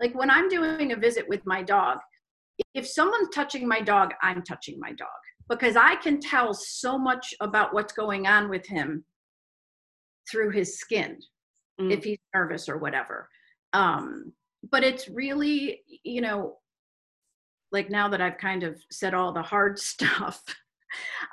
like 0.00 0.14
when 0.14 0.30
i'm 0.30 0.48
doing 0.48 0.92
a 0.92 0.96
visit 0.96 1.28
with 1.28 1.44
my 1.44 1.62
dog 1.62 1.98
if 2.74 2.86
someone's 2.86 3.28
touching 3.34 3.66
my 3.68 3.80
dog 3.80 4.12
i'm 4.22 4.42
touching 4.42 4.78
my 4.78 4.92
dog 4.92 5.08
because 5.48 5.76
i 5.76 5.94
can 5.96 6.20
tell 6.20 6.52
so 6.54 6.98
much 6.98 7.34
about 7.40 7.74
what's 7.74 7.92
going 7.92 8.26
on 8.26 8.48
with 8.48 8.66
him 8.66 9.04
through 10.30 10.50
his 10.50 10.78
skin 10.78 11.18
mm. 11.80 11.92
if 11.92 12.04
he's 12.04 12.18
nervous 12.34 12.68
or 12.68 12.78
whatever 12.78 13.28
um 13.72 14.32
but 14.70 14.82
it's 14.82 15.08
really 15.08 15.82
you 16.02 16.20
know 16.20 16.56
like 17.72 17.90
now 17.90 18.08
that 18.08 18.20
i've 18.20 18.38
kind 18.38 18.62
of 18.62 18.80
said 18.90 19.14
all 19.14 19.32
the 19.32 19.42
hard 19.42 19.78
stuff 19.92 20.42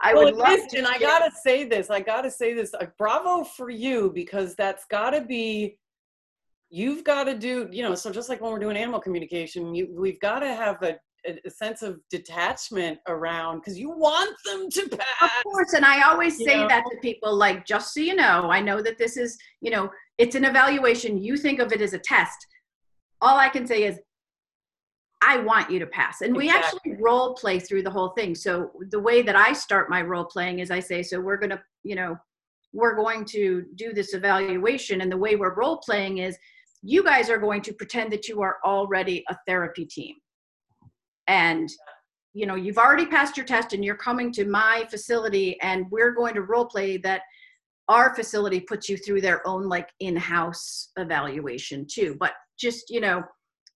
i 0.01 0.13
well, 0.13 0.25
would 0.25 0.35
love 0.35 0.59
is, 0.59 0.65
to 0.67 0.77
and 0.77 0.87
i 0.87 0.97
gotta 0.97 1.31
say 1.43 1.63
this 1.63 1.89
i 1.89 1.99
gotta 1.99 2.29
say 2.29 2.53
this 2.53 2.73
uh, 2.73 2.85
bravo 2.97 3.43
for 3.43 3.69
you 3.69 4.11
because 4.13 4.55
that's 4.55 4.85
gotta 4.89 5.21
be 5.21 5.77
you've 6.73 7.03
got 7.03 7.25
to 7.25 7.37
do 7.37 7.69
you 7.71 7.83
know 7.83 7.93
so 7.93 8.11
just 8.11 8.29
like 8.29 8.41
when 8.41 8.51
we're 8.51 8.57
doing 8.57 8.75
animal 8.75 8.99
communication 8.99 9.75
you, 9.75 9.87
we've 9.95 10.19
got 10.19 10.39
to 10.39 10.47
have 10.47 10.81
a, 10.81 10.97
a, 11.25 11.49
sense 11.49 11.81
of 11.81 11.99
detachment 12.09 12.99
around 13.07 13.59
because 13.59 13.77
you 13.79 13.89
want 13.89 14.35
them 14.45 14.69
to 14.69 14.89
pass 14.89 15.21
of 15.21 15.43
course 15.43 15.73
and 15.73 15.85
i 15.85 16.01
always 16.01 16.37
say 16.37 16.57
know? 16.57 16.67
that 16.67 16.83
to 16.89 16.97
people 17.01 17.33
like 17.35 17.65
just 17.65 17.93
so 17.93 17.99
you 17.99 18.15
know 18.15 18.49
i 18.51 18.59
know 18.59 18.81
that 18.81 18.97
this 18.97 19.15
is 19.15 19.37
you 19.61 19.71
know 19.71 19.89
it's 20.17 20.35
an 20.35 20.43
evaluation 20.43 21.17
you 21.17 21.37
think 21.37 21.59
of 21.59 21.71
it 21.71 21.81
as 21.81 21.93
a 21.93 21.99
test 21.99 22.45
all 23.23 23.39
I 23.39 23.49
can 23.49 23.65
say 23.65 23.85
is 23.85 23.99
I 25.21 25.37
want 25.37 25.71
you 25.71 25.79
to 25.79 25.87
pass. 25.87 26.19
And 26.19 26.35
we 26.35 26.49
actually 26.49 26.97
role 26.99 27.33
play 27.33 27.57
through 27.57 27.83
the 27.83 27.89
whole 27.89 28.09
thing. 28.09 28.35
So 28.35 28.71
the 28.89 28.99
way 28.99 29.21
that 29.21 29.37
I 29.37 29.53
start 29.53 29.89
my 29.89 30.01
role 30.01 30.25
playing 30.25 30.59
is 30.59 30.69
I 30.69 30.81
say, 30.81 31.01
so 31.01 31.21
we're 31.21 31.37
going 31.37 31.51
to, 31.51 31.61
you 31.83 31.95
know, 31.95 32.17
we're 32.73 32.95
going 32.95 33.23
to 33.25 33.63
do 33.75 33.93
this 33.93 34.13
evaluation. 34.13 34.99
And 34.99 35.09
the 35.09 35.17
way 35.17 35.37
we're 35.37 35.55
role 35.55 35.77
playing 35.77 36.17
is 36.17 36.37
you 36.81 37.01
guys 37.03 37.29
are 37.29 37.37
going 37.37 37.61
to 37.61 37.73
pretend 37.73 38.11
that 38.11 38.27
you 38.27 38.41
are 38.41 38.57
already 38.65 39.23
a 39.29 39.37
therapy 39.47 39.85
team. 39.85 40.15
And, 41.27 41.69
you 42.33 42.45
know, 42.45 42.55
you've 42.55 42.77
already 42.77 43.05
passed 43.05 43.37
your 43.37 43.45
test 43.45 43.73
and 43.73 43.83
you're 43.83 43.95
coming 43.95 44.31
to 44.33 44.45
my 44.45 44.85
facility 44.89 45.59
and 45.61 45.85
we're 45.91 46.11
going 46.11 46.33
to 46.35 46.41
role 46.41 46.65
play 46.65 46.97
that 46.97 47.21
our 47.89 48.15
facility 48.15 48.59
puts 48.59 48.87
you 48.87 48.97
through 48.97 49.21
their 49.21 49.45
own 49.47 49.67
like 49.67 49.89
in-house 49.99 50.91
evaluation 50.97 51.85
too. 51.89 52.15
But 52.19 52.33
just 52.57 52.89
you 52.89 53.01
know 53.01 53.23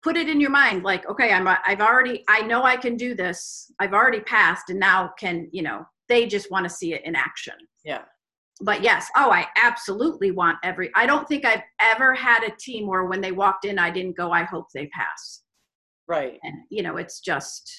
put 0.03 0.17
it 0.17 0.29
in 0.29 0.39
your 0.39 0.51
mind 0.51 0.83
like 0.83 1.07
okay 1.09 1.31
i'm 1.31 1.47
i've 1.47 1.81
already 1.81 2.23
i 2.29 2.41
know 2.41 2.63
i 2.63 2.77
can 2.77 2.95
do 2.95 3.15
this. 3.15 3.71
I've 3.79 3.93
already 3.93 4.21
passed 4.21 4.69
and 4.69 4.79
now 4.79 5.11
can 5.17 5.49
you 5.51 5.63
know 5.63 5.85
they 6.07 6.27
just 6.27 6.51
want 6.51 6.65
to 6.65 6.69
see 6.69 6.93
it 6.93 7.03
in 7.05 7.15
action. 7.15 7.55
Yeah. 7.83 8.03
But 8.61 8.83
yes 8.83 9.09
oh 9.17 9.31
i 9.31 9.47
absolutely 9.61 10.31
want 10.31 10.57
every 10.63 10.91
i 10.95 11.05
don't 11.05 11.27
think 11.27 11.43
i've 11.43 11.63
ever 11.81 12.13
had 12.13 12.43
a 12.43 12.55
team 12.57 12.87
where 12.87 13.05
when 13.05 13.19
they 13.19 13.31
walked 13.31 13.65
in 13.65 13.77
i 13.79 13.89
didn't 13.89 14.15
go 14.15 14.31
i 14.31 14.43
hope 14.43 14.67
they 14.73 14.87
pass 14.87 15.41
right 16.07 16.39
and 16.43 16.55
you 16.69 16.83
know 16.83 16.97
it's 16.97 17.19
just 17.19 17.71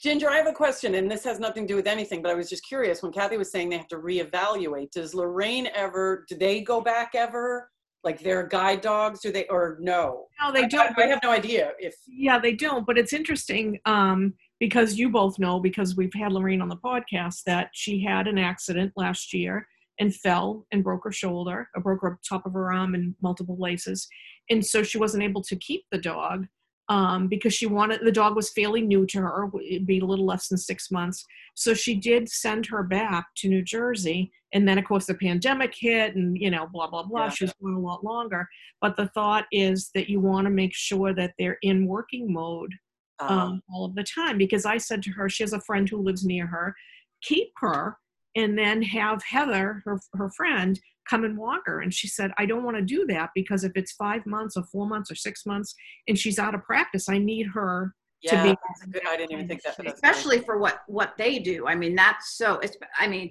ginger 0.00 0.28
i 0.28 0.36
have 0.36 0.46
a 0.46 0.52
question 0.52 0.96
and 0.96 1.10
this 1.10 1.24
has 1.24 1.38
nothing 1.38 1.64
to 1.64 1.72
do 1.72 1.76
with 1.76 1.86
anything 1.86 2.22
but 2.22 2.30
i 2.30 2.34
was 2.34 2.48
just 2.48 2.66
curious 2.66 3.02
when 3.02 3.12
kathy 3.12 3.36
was 3.36 3.50
saying 3.50 3.68
they 3.68 3.76
have 3.76 3.88
to 3.88 3.98
reevaluate 3.98 4.90
does 4.90 5.14
lorraine 5.14 5.68
ever 5.74 6.24
do 6.28 6.36
they 6.36 6.60
go 6.60 6.80
back 6.80 7.12
ever 7.14 7.70
like 8.04 8.20
their 8.20 8.46
guide 8.46 8.80
dogs 8.80 9.20
do 9.20 9.30
they 9.30 9.46
or 9.48 9.78
no 9.80 10.26
no 10.40 10.52
they 10.52 10.66
don't 10.66 10.98
I, 10.98 11.04
I, 11.04 11.06
have 11.06 11.20
no 11.22 11.30
idea 11.30 11.72
if 11.78 11.94
yeah 12.06 12.38
they 12.38 12.54
don't 12.54 12.86
but 12.86 12.98
it's 12.98 13.12
interesting 13.12 13.78
um 13.84 14.34
because 14.60 14.98
you 14.98 15.08
both 15.08 15.38
know 15.38 15.60
because 15.60 15.96
we've 15.96 16.14
had 16.14 16.32
lorraine 16.32 16.60
on 16.60 16.68
the 16.68 16.76
podcast 16.76 17.44
that 17.44 17.70
she 17.72 18.02
had 18.02 18.26
an 18.26 18.38
accident 18.38 18.92
last 18.96 19.32
year 19.32 19.66
and 19.98 20.14
fell 20.14 20.66
and 20.72 20.84
broke 20.84 21.04
her 21.04 21.12
shoulder, 21.12 21.68
or 21.74 21.82
broke 21.82 22.02
her 22.02 22.18
top 22.26 22.46
of 22.46 22.52
her 22.52 22.72
arm 22.72 22.94
in 22.94 23.14
multiple 23.22 23.56
places. 23.56 24.08
And 24.50 24.64
so 24.64 24.82
she 24.82 24.98
wasn't 24.98 25.24
able 25.24 25.42
to 25.42 25.56
keep 25.56 25.84
the 25.90 25.98
dog 25.98 26.46
um, 26.88 27.28
because 27.28 27.52
she 27.52 27.66
wanted 27.66 28.00
the 28.02 28.12
dog 28.12 28.34
was 28.34 28.50
fairly 28.50 28.80
new 28.80 29.06
to 29.06 29.18
her, 29.20 29.50
it'd 29.62 29.86
be 29.86 29.98
a 30.00 30.04
little 30.04 30.26
less 30.26 30.48
than 30.48 30.58
six 30.58 30.90
months. 30.90 31.24
So 31.54 31.74
she 31.74 31.94
did 31.94 32.28
send 32.28 32.66
her 32.66 32.82
back 32.82 33.26
to 33.38 33.48
New 33.48 33.62
Jersey. 33.62 34.32
And 34.54 34.66
then, 34.66 34.78
of 34.78 34.84
course, 34.86 35.06
the 35.06 35.14
pandemic 35.14 35.74
hit 35.78 36.16
and, 36.16 36.38
you 36.38 36.50
know, 36.50 36.66
blah, 36.72 36.88
blah, 36.88 37.02
blah. 37.02 37.24
Yeah. 37.24 37.30
She 37.30 37.44
was 37.44 37.54
going 37.60 37.74
a 37.74 37.80
lot 37.80 38.04
longer. 38.04 38.48
But 38.80 38.96
the 38.96 39.08
thought 39.08 39.44
is 39.52 39.90
that 39.94 40.08
you 40.08 40.20
want 40.20 40.46
to 40.46 40.50
make 40.50 40.74
sure 40.74 41.12
that 41.12 41.34
they're 41.38 41.58
in 41.62 41.86
working 41.86 42.32
mode 42.32 42.74
um, 43.18 43.38
um, 43.38 43.62
all 43.70 43.84
of 43.84 43.94
the 43.94 44.04
time. 44.04 44.38
Because 44.38 44.64
I 44.64 44.78
said 44.78 45.02
to 45.02 45.10
her, 45.10 45.28
she 45.28 45.42
has 45.42 45.52
a 45.52 45.60
friend 45.60 45.86
who 45.88 45.98
lives 45.98 46.24
near 46.24 46.46
her, 46.46 46.74
keep 47.20 47.50
her 47.56 47.98
and 48.36 48.58
then 48.58 48.82
have 48.82 49.22
Heather, 49.22 49.82
her, 49.84 49.98
her 50.14 50.30
friend, 50.30 50.78
come 51.08 51.24
and 51.24 51.36
walk 51.36 51.62
her. 51.66 51.80
And 51.80 51.92
she 51.92 52.08
said, 52.08 52.30
I 52.38 52.46
don't 52.46 52.64
want 52.64 52.76
to 52.76 52.82
do 52.82 53.06
that 53.06 53.30
because 53.34 53.64
if 53.64 53.72
it's 53.74 53.92
five 53.92 54.24
months 54.26 54.56
or 54.56 54.64
four 54.64 54.86
months 54.86 55.10
or 55.10 55.14
six 55.14 55.46
months 55.46 55.74
and 56.06 56.18
she's 56.18 56.38
out 56.38 56.54
of 56.54 56.62
practice, 56.62 57.08
I 57.08 57.18
need 57.18 57.46
her 57.54 57.94
yeah, 58.22 58.42
to 58.42 58.50
be. 58.50 58.92
Good. 58.92 59.06
I 59.06 59.16
didn't 59.16 59.32
even 59.32 59.48
think 59.48 59.62
that. 59.62 59.78
Especially 59.86 60.40
for 60.40 60.58
what 60.58 60.80
what 60.86 61.14
they 61.16 61.38
do. 61.38 61.66
I 61.66 61.74
mean, 61.74 61.94
that's 61.94 62.36
so. 62.36 62.58
It's. 62.58 62.76
I 62.98 63.06
mean, 63.06 63.30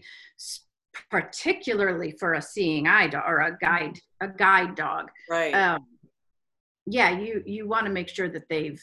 particularly 1.12 2.12
for 2.20 2.34
a 2.34 2.42
seeing 2.42 2.88
eye 2.88 3.08
dog 3.08 3.24
or 3.28 3.40
a 3.40 3.58
guide 3.58 4.00
a 4.22 4.30
guide 4.30 4.76
dog. 4.76 5.10
Right. 5.30 5.54
Um, 5.54 5.86
yeah, 6.86 7.20
you 7.20 7.44
you 7.46 7.68
want 7.68 7.86
to 7.86 7.92
make 7.92 8.08
sure 8.08 8.30
that 8.30 8.48
they've 8.50 8.82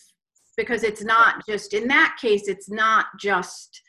because 0.56 0.82
it's 0.82 1.02
not 1.02 1.44
just 1.48 1.72
in 1.72 1.88
that 1.88 2.18
case. 2.20 2.48
It's 2.48 2.70
not 2.70 3.06
just 3.18 3.80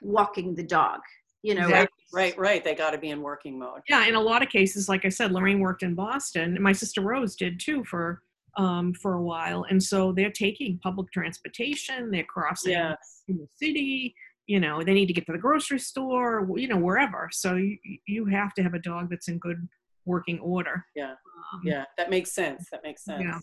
walking 0.00 0.54
the 0.54 0.62
dog 0.62 1.00
you 1.48 1.54
know 1.54 1.68
right 1.68 1.88
right 2.12 2.38
right 2.38 2.62
they 2.62 2.74
got 2.74 2.90
to 2.90 2.98
be 2.98 3.08
in 3.10 3.22
working 3.22 3.58
mode. 3.58 3.80
Yeah 3.88 4.06
in 4.06 4.14
a 4.14 4.20
lot 4.20 4.42
of 4.42 4.50
cases 4.50 4.88
like 4.88 5.04
i 5.06 5.08
said 5.08 5.32
lorraine 5.32 5.60
worked 5.60 5.82
in 5.82 5.94
boston 5.94 6.54
and 6.54 6.60
my 6.60 6.72
sister 6.72 7.00
rose 7.00 7.34
did 7.34 7.58
too 7.58 7.82
for 7.84 8.22
um 8.58 8.92
for 8.92 9.14
a 9.14 9.22
while 9.22 9.64
and 9.70 9.82
so 9.82 10.12
they're 10.12 10.30
taking 10.30 10.78
public 10.82 11.10
transportation 11.10 12.10
they're 12.10 12.24
crossing 12.24 12.72
yeah. 12.72 12.94
the 13.28 13.48
city 13.54 14.14
you 14.46 14.60
know 14.60 14.82
they 14.82 14.92
need 14.92 15.06
to 15.06 15.14
get 15.14 15.24
to 15.26 15.32
the 15.32 15.38
grocery 15.38 15.78
store 15.78 16.46
you 16.56 16.68
know 16.68 16.76
wherever 16.76 17.28
so 17.32 17.54
you 17.54 17.78
you 18.06 18.26
have 18.26 18.52
to 18.52 18.62
have 18.62 18.74
a 18.74 18.78
dog 18.80 19.08
that's 19.08 19.28
in 19.28 19.38
good 19.38 19.66
working 20.04 20.38
order. 20.40 20.86
Yeah. 20.96 21.12
Um, 21.52 21.60
yeah 21.64 21.84
that 21.96 22.10
makes 22.10 22.32
sense 22.32 22.68
that 22.72 22.82
makes 22.82 23.04
sense. 23.04 23.22
Yeah. 23.22 23.38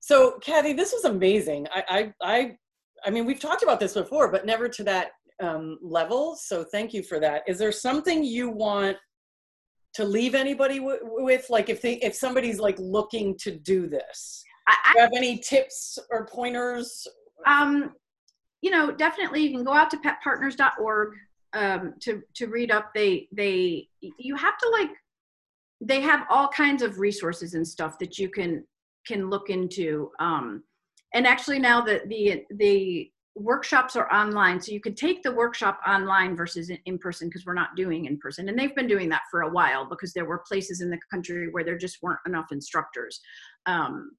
so 0.00 0.38
kathy 0.40 0.72
this 0.72 0.92
was 0.92 1.04
amazing 1.04 1.66
i 1.74 2.12
i 2.22 2.34
i 2.34 2.58
I 3.04 3.10
mean, 3.10 3.26
we've 3.26 3.40
talked 3.40 3.62
about 3.62 3.80
this 3.80 3.94
before, 3.94 4.30
but 4.30 4.46
never 4.46 4.68
to 4.68 4.84
that 4.84 5.12
um, 5.40 5.78
level. 5.82 6.36
So 6.36 6.64
thank 6.64 6.92
you 6.92 7.02
for 7.02 7.20
that. 7.20 7.42
Is 7.46 7.58
there 7.58 7.72
something 7.72 8.24
you 8.24 8.50
want 8.50 8.96
to 9.94 10.04
leave 10.04 10.34
anybody 10.34 10.78
w- 10.78 10.98
with? 11.02 11.46
Like 11.50 11.68
if 11.68 11.82
they, 11.82 11.94
if 11.96 12.14
somebody's 12.14 12.58
like 12.58 12.78
looking 12.78 13.36
to 13.38 13.50
do 13.50 13.86
this, 13.86 14.42
I, 14.68 14.76
do 14.92 14.98
you 14.98 15.02
have 15.04 15.12
any 15.16 15.38
tips 15.38 15.98
or 16.10 16.26
pointers? 16.26 17.06
Um, 17.46 17.92
you 18.60 18.70
know, 18.70 18.92
definitely 18.92 19.42
you 19.42 19.50
can 19.50 19.64
go 19.64 19.72
out 19.72 19.90
to 19.90 19.98
petpartners.org 19.98 21.14
um, 21.52 21.94
to 22.00 22.22
to 22.34 22.46
read 22.46 22.70
up. 22.70 22.92
They 22.94 23.28
they 23.32 23.88
you 24.00 24.36
have 24.36 24.56
to 24.58 24.68
like 24.70 24.90
they 25.80 26.00
have 26.00 26.26
all 26.30 26.48
kinds 26.48 26.82
of 26.82 26.98
resources 26.98 27.54
and 27.54 27.66
stuff 27.66 27.98
that 27.98 28.18
you 28.18 28.28
can 28.28 28.64
can 29.06 29.28
look 29.28 29.50
into. 29.50 30.10
Um, 30.20 30.62
and 31.14 31.26
actually 31.26 31.58
now 31.58 31.80
that 31.82 32.08
the 32.08 32.44
the 32.56 33.10
workshops 33.34 33.96
are 33.96 34.12
online 34.12 34.60
so 34.60 34.72
you 34.72 34.80
could 34.80 34.96
take 34.96 35.22
the 35.22 35.32
workshop 35.32 35.80
online 35.86 36.36
versus 36.36 36.70
in 36.84 36.98
person 36.98 37.28
because 37.28 37.46
we're 37.46 37.54
not 37.54 37.74
doing 37.74 38.04
in 38.04 38.18
person 38.18 38.48
and 38.48 38.58
they've 38.58 38.74
been 38.74 38.86
doing 38.86 39.08
that 39.08 39.22
for 39.30 39.42
a 39.42 39.50
while 39.50 39.88
because 39.88 40.12
there 40.12 40.26
were 40.26 40.42
places 40.46 40.82
in 40.82 40.90
the 40.90 40.98
country 41.10 41.48
where 41.50 41.64
there 41.64 41.78
just 41.78 42.02
weren't 42.02 42.18
enough 42.26 42.46
instructors. 42.52 43.20
Um, 43.66 44.12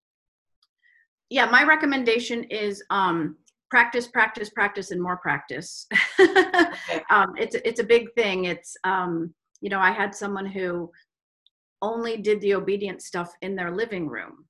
yeah 1.30 1.46
my 1.46 1.64
recommendation 1.64 2.44
is 2.46 2.84
um, 2.90 3.38
practice 3.70 4.08
practice 4.08 4.50
practice 4.50 4.92
and 4.92 5.02
more 5.02 5.18
practice. 5.18 5.88
Um, 7.10 7.34
it's, 7.38 7.56
it's 7.64 7.80
a 7.80 7.84
big 7.84 8.14
thing. 8.16 8.46
It's 8.46 8.76
um, 8.84 9.34
you 9.62 9.70
know 9.70 9.80
i 9.80 9.92
had 9.92 10.14
someone 10.14 10.46
who 10.46 10.92
only 11.82 12.18
did 12.18 12.42
the 12.42 12.56
obedient 12.56 13.02
stuff 13.02 13.32
in 13.42 13.56
their 13.56 13.72
living 13.72 14.08
room. 14.08 14.46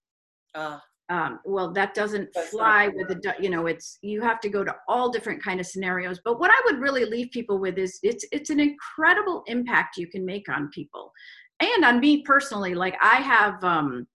Uh 0.55 0.80
um, 1.10 1.39
well 1.45 1.72
that 1.74 1.93
doesn't 1.93 2.30
That's 2.34 2.49
fly 2.49 2.88
with 2.88 3.08
the 3.10 3.36
you 3.39 3.49
know 3.49 3.68
it's 3.68 3.97
you 4.01 4.22
have 4.22 4.39
to 4.41 4.49
go 4.49 4.64
to 4.64 4.76
all 4.88 5.12
different 5.12 5.43
kind 5.43 5.60
of 5.60 5.66
scenarios. 5.66 6.20
But 6.24 6.39
what 6.39 6.51
i 6.51 6.62
would 6.66 6.80
really 6.80 7.06
leave 7.06 7.32
people 7.32 7.60
with 7.60 7.78
is 7.78 7.99
it's 8.04 8.26
it's 8.32 8.49
an 8.49 8.60
incredible 8.60 9.43
impact 9.47 9.97
you 9.97 10.08
can 10.08 10.26
make 10.26 10.47
on 10.49 10.70
people. 10.70 11.12
And 11.60 11.86
on 11.86 11.99
me 11.99 12.24
personally 12.24 12.74
like 12.74 12.95
i 13.01 13.18
have 13.18 13.64
um 13.64 14.08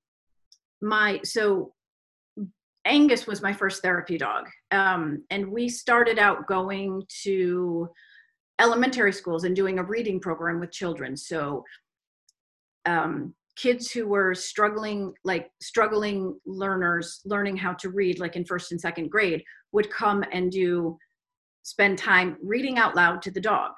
my 0.80 1.20
so 1.24 1.72
angus 2.84 3.26
was 3.26 3.42
my 3.42 3.52
first 3.52 3.82
therapy 3.82 4.16
dog. 4.16 4.46
Um 4.70 5.24
and 5.30 5.50
we 5.50 5.68
started 5.68 6.18
out 6.18 6.46
going 6.46 7.02
to 7.24 7.88
elementary 8.60 9.12
schools 9.12 9.44
and 9.44 9.54
doing 9.54 9.78
a 9.78 9.84
reading 9.84 10.20
program 10.20 10.58
with 10.58 10.72
children. 10.72 11.16
So 11.16 11.64
um 12.86 13.34
kids 13.60 13.90
who 13.90 14.06
were 14.06 14.34
struggling 14.34 15.12
like 15.24 15.50
struggling 15.60 16.38
learners 16.46 17.20
learning 17.24 17.56
how 17.56 17.72
to 17.72 17.90
read 17.90 18.18
like 18.18 18.36
in 18.36 18.44
first 18.44 18.70
and 18.70 18.80
second 18.80 19.10
grade 19.10 19.42
would 19.72 19.90
come 19.90 20.24
and 20.32 20.52
do 20.52 20.96
spend 21.64 21.98
time 21.98 22.36
reading 22.42 22.78
out 22.78 22.94
loud 22.94 23.20
to 23.20 23.30
the 23.30 23.40
dog 23.40 23.72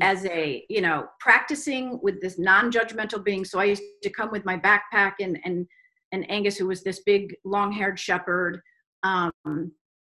as 0.00 0.24
a 0.26 0.64
you 0.68 0.80
know 0.80 1.06
practicing 1.20 2.00
with 2.02 2.20
this 2.20 2.38
non-judgmental 2.38 3.24
being. 3.24 3.44
So 3.44 3.58
i 3.60 3.64
used 3.64 3.82
to 4.02 4.10
come 4.10 4.30
with 4.30 4.44
my 4.44 4.58
backpack 4.58 5.14
and 5.20 5.38
and 5.44 5.66
and 6.12 6.28
angus 6.30 6.56
who 6.56 6.66
was 6.66 6.82
this 6.82 7.02
big 7.04 7.34
long-haired 7.44 7.98
shepherd 7.98 8.60
um, 9.02 9.32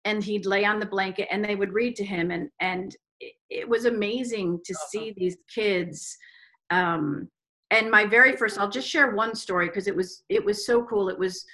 and 0.06 0.24
he'd 0.24 0.46
lay 0.46 0.66
on 0.66 0.80
the 0.80 0.86
blanket 0.86 1.28
and 1.32 1.44
they 1.44 1.56
would 1.56 1.74
read 1.74 1.96
to 1.98 2.06
him. 2.06 2.32
And 2.32 2.50
and 2.60 2.96
it, 3.50 3.68
was 3.68 3.86
amazing 3.86 4.60
to 4.66 4.76
see 4.89 5.14
these 5.16 5.38
kids 5.54 6.16
um, 6.70 7.30
and 7.74 7.89
my 7.89 8.05
very 8.05 8.38
first 8.38 8.57
i'll 8.59 8.69
just 8.69 8.88
share 8.88 9.15
one 9.15 9.36
story 9.36 9.67
because 9.67 9.88
it 9.88 9.95
was 9.95 10.24
it 10.30 10.43
was 10.45 10.65
so 10.65 10.84
cool. 10.84 11.09
It 11.09 11.19
was 11.19 11.45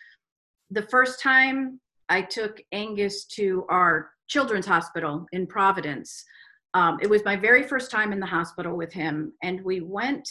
the 0.70 0.84
first 0.84 1.22
time 1.22 1.80
i 2.10 2.22
took 2.22 2.62
angus 2.72 3.26
to 3.38 3.66
our 3.70 4.12
children's 4.28 4.68
hospital 4.68 5.26
in 5.32 5.48
providence. 5.48 6.24
Um, 6.76 7.00
it 7.02 7.10
was 7.10 7.26
my 7.26 7.36
very 7.36 7.64
first 7.64 7.90
time 7.90 8.14
in 8.14 8.20
the 8.20 8.28
hospital 8.28 8.78
with 8.78 8.94
him 8.94 9.34
and 9.42 9.64
we 9.64 9.82
went 9.82 10.30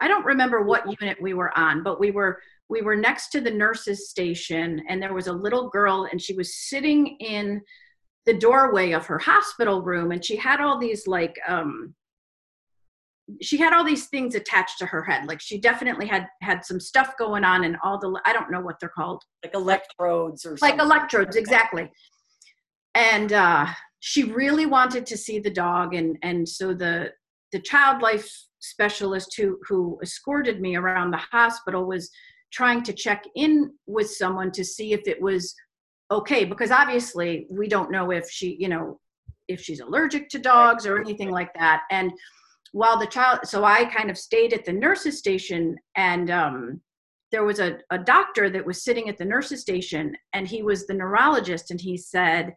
i 0.00 0.08
don't 0.08 0.26
remember 0.26 0.60
what 0.60 0.84
unit 1.00 1.16
we 1.22 1.32
were 1.32 1.56
on 1.56 1.82
but 1.82 1.98
we 1.98 2.10
were 2.10 2.40
we 2.68 2.82
were 2.82 2.96
next 2.96 3.30
to 3.30 3.40
the 3.40 3.50
nurses 3.50 4.10
station 4.10 4.82
and 4.88 5.00
there 5.00 5.14
was 5.14 5.28
a 5.28 5.32
little 5.32 5.70
girl 5.70 6.08
and 6.10 6.20
she 6.20 6.34
was 6.34 6.54
sitting 6.68 7.16
in 7.20 7.62
the 8.26 8.34
doorway 8.34 8.92
of 8.92 9.06
her 9.06 9.18
hospital 9.18 9.80
room 9.80 10.12
and 10.12 10.22
she 10.22 10.36
had 10.36 10.60
all 10.60 10.78
these 10.78 11.06
like 11.06 11.38
um 11.48 11.94
she 13.40 13.56
had 13.56 13.72
all 13.72 13.84
these 13.84 14.06
things 14.06 14.34
attached 14.34 14.78
to 14.78 14.86
her 14.86 15.02
head. 15.02 15.26
Like 15.26 15.40
she 15.40 15.58
definitely 15.58 16.06
had 16.06 16.26
had 16.40 16.64
some 16.64 16.80
stuff 16.80 17.14
going 17.18 17.44
on 17.44 17.64
and 17.64 17.76
all 17.82 17.98
the 17.98 18.20
i 18.26 18.32
don't 18.32 18.50
know 18.50 18.60
what 18.60 18.78
they're 18.80 18.88
called. 18.88 19.22
Like 19.44 19.54
electrodes 19.54 20.44
or 20.44 20.52
like 20.52 20.58
something. 20.58 20.80
electrodes 20.80 21.36
exactly. 21.36 21.90
And 22.94 23.32
uh 23.32 23.66
she 24.00 24.24
really 24.24 24.66
wanted 24.66 25.06
to 25.06 25.16
see 25.16 25.38
the 25.38 25.50
dog 25.50 25.94
and 25.94 26.18
and 26.22 26.48
so 26.48 26.74
the 26.74 27.12
the 27.52 27.60
child 27.60 28.02
life 28.02 28.30
specialist 28.60 29.34
who 29.36 29.58
who 29.68 29.98
escorted 30.02 30.60
me 30.60 30.76
around 30.76 31.10
the 31.10 31.16
hospital 31.30 31.86
was 31.86 32.10
trying 32.52 32.82
to 32.82 32.92
check 32.92 33.24
in 33.34 33.72
with 33.86 34.10
someone 34.10 34.50
to 34.52 34.64
see 34.64 34.92
if 34.92 35.06
it 35.06 35.20
was 35.20 35.54
okay 36.10 36.44
because 36.44 36.70
obviously 36.70 37.46
we 37.50 37.66
don't 37.66 37.90
know 37.90 38.10
if 38.10 38.28
she 38.30 38.56
you 38.58 38.68
know 38.68 38.98
if 39.48 39.60
she's 39.60 39.80
allergic 39.80 40.28
to 40.30 40.38
dogs 40.38 40.86
or 40.86 40.98
anything 40.98 41.30
like 41.30 41.52
that. 41.54 41.82
And 41.90 42.12
while 42.72 42.98
the 42.98 43.06
child 43.06 43.40
so 43.44 43.64
i 43.64 43.84
kind 43.84 44.10
of 44.10 44.18
stayed 44.18 44.52
at 44.52 44.64
the 44.64 44.72
nurses 44.72 45.18
station 45.18 45.76
and 45.96 46.30
um, 46.30 46.80
there 47.30 47.44
was 47.44 47.60
a, 47.60 47.78
a 47.90 47.98
doctor 47.98 48.50
that 48.50 48.66
was 48.66 48.84
sitting 48.84 49.08
at 49.08 49.16
the 49.16 49.24
nurses 49.24 49.60
station 49.60 50.14
and 50.34 50.46
he 50.46 50.62
was 50.62 50.86
the 50.86 50.94
neurologist 50.94 51.70
and 51.70 51.80
he 51.80 51.96
said 51.96 52.54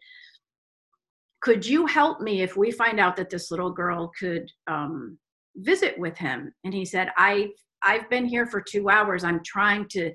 could 1.46 1.64
you 1.64 1.86
help 1.86 2.22
me 2.22 2.42
if 2.42 2.58
we 2.58 2.72
find 2.72 3.00
out 3.00 3.16
that 3.16 3.30
this 3.30 3.52
little 3.52 3.70
girl 3.70 4.12
could 4.18 4.52
um, 4.66 5.16
visit 5.58 5.96
with 6.00 6.18
him? 6.18 6.52
And 6.64 6.74
he 6.74 6.84
said 6.84 7.10
i 7.18 7.50
i've 7.84 8.10
been 8.10 8.26
here 8.26 8.48
for 8.48 8.60
two 8.60 8.90
hours. 8.90 9.24
I'm 9.24 9.44
trying 9.44 9.88
to 9.90 10.12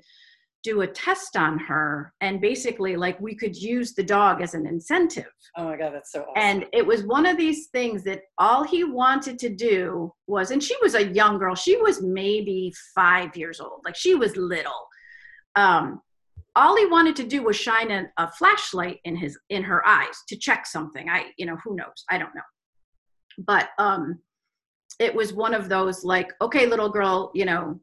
do 0.63 0.81
a 0.81 0.87
test 0.87 1.35
on 1.35 1.57
her 1.57 2.13
and 2.21 2.39
basically 2.39 2.95
like 2.95 3.19
we 3.19 3.35
could 3.35 3.55
use 3.55 3.93
the 3.93 4.03
dog 4.03 4.41
as 4.41 4.53
an 4.53 4.65
incentive. 4.67 5.31
Oh 5.57 5.65
my 5.65 5.77
god 5.77 5.93
that's 5.93 6.11
so 6.11 6.21
awesome. 6.21 6.33
and 6.35 6.65
it 6.73 6.85
was 6.85 7.03
one 7.03 7.25
of 7.25 7.37
these 7.37 7.67
things 7.67 8.03
that 8.03 8.21
all 8.37 8.63
he 8.63 8.83
wanted 8.83 9.39
to 9.39 9.49
do 9.49 10.13
was 10.27 10.51
and 10.51 10.63
she 10.63 10.75
was 10.81 10.95
a 10.95 11.07
young 11.07 11.37
girl 11.39 11.55
she 11.55 11.77
was 11.77 12.01
maybe 12.01 12.73
five 12.95 13.35
years 13.35 13.59
old 13.59 13.81
like 13.85 13.95
she 13.95 14.15
was 14.15 14.35
little. 14.37 14.87
Um 15.55 16.01
all 16.55 16.75
he 16.75 16.85
wanted 16.85 17.15
to 17.15 17.23
do 17.23 17.43
was 17.43 17.55
shine 17.55 17.91
a, 17.91 18.11
a 18.17 18.29
flashlight 18.33 18.99
in 19.05 19.15
his 19.15 19.37
in 19.49 19.63
her 19.63 19.87
eyes 19.87 20.17
to 20.27 20.35
check 20.35 20.65
something. 20.65 21.09
I 21.09 21.31
you 21.37 21.45
know 21.45 21.57
who 21.63 21.75
knows? 21.75 22.05
I 22.09 22.17
don't 22.17 22.35
know. 22.35 22.41
But 23.39 23.69
um 23.79 24.19
it 24.99 25.15
was 25.15 25.33
one 25.33 25.55
of 25.55 25.67
those 25.67 26.03
like, 26.03 26.31
okay, 26.41 26.67
little 26.67 26.89
girl, 26.89 27.31
you 27.33 27.45
know, 27.45 27.79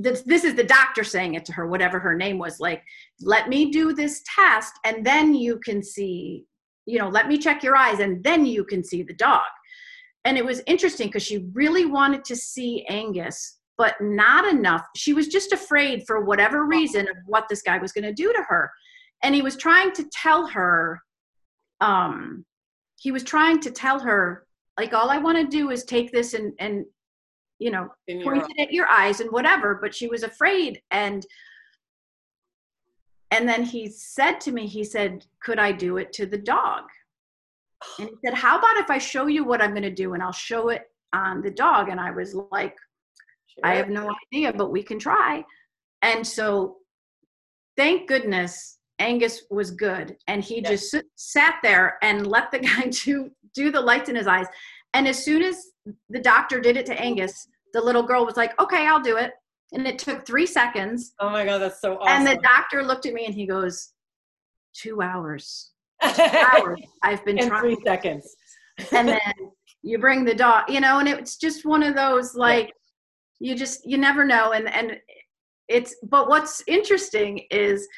this, 0.00 0.22
this 0.22 0.44
is 0.44 0.54
the 0.54 0.64
doctor 0.64 1.02
saying 1.02 1.34
it 1.34 1.44
to 1.46 1.52
her, 1.52 1.66
whatever 1.66 1.98
her 1.98 2.14
name 2.14 2.38
was, 2.38 2.60
like, 2.60 2.82
let 3.20 3.48
me 3.48 3.70
do 3.70 3.92
this 3.92 4.22
test 4.34 4.72
and 4.84 5.04
then 5.04 5.34
you 5.34 5.58
can 5.58 5.82
see, 5.82 6.46
you 6.86 6.98
know, 6.98 7.08
let 7.08 7.26
me 7.26 7.36
check 7.36 7.62
your 7.62 7.76
eyes 7.76 7.98
and 7.98 8.22
then 8.22 8.46
you 8.46 8.64
can 8.64 8.84
see 8.84 9.02
the 9.02 9.14
dog. 9.14 9.42
And 10.24 10.38
it 10.38 10.44
was 10.44 10.62
interesting 10.66 11.08
because 11.08 11.24
she 11.24 11.48
really 11.52 11.84
wanted 11.84 12.24
to 12.26 12.36
see 12.36 12.86
Angus, 12.88 13.58
but 13.76 13.94
not 14.00 14.46
enough. 14.52 14.86
She 14.94 15.12
was 15.12 15.26
just 15.26 15.52
afraid 15.52 16.04
for 16.06 16.24
whatever 16.24 16.64
reason 16.64 17.08
of 17.08 17.16
what 17.26 17.48
this 17.48 17.62
guy 17.62 17.78
was 17.78 17.92
going 17.92 18.04
to 18.04 18.12
do 18.12 18.32
to 18.32 18.42
her. 18.48 18.70
And 19.22 19.34
he 19.34 19.42
was 19.42 19.56
trying 19.56 19.92
to 19.92 20.04
tell 20.12 20.46
her, 20.46 21.00
um, 21.80 22.44
he 22.96 23.10
was 23.10 23.24
trying 23.24 23.60
to 23.60 23.70
tell 23.70 23.98
her, 24.00 24.46
like, 24.78 24.92
all 24.92 25.10
I 25.10 25.18
want 25.18 25.38
to 25.38 25.56
do 25.56 25.70
is 25.70 25.84
take 25.84 26.12
this 26.12 26.34
and, 26.34 26.52
and, 26.60 26.84
you 27.58 27.70
know, 27.70 27.88
In 28.06 28.20
your 28.20 28.32
pointed 28.34 28.58
at 28.60 28.72
your 28.72 28.86
eyes 28.88 29.20
and 29.20 29.30
whatever, 29.30 29.78
but 29.80 29.94
she 29.94 30.06
was 30.08 30.22
afraid. 30.22 30.80
And 30.90 31.26
and 33.30 33.46
then 33.48 33.62
he 33.62 33.88
said 33.88 34.40
to 34.42 34.52
me, 34.52 34.66
he 34.66 34.84
said, 34.84 35.26
Could 35.42 35.58
I 35.58 35.72
do 35.72 35.98
it 35.98 36.12
to 36.14 36.26
the 36.26 36.38
dog? 36.38 36.84
And 37.98 38.08
he 38.08 38.14
said, 38.24 38.34
How 38.34 38.58
about 38.58 38.76
if 38.78 38.90
I 38.90 38.98
show 38.98 39.26
you 39.26 39.44
what 39.44 39.60
I'm 39.60 39.74
gonna 39.74 39.90
do 39.90 40.14
and 40.14 40.22
I'll 40.22 40.32
show 40.32 40.68
it 40.70 40.84
on 41.12 41.42
the 41.42 41.50
dog? 41.50 41.88
And 41.88 42.00
I 42.00 42.10
was 42.10 42.34
like, 42.50 42.76
I 43.64 43.74
have 43.74 43.88
no 43.88 44.12
idea, 44.32 44.52
but 44.52 44.70
we 44.70 44.82
can 44.82 44.98
try. 44.98 45.44
And 46.02 46.26
so 46.26 46.76
thank 47.76 48.08
goodness 48.08 48.78
Angus 49.00 49.44
was 49.50 49.70
good 49.72 50.16
and 50.26 50.42
he 50.42 50.56
Yeah. 50.60 50.70
just 50.70 50.94
sat 51.16 51.56
there 51.62 51.98
and 52.02 52.26
let 52.26 52.50
the 52.50 52.58
guy 52.70 52.88
do 52.90 53.30
do 53.54 53.70
the 53.70 53.80
lights 53.80 54.08
in 54.08 54.16
his 54.16 54.26
eyes. 54.26 54.46
And 54.94 55.06
as 55.06 55.22
soon 55.22 55.42
as 55.42 55.62
the 56.08 56.20
doctor 56.20 56.60
did 56.60 56.76
it 56.76 56.86
to 56.86 57.00
Angus, 57.00 57.48
the 57.72 57.80
little 57.80 58.02
girl 58.02 58.24
was 58.24 58.36
like, 58.36 58.58
"Okay, 58.60 58.86
I'll 58.86 59.02
do 59.02 59.16
it." 59.16 59.32
And 59.72 59.86
it 59.86 59.98
took 59.98 60.26
3 60.26 60.46
seconds. 60.46 61.14
Oh 61.20 61.28
my 61.30 61.44
god, 61.44 61.58
that's 61.58 61.80
so 61.80 61.98
awesome. 61.98 62.26
And 62.26 62.26
the 62.26 62.40
doctor 62.42 62.82
looked 62.82 63.04
at 63.04 63.12
me 63.12 63.26
and 63.26 63.34
he 63.34 63.46
goes, 63.46 63.92
2 64.74 65.02
hours. 65.02 65.72
Hours 66.02 66.80
I've 67.02 67.24
been 67.24 67.38
in 67.38 67.48
trying 67.48 67.60
three 67.60 67.84
seconds. 67.84 68.36
and 68.92 69.08
then 69.08 69.20
you 69.82 69.98
bring 69.98 70.24
the 70.24 70.34
dog 70.34 70.70
you 70.70 70.80
know 70.80 71.00
and 71.00 71.08
it's 71.08 71.36
just 71.36 71.64
one 71.64 71.82
of 71.82 71.96
those 71.96 72.36
like 72.36 72.72
you 73.40 73.56
just 73.56 73.84
you 73.84 73.98
never 73.98 74.24
know 74.24 74.52
and 74.52 74.68
and 74.68 75.00
it's 75.66 75.96
but 76.04 76.28
what's 76.28 76.62
interesting 76.68 77.40
is 77.50 77.88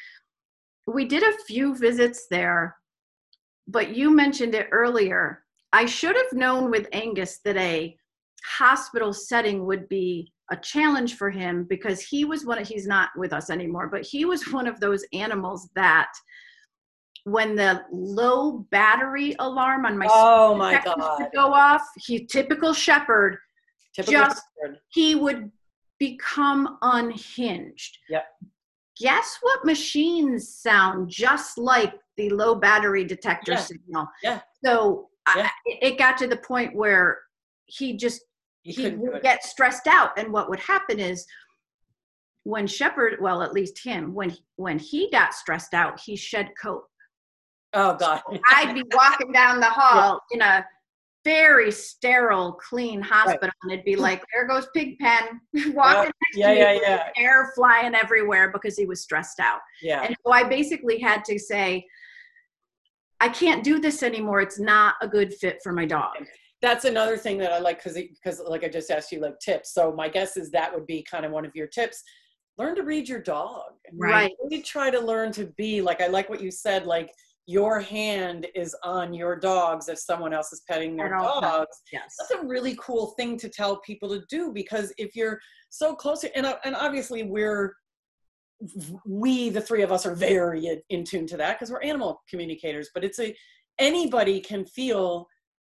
we 0.87 1.05
did 1.05 1.21
a 1.21 1.37
few 1.45 1.75
visits 1.75 2.25
there 2.31 2.75
but 3.67 3.95
you 3.95 4.09
mentioned 4.13 4.55
it 4.55 4.67
earlier 4.71 5.40
i 5.73 5.85
should 5.85 6.15
have 6.15 6.33
known 6.33 6.69
with 6.71 6.87
angus 6.93 7.39
that 7.45 7.57
a 7.57 7.95
hospital 8.57 9.13
setting 9.13 9.65
would 9.65 9.87
be 9.89 10.31
a 10.51 10.57
challenge 10.57 11.15
for 11.15 11.29
him 11.29 11.65
because 11.69 12.01
he 12.01 12.25
was 12.25 12.45
one 12.45 12.57
of, 12.59 12.67
he's 12.67 12.87
not 12.87 13.09
with 13.15 13.31
us 13.33 13.49
anymore 13.49 13.87
but 13.87 14.05
he 14.05 14.25
was 14.25 14.43
one 14.51 14.67
of 14.67 14.79
those 14.79 15.05
animals 15.13 15.69
that 15.75 16.11
when 17.25 17.55
the 17.55 17.83
low 17.91 18.65
battery 18.71 19.35
alarm 19.39 19.85
on 19.85 19.95
my 19.97 20.07
Oh 20.09 20.55
my 20.55 20.81
god. 20.83 20.97
would 21.19 21.29
go 21.35 21.53
off. 21.53 21.83
He 21.97 22.25
typical 22.25 22.73
shepherd. 22.73 23.37
Typical 23.95 24.13
just- 24.21 24.41
shepherd. 24.59 24.79
He 24.89 25.13
would 25.13 25.51
become 25.99 26.79
unhinged. 26.81 27.95
Yep. 28.09 28.25
Guess 28.99 29.37
what 29.41 29.63
machines 29.65 30.49
sound 30.49 31.09
just 31.11 31.59
like 31.59 31.93
the 32.17 32.29
low 32.31 32.55
battery 32.55 33.03
detector 33.05 33.51
Yeah. 33.51 33.59
signal? 33.59 34.07
Yeah. 34.23 34.39
So 34.65 35.09
Yeah. 35.35 35.47
I, 35.47 35.51
it 35.65 35.97
got 35.97 36.17
to 36.17 36.27
the 36.27 36.37
point 36.37 36.75
where 36.75 37.19
he 37.65 37.95
just 37.95 38.21
You 38.63 38.73
he 38.73 38.89
would 38.95 39.21
get 39.21 39.43
stressed 39.43 39.87
out, 39.87 40.17
and 40.17 40.31
what 40.33 40.49
would 40.49 40.59
happen 40.59 40.99
is 40.99 41.25
when 42.43 42.65
shepherd, 42.67 43.19
well, 43.21 43.43
at 43.43 43.53
least 43.53 43.83
him, 43.83 44.13
when 44.13 44.35
when 44.55 44.79
he 44.79 45.09
got 45.11 45.33
stressed 45.33 45.73
out, 45.73 45.99
he 45.99 46.15
shed 46.15 46.49
coat. 46.61 46.83
Oh 47.73 47.95
god. 47.95 48.21
I'd 48.49 48.73
be 48.73 48.83
walking 48.93 49.31
down 49.31 49.59
the 49.59 49.65
hall 49.69 50.19
in 50.31 50.41
a 50.41 50.65
very 51.23 51.71
sterile, 51.71 52.53
clean 52.53 52.99
hospital, 52.99 53.51
and 53.63 53.71
it'd 53.71 53.85
be 53.85 53.95
like, 54.07 54.23
"There 54.33 54.47
goes 54.47 54.67
Pigpen 54.75 55.39
walking 55.75 56.11
Yeah, 56.33 56.53
to 56.53 56.59
yeah, 56.59 56.73
yeah. 56.81 57.09
hair 57.15 57.51
flying 57.55 57.93
everywhere 57.95 58.51
because 58.51 58.75
he 58.75 58.85
was 58.85 59.01
stressed 59.01 59.39
out." 59.39 59.59
Yeah. 59.81 60.01
And 60.03 60.15
so 60.25 60.33
I 60.33 60.43
basically 60.43 60.99
had 60.99 61.23
to 61.25 61.37
say, 61.37 61.85
"I 63.21 63.29
can't 63.29 63.63
do 63.63 63.79
this 63.79 64.03
anymore. 64.03 64.41
It's 64.41 64.59
not 64.59 64.95
a 65.01 65.07
good 65.07 65.33
fit 65.35 65.59
for 65.63 65.71
my 65.71 65.85
dog." 65.85 66.15
That's 66.61 66.85
another 66.85 67.17
thing 67.17 67.37
that 67.39 67.51
I 67.51 67.59
like 67.59 67.77
because 67.83 67.95
because 67.95 68.39
like 68.45 68.63
I 68.63 68.67
just 68.69 68.91
asked 68.91 69.11
you 69.11 69.19
like 69.21 69.39
tips. 69.39 69.73
So 69.73 69.93
my 69.93 70.09
guess 70.09 70.37
is 70.37 70.51
that 70.51 70.73
would 70.73 70.85
be 70.85 71.03
kind 71.09 71.25
of 71.25 71.31
one 71.31 71.45
of 71.45 71.55
your 71.55 71.67
tips. 71.67 72.03
Learn 72.57 72.75
to 72.75 72.83
read 72.83 73.07
your 73.09 73.21
dog. 73.21 73.71
Right. 73.93 74.33
Really 74.43 74.61
try 74.61 74.91
to 74.91 74.99
learn 74.99 75.31
to 75.33 75.45
be 75.57 75.81
like 75.81 76.01
I 76.01 76.07
like 76.07 76.29
what 76.29 76.41
you 76.41 76.51
said. 76.51 76.85
Like 76.85 77.11
your 77.47 77.79
hand 77.79 78.45
is 78.53 78.75
on 78.83 79.13
your 79.13 79.35
dogs 79.35 79.89
if 79.89 79.97
someone 79.97 80.33
else 80.33 80.53
is 80.53 80.61
petting 80.69 80.95
their 80.95 81.07
At 81.07 81.13
all 81.13 81.41
times. 81.41 81.53
dogs. 81.53 81.81
Yes. 81.91 82.15
That's 82.19 82.43
a 82.43 82.45
really 82.45 82.77
cool 82.79 83.07
thing 83.17 83.37
to 83.37 83.49
tell 83.49 83.77
people 83.77 84.09
to 84.09 84.21
do 84.29 84.51
because 84.53 84.93
if 84.99 85.15
you're 85.15 85.39
so 85.69 85.95
close 85.95 86.21
to, 86.21 86.37
and 86.37 86.45
and 86.63 86.75
obviously 86.75 87.23
we're 87.23 87.73
we 89.05 89.49
the 89.49 89.61
three 89.61 89.81
of 89.81 89.91
us 89.91 90.05
are 90.05 90.15
very 90.15 90.67
in, 90.67 90.81
in 90.89 91.03
tune 91.03 91.27
to 91.27 91.37
that 91.37 91.57
because 91.57 91.71
we're 91.71 91.81
animal 91.81 92.21
communicators. 92.29 92.89
But 92.93 93.03
it's 93.03 93.19
a 93.19 93.35
anybody 93.79 94.39
can 94.39 94.65
feel 94.65 95.27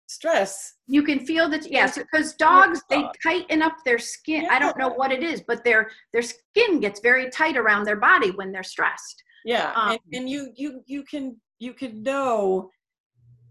stress 0.07 0.73
You 0.88 1.03
can 1.03 1.25
feel 1.25 1.49
that, 1.49 1.69
yes, 1.71 1.97
because 1.97 2.34
dogs 2.36 2.81
they 2.89 3.03
tighten 3.23 3.61
up 3.61 3.77
their 3.86 3.97
skin. 3.97 4.47
I 4.51 4.59
don't 4.59 4.77
know 4.77 4.89
what 4.89 5.11
it 5.11 5.23
is, 5.23 5.41
but 5.47 5.63
their 5.63 5.89
their 6.11 6.21
skin 6.21 6.79
gets 6.79 6.99
very 6.99 7.29
tight 7.29 7.57
around 7.57 7.86
their 7.86 7.95
body 7.95 8.31
when 8.31 8.51
they're 8.51 8.63
stressed. 8.63 9.23
Yeah, 9.45 9.71
Um, 9.75 9.91
and, 9.91 9.99
and 10.13 10.29
you 10.29 10.51
you 10.55 10.81
you 10.86 11.03
can 11.03 11.38
you 11.59 11.73
can 11.73 12.03
know 12.03 12.69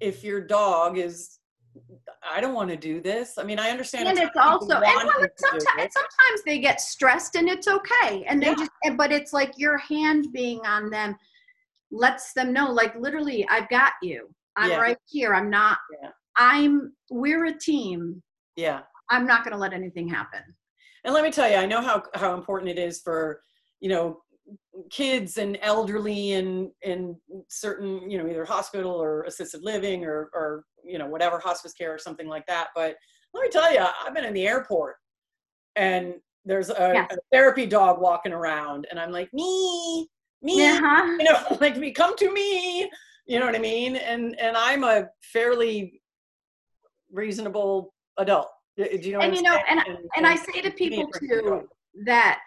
if 0.00 0.22
your 0.24 0.40
dog 0.40 0.98
is. 0.98 1.38
I 2.22 2.40
don't 2.40 2.54
want 2.54 2.70
to 2.70 2.76
do 2.76 3.00
this. 3.00 3.36
I 3.38 3.42
mean, 3.42 3.58
I 3.58 3.70
understand. 3.70 4.08
and 4.08 4.18
it's 4.18 4.30
ton 4.34 4.54
of 4.54 4.60
people 4.60 4.76
also 4.76 4.84
and 4.84 5.06
well, 5.06 5.24
it's 5.24 5.40
sometimes 5.42 5.92
sometimes 5.92 6.42
they 6.46 6.58
get 6.58 6.80
stressed 6.80 7.34
and 7.34 7.48
it's 7.48 7.68
okay 7.68 8.24
and 8.28 8.42
they 8.42 8.48
Yeah. 8.48 8.54
just 8.54 8.70
but 8.96 9.12
it's 9.12 9.32
like 9.32 9.52
your 9.56 9.78
hand 9.78 10.28
being 10.32 10.60
on 10.66 10.90
them 10.90 11.16
lets 11.90 12.32
them 12.32 12.52
know 12.52 12.70
like 12.70 12.94
literally 12.96 13.46
i've 13.48 13.68
got 13.68 13.92
you 14.02 14.28
i'm 14.56 14.70
Yeah. 14.70 14.80
right 14.80 14.96
here 15.08 15.34
i'm 15.34 15.50
not 15.50 15.78
Yeah. 16.02 16.10
i'm 16.36 16.92
we're 17.10 17.46
a 17.46 17.58
team 17.58 18.22
Yeah, 18.56 18.80
i'm 19.10 19.26
not 19.26 19.44
going 19.44 19.52
to 19.52 19.58
let 19.58 19.72
anything 19.72 20.08
happen 20.08 20.40
and 21.04 21.12
let 21.12 21.24
me 21.24 21.32
tell 21.32 21.50
you, 21.50 21.56
I 21.56 21.66
know 21.66 21.80
how 21.80 22.04
how 22.14 22.34
important 22.34 22.70
it 22.70 22.78
is 22.78 23.00
for 23.02 23.42
you 23.80 23.88
know 23.88 24.22
kids 24.90 25.36
and 25.38 25.58
elderly 25.60 26.32
and 26.32 26.70
in 26.82 27.16
certain 27.48 28.10
you 28.10 28.16
know 28.18 28.26
either 28.28 28.44
hospital 28.44 28.92
or 28.92 29.22
assisted 29.24 29.62
living 29.62 30.04
or 30.04 30.30
or 30.32 30.64
you 30.84 30.98
know 30.98 31.06
whatever 31.06 31.38
hospice 31.38 31.72
care 31.72 31.94
or 31.94 31.98
something 31.98 32.26
like 32.28 32.46
that. 32.46 32.68
But 32.74 32.96
let 33.34 33.42
me 33.42 33.48
tell 33.50 33.72
you, 33.72 33.84
I've 34.04 34.14
been 34.14 34.24
in 34.24 34.34
the 34.34 34.46
airport 34.46 34.96
and 35.76 36.14
there's 36.44 36.70
a, 36.70 36.90
Yes. 36.94 37.12
a 37.12 37.16
therapy 37.32 37.66
dog 37.66 38.00
walking 38.00 38.32
around, 38.32 38.86
and 38.90 38.98
I'm 39.00 39.10
like 39.12 39.32
me 39.32 40.08
me. 40.42 40.66
uh-huh. 40.66 41.16
you 41.20 41.24
know 41.24 41.56
like 41.60 41.76
me 41.76 41.92
come 41.92 42.16
to 42.16 42.32
me 42.32 42.90
you 43.26 43.38
know 43.38 43.46
what 43.46 43.54
i 43.54 43.58
mean 43.60 43.94
and 43.94 44.36
and 44.40 44.56
i'm 44.56 44.82
a 44.82 45.06
fairly 45.22 46.02
reasonable 47.12 47.94
adult 48.18 48.48
do 48.76 48.84
you 49.00 49.12
know 49.12 49.18
what 49.18 49.28
And, 49.28 49.36
you 49.36 49.42
know, 49.42 49.56
saying? 49.68 49.96
and 50.16 50.26
I 50.26 50.34
say 50.34 50.60
to 50.62 50.70
people 50.70 51.06
too 51.20 51.68
that 52.04 52.40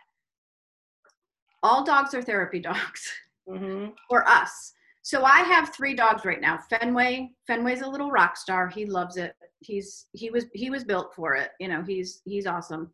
all 1.65 1.83
dogs 1.83 2.13
are 2.13 2.21
therapy 2.21 2.59
dogs 2.71 3.11
hmm 3.49 3.87
for 4.09 4.27
us. 4.27 4.73
So 5.01 5.23
I 5.23 5.41
have 5.41 5.69
three 5.69 5.93
dogs 5.93 6.25
right 6.25 6.41
now. 6.41 6.57
Fenway, 6.67 7.29
Fenway's 7.47 7.81
a 7.81 7.87
little 7.87 8.09
rock 8.09 8.37
star. 8.37 8.67
He 8.67 8.87
loves 8.87 9.17
it. 9.17 9.35
He's 9.59 10.07
he 10.13 10.31
was 10.31 10.45
he 10.53 10.71
was 10.71 10.83
built 10.83 11.13
for 11.15 11.35
it. 11.35 11.51
You 11.59 11.67
know, 11.67 11.83
he's 11.85 12.21
he's 12.25 12.47
awesome. 12.47 12.91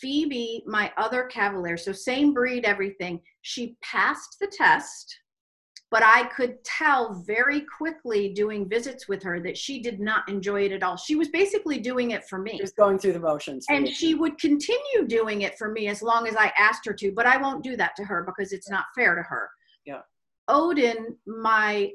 Phoebe, 0.00 0.64
my 0.66 0.90
other 0.96 1.24
Cavalier, 1.24 1.76
so 1.76 1.92
same 1.92 2.32
breed, 2.32 2.64
everything. 2.64 3.20
She 3.42 3.76
passed 3.82 4.38
the 4.40 4.46
test, 4.46 5.14
but 5.94 6.02
I 6.04 6.24
could 6.24 6.56
tell 6.64 7.22
very 7.24 7.60
quickly 7.60 8.34
doing 8.34 8.68
visits 8.68 9.06
with 9.06 9.22
her 9.22 9.38
that 9.38 9.56
she 9.56 9.80
did 9.80 10.00
not 10.00 10.28
enjoy 10.28 10.62
it 10.62 10.72
at 10.72 10.82
all. 10.82 10.96
She 10.96 11.14
was 11.14 11.28
basically 11.28 11.78
doing 11.78 12.10
it 12.10 12.28
for 12.28 12.36
me. 12.36 12.58
just 12.58 12.74
going 12.74 12.98
through 12.98 13.12
the 13.12 13.20
motions 13.20 13.64
And 13.70 13.86
you. 13.86 13.94
she 13.94 14.14
would 14.16 14.36
continue 14.40 15.06
doing 15.06 15.42
it 15.42 15.56
for 15.56 15.70
me 15.70 15.86
as 15.86 16.02
long 16.02 16.26
as 16.26 16.34
I 16.34 16.52
asked 16.58 16.84
her 16.86 16.94
to, 16.94 17.12
but 17.12 17.26
I 17.26 17.36
won't 17.36 17.62
do 17.62 17.76
that 17.76 17.94
to 17.94 18.04
her 18.06 18.24
because 18.26 18.52
it's 18.52 18.68
not 18.68 18.86
fair 18.96 19.14
to 19.14 19.22
her. 19.22 19.48
Yeah. 19.86 20.00
Odin, 20.48 21.16
my 21.28 21.92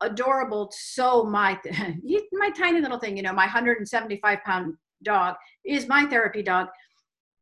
adorable, 0.00 0.72
so 0.72 1.22
my 1.24 1.60
my 2.32 2.50
tiny 2.56 2.80
little 2.80 2.98
thing, 2.98 3.14
you 3.14 3.22
know, 3.22 3.34
my 3.34 3.44
175 3.44 4.38
pound 4.46 4.72
dog 5.04 5.34
is 5.66 5.86
my 5.86 6.06
therapy 6.06 6.42
dog. 6.42 6.68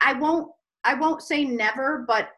I 0.01 0.15
won't 0.15 0.51
I 0.83 0.95
won't 0.95 1.23
say 1.23 1.45
never, 1.45 2.05
but 2.09 2.31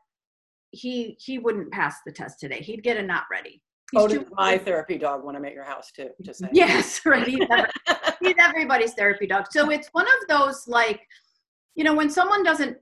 he 0.70 1.16
he 1.18 1.38
wouldn't 1.38 1.70
pass 1.72 1.96
the 2.04 2.12
test 2.12 2.40
today. 2.40 2.60
He'd 2.60 2.82
get 2.82 2.96
a 2.96 3.02
not 3.02 3.24
ready. 3.30 3.62
He's 3.92 4.02
oh 4.02 4.08
too- 4.08 4.26
my 4.32 4.58
therapy 4.58 4.98
dog 4.98 5.24
when 5.24 5.34
i'm 5.34 5.46
at 5.46 5.54
your 5.54 5.64
house 5.64 5.90
too 5.90 6.10
just 6.20 6.40
saying 6.40 6.52
Yes, 6.54 7.00
right. 7.06 7.26
He's 7.26 7.38
never 7.38 7.68
he's 8.20 8.34
everybody's 8.38 8.92
therapy 8.94 9.26
dog. 9.26 9.46
So 9.50 9.70
it's 9.70 9.88
one 9.92 10.06
of 10.06 10.28
those 10.28 10.68
like, 10.68 11.00
you 11.74 11.84
know, 11.84 11.94
when 11.94 12.10
someone 12.10 12.42
doesn't, 12.42 12.76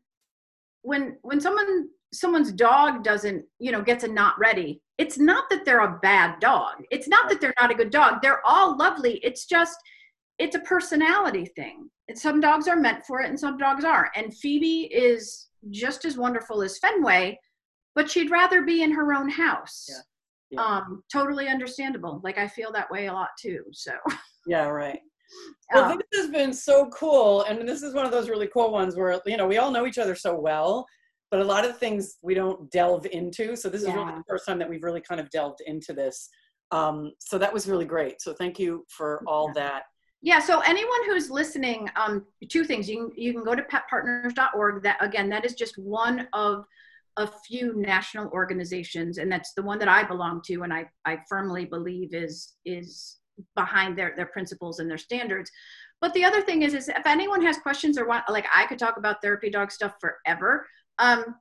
when 0.83 1.17
when 1.23 1.41
someone 1.41 1.89
someone's 2.13 2.53
dog 2.53 3.05
doesn't, 3.05 3.45
you 3.59 3.73
know, 3.73 3.83
gets 3.83 4.05
a 4.05 4.09
not 4.09 4.39
ready. 4.39 4.81
It's 4.99 5.19
not 5.19 5.51
that 5.51 5.65
they're 5.65 5.81
a 5.81 5.99
bad 6.03 6.41
dog. 6.41 6.85
It's 6.91 7.09
not 7.09 7.29
that 7.29 7.41
they're 7.41 7.55
not 7.61 7.71
a 7.71 7.75
good 7.75 7.91
dog. 7.91 8.23
They're 8.23 8.45
all 8.47 8.77
lovely. 8.77 9.19
It's 9.23 9.47
just 9.47 9.77
it's 10.39 10.57
a 10.57 10.61
personality 10.61 11.47
thing. 11.57 11.89
And 12.09 12.19
some 12.19 12.41
dogs 12.41 12.69
are 12.69 12.77
meant 12.77 13.05
for 13.05 13.21
it 13.21 13.29
and 13.29 13.39
some 13.39 13.59
dogs 13.59 13.85
aren't. 13.85 14.17
And 14.17 14.37
Phoebe 14.37 14.83
is 14.93 15.49
just 15.71 16.05
as 16.05 16.17
wonderful 16.17 16.63
as 16.63 16.79
Fenway, 16.79 17.39
but 17.97 18.09
she'd 18.09 18.31
rather 18.31 18.63
be 18.63 18.83
in 18.83 18.93
her 18.93 19.13
own 19.13 19.29
house. 19.29 19.87
Yeah. 19.89 19.97
Yeah. 20.51 20.63
Um, 20.63 21.03
totally 21.13 21.49
understandable. 21.49 22.21
Like 22.23 22.39
I 22.39 22.47
feel 22.47 22.71
that 22.71 22.89
way 22.89 23.07
a 23.07 23.13
lot 23.13 23.31
too. 23.37 23.65
So 23.73 23.93
Yeah, 24.47 24.67
right. 24.67 25.01
Well, 25.75 25.91
um, 25.91 26.01
this 26.13 26.23
has 26.23 26.31
been 26.31 26.53
so 26.53 26.89
cool, 26.91 27.43
and 27.43 27.69
this 27.69 27.83
is 27.83 27.95
one 27.95 28.07
of 28.07 28.13
those 28.13 28.29
really 28.29 28.47
cool 28.47 28.71
ones 28.71 28.95
where 28.95 29.21
you 29.27 29.37
know 29.37 29.49
we 29.49 29.59
all 29.59 29.73
know 29.73 29.87
each 29.87 29.99
other 29.99 30.15
so 30.15 30.39
well, 30.39 30.87
but 31.33 31.41
a 31.41 31.45
lot 31.45 31.65
of 31.65 31.79
things 31.79 32.19
we 32.23 32.35
don't 32.35 32.71
delve 32.71 33.07
into. 33.07 33.57
So 33.57 33.69
this 33.69 33.83
is 33.83 33.89
really 33.89 34.13
the 34.13 34.23
first 34.29 34.47
time 34.47 34.61
that 34.61 34.71
we've 34.71 34.85
really 34.85 35.01
kind 35.01 35.21
of 35.21 35.29
delved 35.31 35.61
into 35.67 35.93
this. 35.93 36.29
Um, 36.71 37.13
so 37.19 37.39
that 37.39 37.53
was 37.53 37.69
really 37.69 37.85
great. 37.85 38.23
So 38.23 38.35
thank 38.35 38.61
you 38.61 38.85
for 38.89 39.23
all 39.27 39.53
that. 39.55 39.83
yeah, 40.23 40.39
so 40.39 40.61
anyone 40.61 41.05
who's 41.07 41.29
listening, 41.29 41.89
um, 41.97 42.25
two 42.49 42.65
things. 42.65 42.89
You 42.89 43.09
can 43.09 43.11
you 43.21 43.33
can 43.33 43.43
go 43.43 43.57
to 43.57 43.63
petpartners.org. 43.63 44.83
That 44.85 44.97
again, 45.01 45.29
that 45.31 45.45
is 45.45 45.55
just 45.55 45.77
one 45.77 46.29
of 46.33 46.65
a 47.19 47.27
few 47.47 47.75
national 47.77 48.29
organizations, 48.31 49.19
and 49.19 49.31
that's 49.31 49.53
the 49.55 49.63
one 49.63 49.79
that 49.79 49.89
I 49.89 50.03
belong 50.05 50.43
to, 50.47 50.63
and 50.63 50.73
I 50.73 50.87
I 51.05 51.19
firmly 51.29 51.65
believe 51.65 52.15
is 52.15 52.55
is 52.65 53.19
behind 53.55 53.97
their 53.99 54.15
their 54.17 54.27
principles 54.27 54.79
and 54.81 54.91
their 54.91 54.99
standards. 54.99 55.51
But 56.01 56.13
the 56.15 56.25
other 56.25 56.43
thing 56.43 56.63
is, 56.63 56.75
is 56.75 56.89
if 56.89 57.07
anyone 57.07 57.43
has 57.43 57.57
questions 57.59 57.99
or 57.99 58.07
want, 58.07 58.25
like 58.29 58.47
I 58.55 58.67
could 58.67 58.79
talk 58.79 58.97
about 58.99 59.17
therapy 59.23 59.49
dog 59.51 59.73
stuff 59.73 59.95
forever. 60.01 60.67
Um, 60.99 61.37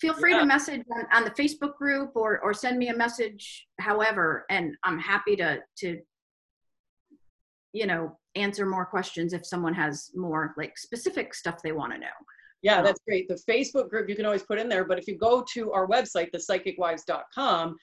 feel 0.00 0.14
free 0.14 0.32
Yeah. 0.32 0.40
to 0.40 0.46
message 0.46 0.82
on, 0.90 1.06
on 1.12 1.24
the 1.24 1.30
Facebook 1.30 1.76
group 1.76 2.12
or 2.14 2.40
or 2.40 2.54
send 2.54 2.78
me 2.78 2.88
a 2.88 2.96
message, 2.96 3.66
however, 3.80 4.46
and 4.50 4.74
I'm 4.84 4.98
happy 4.98 5.36
to 5.36 5.60
to 5.78 6.00
you 7.72 7.86
know 7.86 8.18
answer 8.34 8.64
more 8.64 8.86
questions 8.86 9.32
if 9.34 9.46
someone 9.46 9.74
has 9.74 10.10
more 10.14 10.54
like 10.56 10.78
specific 10.78 11.34
stuff 11.34 11.60
they 11.62 11.72
want 11.72 11.92
to 11.92 11.98
know. 11.98 12.06
Yeah, 12.62 12.80
that's 12.82 13.00
great. 13.06 13.28
The 13.28 13.40
Facebook 13.50 13.90
group 13.90 14.08
you 14.08 14.14
can 14.16 14.24
always 14.24 14.42
put 14.42 14.58
in 14.58 14.68
there, 14.68 14.84
but 14.84 14.98
if 14.98 15.06
you 15.08 15.16
go 15.18 15.44
to 15.54 15.72
our 15.72 15.86
website, 15.88 16.28
thepsychicwives.com, 16.32 17.76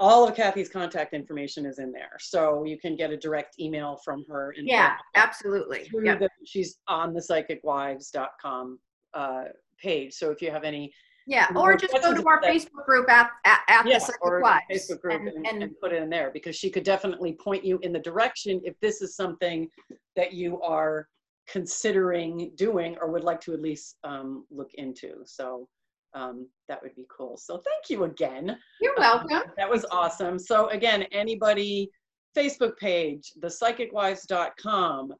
all 0.00 0.26
of 0.28 0.34
Kathy's 0.34 0.68
contact 0.68 1.14
information 1.14 1.64
is 1.64 1.78
in 1.78 1.92
there. 1.92 2.16
So 2.18 2.64
you 2.64 2.76
can 2.78 2.96
get 2.96 3.10
a 3.10 3.16
direct 3.16 3.54
email 3.60 3.98
from 4.04 4.24
her. 4.28 4.52
And 4.58 4.66
Yeah, 4.66 4.96
absolutely. 5.14 5.88
Yep. 5.92 6.18
the, 6.18 6.28
she's 6.44 6.78
on 6.88 7.14
the 7.14 7.20
psychicwives.com 7.20 8.78
uh, 9.14 9.44
page. 9.80 10.14
So 10.14 10.30
if 10.30 10.42
you 10.42 10.50
have 10.50 10.64
any 10.64 10.92
Yeah, 11.28 11.46
or 11.54 11.76
just 11.76 11.92
go 11.92 12.12
to 12.12 12.26
our 12.26 12.40
that- 12.42 12.50
Facebook 12.50 12.84
group 12.86 13.08
at 13.08 13.30
at, 13.44 13.60
at 13.68 13.86
yeah, 13.86 13.94
the 13.94 14.00
Psychic 14.00 14.24
or 14.24 14.40
Wives. 14.40 14.64
Facebook 14.70 15.00
group 15.00 15.20
and, 15.20 15.28
and, 15.28 15.46
and 15.46 15.62
and 15.62 15.72
put 15.80 15.92
it 15.92 16.02
in 16.02 16.10
there 16.10 16.30
because 16.32 16.56
she 16.56 16.70
could 16.70 16.82
definitely 16.84 17.32
point 17.34 17.64
you 17.64 17.78
in 17.82 17.92
the 17.92 18.00
direction 18.00 18.60
if 18.64 18.74
this 18.80 19.00
is 19.00 19.14
something 19.14 19.68
that 20.16 20.32
you 20.32 20.60
are 20.60 21.08
considering 21.48 22.52
doing 22.56 22.96
or 23.00 23.10
would 23.10 23.24
like 23.24 23.40
to 23.42 23.52
at 23.54 23.60
least 23.60 23.96
um, 24.04 24.44
look 24.50 24.70
into. 24.74 25.16
So 25.24 25.68
um, 26.14 26.48
that 26.68 26.82
would 26.82 26.94
be 26.94 27.06
cool. 27.14 27.36
So 27.36 27.56
thank 27.58 27.90
you 27.90 28.04
again. 28.04 28.56
you're 28.80 28.92
Um, 29.02 29.26
welcome. 29.30 29.50
that 29.56 29.68
was 29.68 29.84
awesome. 29.90 30.38
So 30.38 30.68
again, 30.68 31.02
anybody, 31.12 31.90
Facebook 32.36 32.76
page, 32.78 33.32
thepsychicwives.com. 33.40 35.14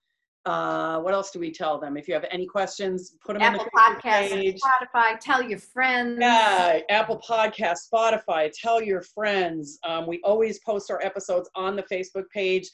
Uh, 0.47 1.01
what 1.01 1.15
else 1.15 1.31
do 1.31 1.39
we 1.39 1.51
tell 1.51 1.79
them? 1.81 1.97
If 1.97 2.07
you 2.07 2.13
have 2.13 2.27
any 2.31 2.45
questions, 2.47 3.17
put 3.25 3.33
them 3.33 3.41
Apple 3.43 3.61
on 3.63 3.95
the 3.95 4.01
Podcasts, 4.03 4.29
page. 4.29 4.61
Spotify. 4.61 5.19
Tell 5.19 5.43
your 5.43 5.59
friends. 5.59 6.19
Yeah, 6.21 6.81
Apple 6.91 7.19
Podcast, 7.27 7.79
Spotify, 7.93 8.51
tell 8.53 8.83
your 8.83 9.01
friends. 9.01 9.79
Um, 9.89 10.07
we 10.07 10.21
always 10.23 10.61
post 10.61 10.91
our 10.91 11.01
episodes 11.03 11.49
on 11.55 11.77
the 11.77 11.83
Facebook 11.85 12.29
page. 12.31 12.69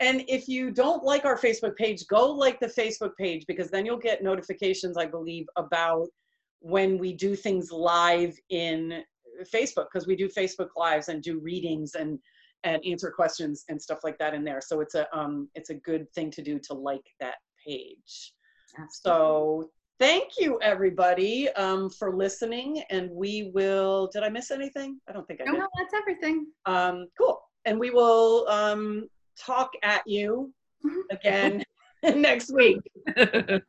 And 0.00 0.24
if 0.26 0.48
you 0.48 0.70
don't 0.70 1.04
like 1.04 1.24
our 1.24 1.38
Facebook 1.38 1.76
page, 1.76 2.06
go 2.08 2.30
like 2.30 2.58
the 2.58 2.66
Facebook 2.66 3.16
page 3.16 3.44
because 3.46 3.70
then 3.70 3.86
you'll 3.86 3.96
get 3.96 4.22
notifications, 4.22 4.96
I 4.96 5.06
believe, 5.06 5.46
about 5.56 6.08
when 6.60 6.98
we 6.98 7.12
do 7.12 7.36
things 7.36 7.70
live 7.70 8.34
in 8.50 9.02
Facebook 9.52 9.86
because 9.92 10.06
we 10.06 10.16
do 10.16 10.28
Facebook 10.28 10.68
lives 10.76 11.08
and 11.08 11.22
do 11.22 11.38
readings 11.38 11.94
and 11.94 12.18
and 12.64 12.82
answer 12.86 13.10
questions 13.10 13.64
and 13.68 13.80
stuff 13.80 13.98
like 14.02 14.16
that 14.18 14.32
in 14.32 14.42
there. 14.42 14.60
So 14.60 14.80
it's 14.80 14.94
a 14.94 15.06
um 15.16 15.48
it's 15.54 15.70
a 15.70 15.74
good 15.74 16.10
thing 16.14 16.30
to 16.32 16.42
do 16.42 16.58
to 16.60 16.74
like 16.74 17.04
that 17.20 17.36
page. 17.66 18.32
So 18.90 19.70
thank 20.00 20.32
you 20.38 20.58
everybody 20.62 21.48
um, 21.50 21.88
for 21.88 22.16
listening 22.16 22.82
and 22.90 23.10
we 23.10 23.50
will 23.54 24.08
did 24.12 24.22
I 24.22 24.28
miss 24.28 24.50
anything? 24.50 24.98
I 25.08 25.12
don't 25.12 25.26
think 25.26 25.40
I 25.40 25.44
no, 25.44 25.52
did. 25.52 25.58
no, 25.60 25.68
that's 25.76 25.94
everything. 25.94 26.46
Um, 26.66 27.06
cool. 27.18 27.40
And 27.66 27.78
we 27.78 27.90
will 27.90 28.46
um, 28.48 29.08
talk 29.38 29.70
at 29.82 30.02
you 30.06 30.52
Mhm. 30.84 31.02
again 31.10 31.64
next 32.02 32.52
week. 32.52 32.80
Bye, 33.16 33.62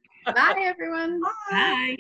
everyone. 0.58 1.22
Bye. 1.50 1.96